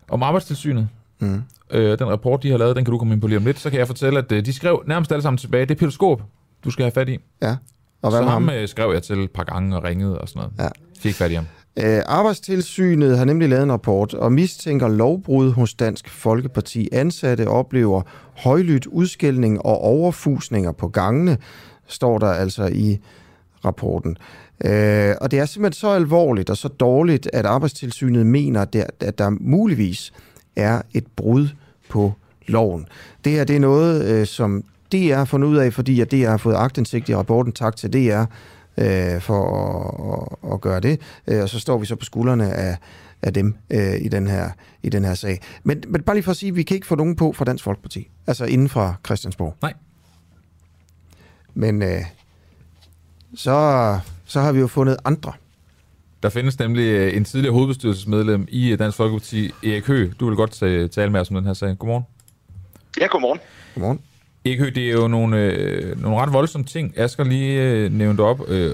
[0.09, 0.89] om arbejdstilsynet.
[1.19, 1.43] Mm.
[1.71, 3.59] Øh, den rapport, de har lavet, den kan du komme ind på lige om lidt.
[3.61, 5.67] Så kan jeg fortælle, at øh, de skrev nærmest alle sammen tilbage.
[5.67, 6.23] Det er Peter Skåb,
[6.65, 7.19] du skal have fat i.
[7.43, 7.57] Ja.
[8.03, 10.29] Og hvad så ham, ham øh, skrev jeg til et par gange og ringede og
[10.29, 10.53] sådan noget.
[10.59, 10.69] Ja.
[11.01, 11.47] Fik fat i ham.
[11.77, 16.89] Øh, Arbejdstilsynet har nemlig lavet en rapport og mistænker lovbrud hos Dansk Folkeparti.
[16.93, 18.03] Ansatte oplever
[18.37, 21.39] højlydt udskældning og overfusninger på gangene,
[21.87, 22.99] står der altså i
[23.65, 24.17] rapporten.
[24.65, 28.85] Øh, og det er simpelthen så alvorligt og så dårligt, at Arbejdstilsynet mener, at der,
[29.01, 30.13] at der muligvis
[30.57, 31.49] er et brud
[31.89, 32.13] på
[32.47, 32.87] loven.
[33.25, 36.29] Det her det er noget, øh, som DR har fundet ud af, fordi at DR
[36.29, 37.53] har fået agtindsigt i rapporten.
[37.53, 38.25] Tak til DR
[38.79, 41.01] øh, for at, at, at gøre det.
[41.27, 42.77] Øh, og så står vi så på skuldrene af,
[43.23, 44.51] af dem øh, i, den her,
[44.83, 45.41] i den her sag.
[45.63, 47.45] Men, men bare lige for at sige, at vi kan ikke få nogen på fra
[47.45, 48.11] Dansk Folkeparti.
[48.27, 49.57] Altså inden fra Christiansborg.
[49.63, 49.73] Nej.
[51.55, 52.01] Men øh,
[53.35, 55.33] så, så har vi jo fundet andre.
[56.23, 60.13] Der findes nemlig øh, en tidligere hovedbestyrelsesmedlem i øh, Dansk Folkeparti, Erik Høgh.
[60.21, 60.53] Du vil godt
[60.93, 61.79] tale med os om den her sag.
[61.79, 62.05] Godmorgen.
[63.01, 63.39] Ja, godmorgen.
[63.75, 64.01] Godmorgen.
[64.47, 66.99] Ikke det er jo nogle, øh, nogle ret voldsomme ting.
[66.99, 68.41] Asger lige øh, nævnte op.
[68.49, 68.73] Øh,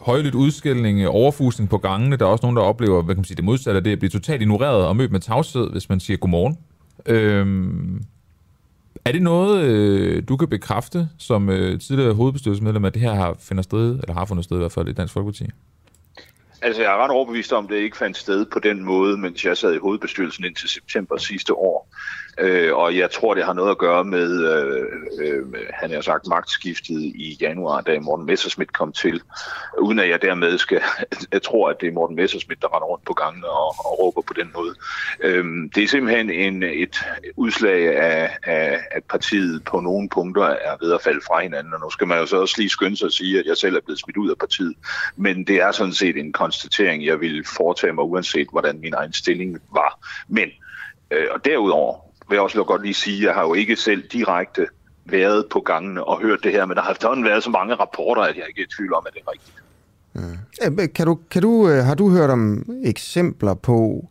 [0.00, 2.16] højlydt udskældning, øh, overfusning på gangene.
[2.16, 4.10] Der er også nogen, der oplever hvad kan man sige, det modsatte det at blive
[4.10, 6.58] totalt ignoreret og mødt med tavshed, hvis man siger godmorgen.
[7.06, 7.46] Øh,
[9.04, 13.36] er det noget, øh, du kan bekræfte som øh, tidligere hovedbestyrelsesmedlem, at det her har
[13.40, 15.44] finder sted, eller har fundet sted i hvert fald i Dansk Folkeparti?
[16.62, 19.44] Altså, jeg er ret overbevist om, at det ikke fandt sted på den måde, mens
[19.44, 21.88] jeg sad i hovedbestyrelsen indtil september sidste år.
[22.38, 24.86] Øh, og jeg tror, det har noget at gøre med, øh,
[25.20, 29.22] øh, han har sagt, magtskiftet i januar, da Morten Messerschmidt kom til.
[29.78, 30.82] Uden at jeg dermed skal,
[31.32, 34.22] jeg tror, at det er Morten Messerschmidt, der render rundt på gangen og, og råber
[34.22, 34.74] på den måde.
[35.20, 35.44] Øh,
[35.74, 37.04] det er simpelthen en, et
[37.36, 41.74] udslag af, af, at partiet på nogle punkter er ved at falde fra hinanden.
[41.74, 43.76] Og nu skal man jo så også lige skynde sig at sige, at jeg selv
[43.76, 44.74] er blevet smidt ud af partiet.
[45.16, 49.12] Men det er sådan set en konstatering, jeg vil foretage mig, uanset hvordan min egen
[49.12, 49.98] stilling var.
[50.28, 50.48] Men,
[51.10, 54.02] øh, og derudover, vil jeg også godt lige sige, at jeg har jo ikke selv
[54.12, 54.66] direkte
[55.04, 58.22] været på gangene og hørt det her, men der har efterhånden været så mange rapporter,
[58.22, 59.62] at jeg ikke er i tvivl om, at det er rigtigt.
[60.14, 60.88] Mm.
[60.94, 64.08] Kan du, kan du, øh, har du hørt om eksempler på,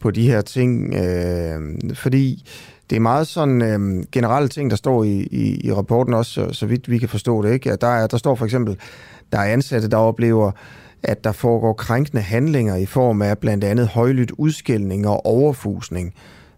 [0.00, 0.94] på de her ting?
[0.94, 2.48] Øh, fordi
[2.90, 6.52] det er meget sådan øh, generelle ting, der står i, i, i rapporten også, så,
[6.52, 7.52] så vidt vi kan forstå det.
[7.52, 7.76] Ikke?
[7.76, 8.78] Der, er, der står for eksempel,
[9.32, 10.50] der er ansatte, der oplever,
[11.02, 16.14] at der foregår krænkende handlinger i form af blandt andet højlydt udskældning og overfusning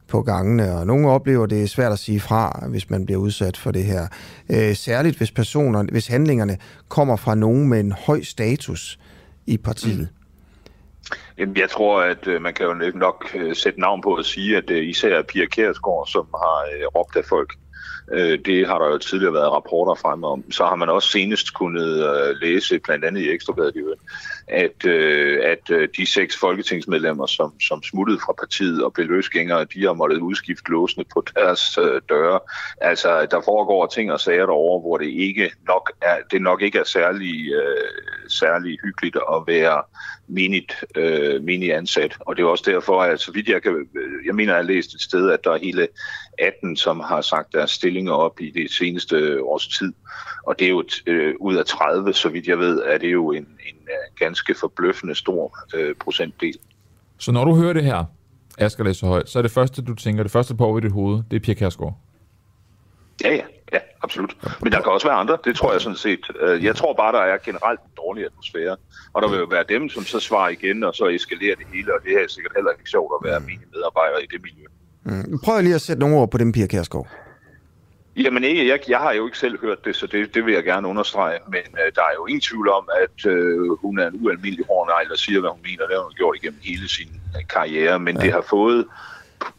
[0.08, 3.56] på gangene, og nogle oplever, det er svært at sige fra, hvis man bliver udsat
[3.56, 4.06] for det her.
[4.50, 6.58] Øh, særligt hvis personer, hvis handlingerne
[6.88, 8.98] kommer fra nogen med en høj status
[9.46, 10.08] i partiet.
[10.10, 10.16] Mm.
[11.38, 14.56] Jamen, jeg tror, at øh, man kan jo nok øh, sætte navn på at sige,
[14.56, 17.54] at øh, især Pia Kærsgaard, som har øh, råbt af folk,
[18.12, 20.50] Øh, det har der jo tidligere været rapporter frem om.
[20.50, 23.94] Så har man også senest kunnet øh, læse, blandt andet i Ekstrabladet,
[24.48, 29.66] at, øh, at øh, de seks folketingsmedlemmer, som, som smuttede fra partiet og blev løsgængere,
[29.74, 32.40] de har måttet udskifte låsene på deres øh, døre.
[32.80, 36.78] Altså, der foregår ting og sager derovre, hvor det ikke nok er, det nok ikke
[36.78, 39.82] er særlig, øh, særlig hyggeligt at være
[40.28, 42.16] minit, øh, menigt ansat.
[42.20, 44.66] Og det er også derfor, at så vidt jeg kan, øh, jeg mener, jeg har
[44.66, 45.88] læst et sted, at der er hele
[46.38, 49.92] 18, som har sagt deres stillinger op i det seneste års tid.
[50.46, 53.32] Og det er jo øh, ud af 30, så vidt jeg ved, er det jo
[53.32, 56.58] en, en øh, ganske forbløffende stor øh, procentdel.
[57.18, 58.04] Så når du hører det her,
[58.58, 61.22] Asger læser højt, så er det første, du tænker, det første på i dit hoved,
[61.30, 62.05] det er Pia Kærsgaard?
[63.24, 64.36] Ja, ja, ja, absolut.
[64.62, 66.20] Men der kan også være andre, det tror jeg sådan set.
[66.40, 68.76] Øh, jeg tror bare, der er generelt en dårlig atmosfære,
[69.12, 71.94] og der vil jo være dem, som så svarer igen, og så eskalerer det hele,
[71.94, 74.66] og det er sikkert heller ikke sjovt at være mine medarbejdere i det miljø.
[75.04, 75.38] Mm.
[75.44, 77.08] Prøv lige at sætte nogle ord på dem, Pia Kærsgaard.
[78.16, 80.64] Jamen ikke, jeg, jeg har jo ikke selv hørt det, så det, det vil jeg
[80.64, 81.38] gerne understrege.
[81.48, 85.08] Men øh, der er jo ingen tvivl om, at øh, hun er en ualmindelig hårdnegl,
[85.08, 85.86] der siger, hvad hun mener.
[85.86, 87.98] Det har hun gjort igennem hele sin øh, karriere.
[87.98, 88.22] Men ja.
[88.22, 88.84] det har fået,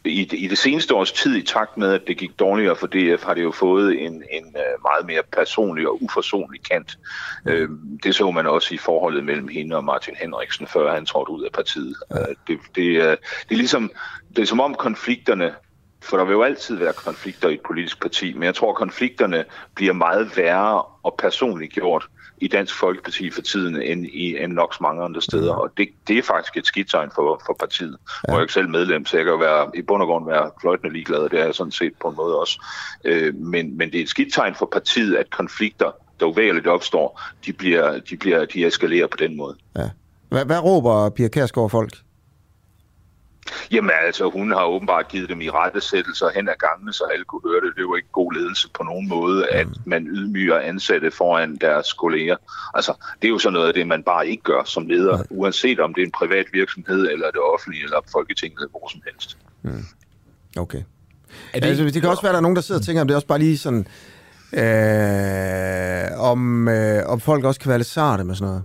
[0.04, 3.24] i, i det seneste års tid, i takt med, at det gik dårligere for DF,
[3.24, 6.98] har det jo fået en, en øh, meget mere personlig og uforsonlig kant.
[7.46, 7.68] Øh,
[8.02, 11.42] det så man også i forholdet mellem hende og Martin Henriksen, før han trådte ud
[11.42, 11.96] af partiet.
[12.12, 13.18] Øh, det, det,
[13.48, 13.90] det er ligesom,
[14.36, 15.54] det er som om konflikterne
[16.02, 18.76] for der vil jo altid være konflikter i et politisk parti, men jeg tror, at
[18.76, 19.44] konflikterne
[19.74, 22.08] bliver meget værre og personligt gjort
[22.40, 25.52] i Dansk Folkeparti for tiden end i end nok mange andre steder.
[25.52, 27.96] Og det, det er faktisk et skidtegn for, for partiet.
[28.28, 28.32] Ja.
[28.32, 30.50] Jeg er ikke selv medlem, så jeg kan jo være, i bund og grund være
[30.60, 32.64] fløjtende ligeglad, og det er jeg sådan set på en måde også.
[33.04, 35.90] Øh, men, men det er et skidtegn for partiet, at konflikter,
[36.20, 39.56] der uvægerligt opstår, de, bliver, de, bliver, de eskalerer på den måde.
[39.76, 39.90] Ja.
[40.28, 41.92] Hvad, hvad råber Pia Kærsgaard folk?
[43.70, 47.50] Jamen altså, hun har åbenbart givet dem i rettesættelser hen ad gangene, så alle kunne
[47.50, 47.76] høre det.
[47.76, 49.74] Det jo ikke god ledelse på nogen måde, at mm.
[49.84, 52.36] man ydmyger ansatte foran deres kolleger.
[52.74, 52.92] Altså,
[53.22, 55.94] det er jo sådan noget af det, man bare ikke gør som leder, uanset om
[55.94, 59.38] det er en privat virksomhed, eller det offentlige, eller Folketinget, eller hvor som helst.
[59.62, 59.84] Mm.
[60.56, 60.82] Okay.
[61.54, 63.00] Er det, altså, det kan også være, at der er nogen, der sidder og tænker,
[63.00, 63.86] om det er også bare lige sådan,
[64.52, 68.62] øh, om, øh, om folk også kan være lidt sarte med sådan noget.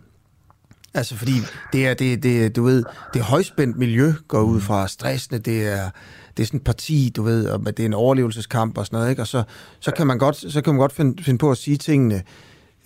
[0.94, 1.34] Altså, fordi
[1.74, 2.84] det er, det, det, du ved,
[3.14, 5.90] det er højspændt miljø, går ud fra stressende, det er,
[6.38, 9.10] det er sådan et parti, du ved, og det er en overlevelseskamp og sådan noget,
[9.10, 9.22] ikke?
[9.22, 9.44] Og så,
[9.80, 12.24] så kan man godt, så kan man godt finde, finde på at sige tingene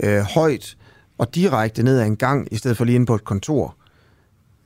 [0.03, 0.77] øh, højt
[1.17, 3.75] og direkte ned ad en gang, i stedet for lige inde på et kontor.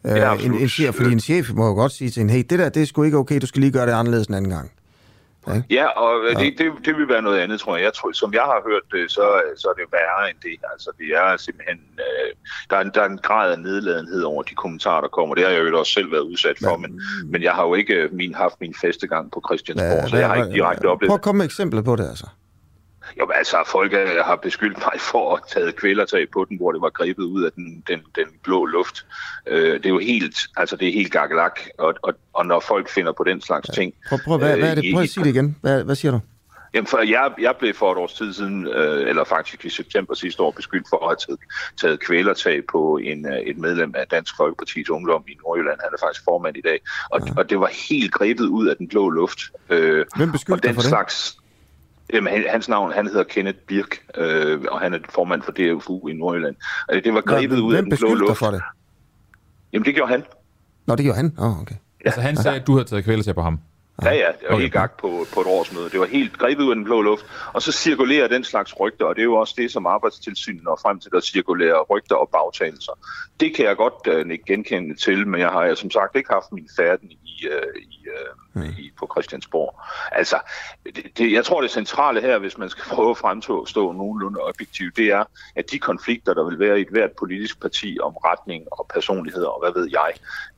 [0.05, 2.43] Øh, ja, en, en chef, fordi en chef må jo godt sige til en, hey,
[2.49, 4.51] det der, det er sgu ikke okay, du skal lige gøre det anderledes en anden
[4.51, 4.71] gang.
[5.47, 5.61] Okay.
[5.69, 6.39] Ja, og ja.
[6.39, 7.83] Det, det, det vil være noget andet, tror jeg.
[7.83, 9.25] jeg tror, som jeg har hørt det, så,
[9.57, 10.57] så er det værre end det.
[10.73, 11.79] Altså, det er simpelthen...
[12.41, 15.35] Øh, der, er en, der er en grad af nedladenhed over de kommentarer, der kommer.
[15.35, 17.75] Det har jeg jo også selv været udsat for, men, men, men jeg har jo
[17.75, 21.09] ikke min, haft min feste gang på Christiansborg, ja, så jeg har ikke direkte oplevet...
[21.09, 22.27] Prøv at komme med eksempler på det, altså.
[23.19, 23.93] Jo, altså, folk
[24.25, 27.51] har beskyldt mig for at tage kvælertag på den, hvor det var grebet ud af
[27.51, 29.05] den, den, den blå luft.
[29.47, 32.89] Øh, det er jo helt, altså det er helt gakkelak, og, og, og når folk
[32.89, 33.73] finder på den slags ja.
[33.73, 33.93] ting...
[34.09, 34.93] Prøv, prøv, hvad, hvad er det?
[34.93, 35.57] Prøv at sige det igen.
[35.61, 36.19] Hvad, hvad siger du?
[36.73, 40.13] Jamen, for jeg, jeg blev for et års tid siden, øh, eller faktisk i september
[40.13, 41.39] sidste år, beskyldt for at have taget,
[41.81, 45.79] taget kvælertag på en, øh, et medlem af Dansk Folkeparti's Ungdom i Nordjylland.
[45.83, 46.79] Han er faktisk formand i dag.
[47.11, 47.33] Og, ja.
[47.37, 49.39] og det var helt grebet ud af den blå luft.
[49.69, 51.37] Øh, Hvem beskyldte dig for slags,
[52.07, 52.15] det?
[52.15, 56.13] Jamen, hans navn, han hedder Kenneth Birk, øh, og han er formand for DFU i
[56.13, 56.55] Nordjylland.
[56.89, 58.37] Og det var grebet Nå, ud af den blå luft.
[58.37, 58.61] for det?
[59.73, 60.23] Jamen, det gjorde han.
[60.87, 61.35] Nå, det gjorde han?
[61.39, 61.75] Åh, oh, okay.
[61.75, 62.05] Ja.
[62.05, 63.59] Altså, han sagde, at du havde taget kvælertag på ham?
[64.03, 64.61] Ja, ja, det var okay.
[64.61, 65.89] helt gagt på, på et årsmøde.
[65.89, 67.25] Det var helt grebet ud af den blå luft.
[67.53, 70.79] Og så cirkulerer den slags rygter, og det er jo også det, som arbejdstilsynet når
[70.81, 72.91] frem til, at cirkulere rygter og bagtagelser.
[73.39, 76.33] Det kan jeg godt uh, ikke genkende til, men jeg har jeg, som sagt ikke
[76.33, 78.69] haft min færden i, uh, i, uh, mm.
[78.79, 79.81] i, på Christiansborg.
[80.11, 80.35] Altså,
[80.85, 84.39] det, det, jeg tror, det centrale her, hvis man skal prøve at fremstå stå nogenlunde
[84.39, 85.23] objektivt, det er,
[85.55, 89.43] at de konflikter, der vil være i et hvert politisk parti om retning og personlighed
[89.43, 90.11] og hvad ved jeg,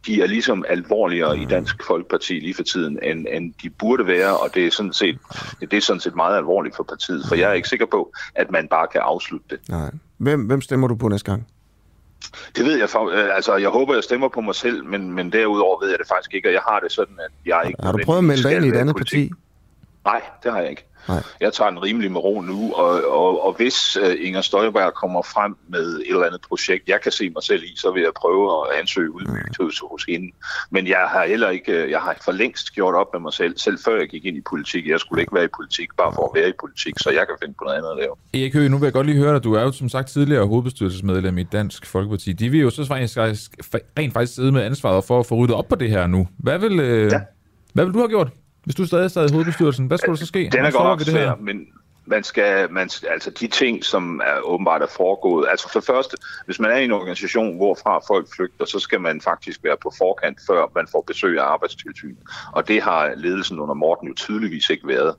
[0.05, 1.41] de er ligesom alvorligere mm.
[1.41, 4.93] i Dansk Folkeparti lige for tiden, end, end de burde være, og det er, sådan
[4.93, 5.19] set,
[5.61, 8.51] det er sådan set meget alvorligt for partiet, for jeg er ikke sikker på, at
[8.51, 9.69] man bare kan afslutte det.
[9.69, 9.91] Nej.
[10.17, 11.47] Hvem, hvem stemmer du på næste gang?
[12.55, 15.79] Det ved jeg for, altså jeg håber, jeg stemmer på mig selv, men, men derudover
[15.81, 17.83] ved jeg det faktisk ikke, og jeg har det sådan, at jeg ikke...
[17.83, 19.29] Har du prøvet at melde dig ind i et andet politik?
[19.29, 19.41] parti?
[20.05, 20.85] Nej, det har jeg ikke.
[21.07, 21.23] Nej.
[21.41, 25.21] Jeg tager den rimelig med ro nu, og, og, og hvis uh, Inger Støjberg kommer
[25.21, 28.11] frem med et eller andet projekt, jeg kan se mig selv i, så vil jeg
[28.15, 29.71] prøve at ansøge mm.
[29.91, 30.31] hos hende.
[30.69, 33.57] Men jeg har heller ikke, øh, jeg har for længst gjort op med mig selv,
[33.57, 34.87] selv før jeg gik ind i politik.
[34.87, 37.35] Jeg skulle ikke være i politik, bare for at være i politik, så jeg kan
[37.41, 38.43] finde på noget andet at lave.
[38.43, 39.43] Erik Høgh, nu vil jeg godt lige høre dig.
[39.43, 42.33] Du er jo som sagt tidligere hovedbestyrelsesmedlem i Dansk Folkeparti.
[42.33, 45.67] De vil jo så faktisk, rent faktisk sidde med ansvaret for at få ryddet op
[45.67, 46.27] på det her nu.
[46.37, 47.19] Hvad vil, øh, ja.
[47.73, 48.29] hvad vil du have gjort?
[48.63, 50.49] Hvis du stadig sad i hovedbestyrelsen, hvad skulle der så ske?
[50.51, 51.67] Den er godt nok svær, men
[52.05, 56.17] man skal, man, altså de ting, som er åbenbart er foregået, altså for det første,
[56.45, 59.91] hvis man er i en organisation, hvorfra folk flygter, så skal man faktisk være på
[59.97, 62.17] forkant, før man får besøg af arbejdstilsynet.
[62.51, 65.15] Og det har ledelsen under Morten jo tydeligvis ikke været.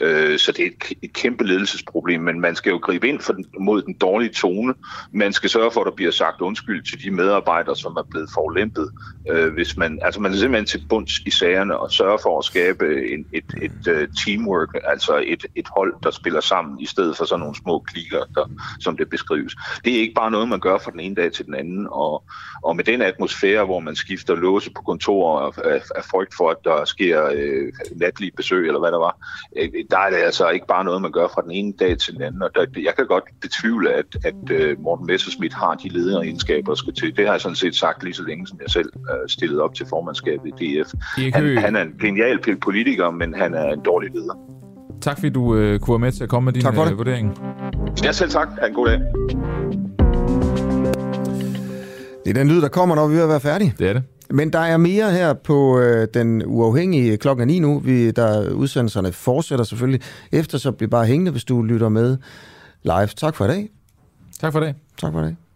[0.00, 3.32] Øh, så det er et, et kæmpe ledelsesproblem, men man skal jo gribe ind for
[3.32, 4.74] den, mod den dårlige tone.
[5.12, 8.30] Man skal sørge for, at der bliver sagt undskyld til de medarbejdere, som er blevet
[8.34, 8.90] forlæmpet.
[9.30, 12.44] Øh, hvis man, altså man er simpelthen til bunds i sagerne og sørge for at
[12.44, 17.16] skabe en, et, et, et teamwork, altså et, et hold, der spiller sammen, i stedet
[17.16, 18.50] for sådan nogle små klikker, der,
[18.80, 19.56] som det beskrives.
[19.84, 22.24] Det er ikke bare noget, man gør fra den ene dag til den anden, og,
[22.62, 26.56] og med den atmosfære, hvor man skifter låse på kontorer af, af frygt for, at
[26.64, 29.16] der sker øh, natlige besøg, eller hvad der var,
[29.56, 32.14] øh, der er det altså ikke bare noget, man gør fra den ene dag til
[32.14, 35.88] den anden, og der, jeg kan godt betvivle, at, at øh, Morten Messerschmidt har de
[35.88, 37.16] ledere egenskaber, der skal til.
[37.16, 39.74] Det har jeg sådan set sagt lige så længe, som jeg selv øh, stillede op
[39.74, 40.92] til formandskabet i DF.
[41.34, 44.34] Han, han er en genial politiker, men han er en dårlig leder.
[45.00, 47.38] Tak fordi du øh, kunne være med til at komme med din tak øh, vurdering.
[48.04, 48.48] Ja, selv tak.
[48.60, 49.00] Ha' en god dag.
[52.24, 53.74] Det er den lyd, der kommer, når vi er ved at være færdige.
[53.78, 54.02] Det er det.
[54.30, 57.78] Men der er mere her på øh, den uafhængige klokken 9 nu.
[57.78, 60.00] Vi, der udsendelserne fortsætter selvfølgelig.
[60.32, 62.16] Efter så bliver bare hængende, hvis du lytter med
[62.82, 63.06] live.
[63.06, 63.70] Tak for i dag.
[64.40, 64.74] Tak for i dag.
[65.00, 65.49] Tak for i dag.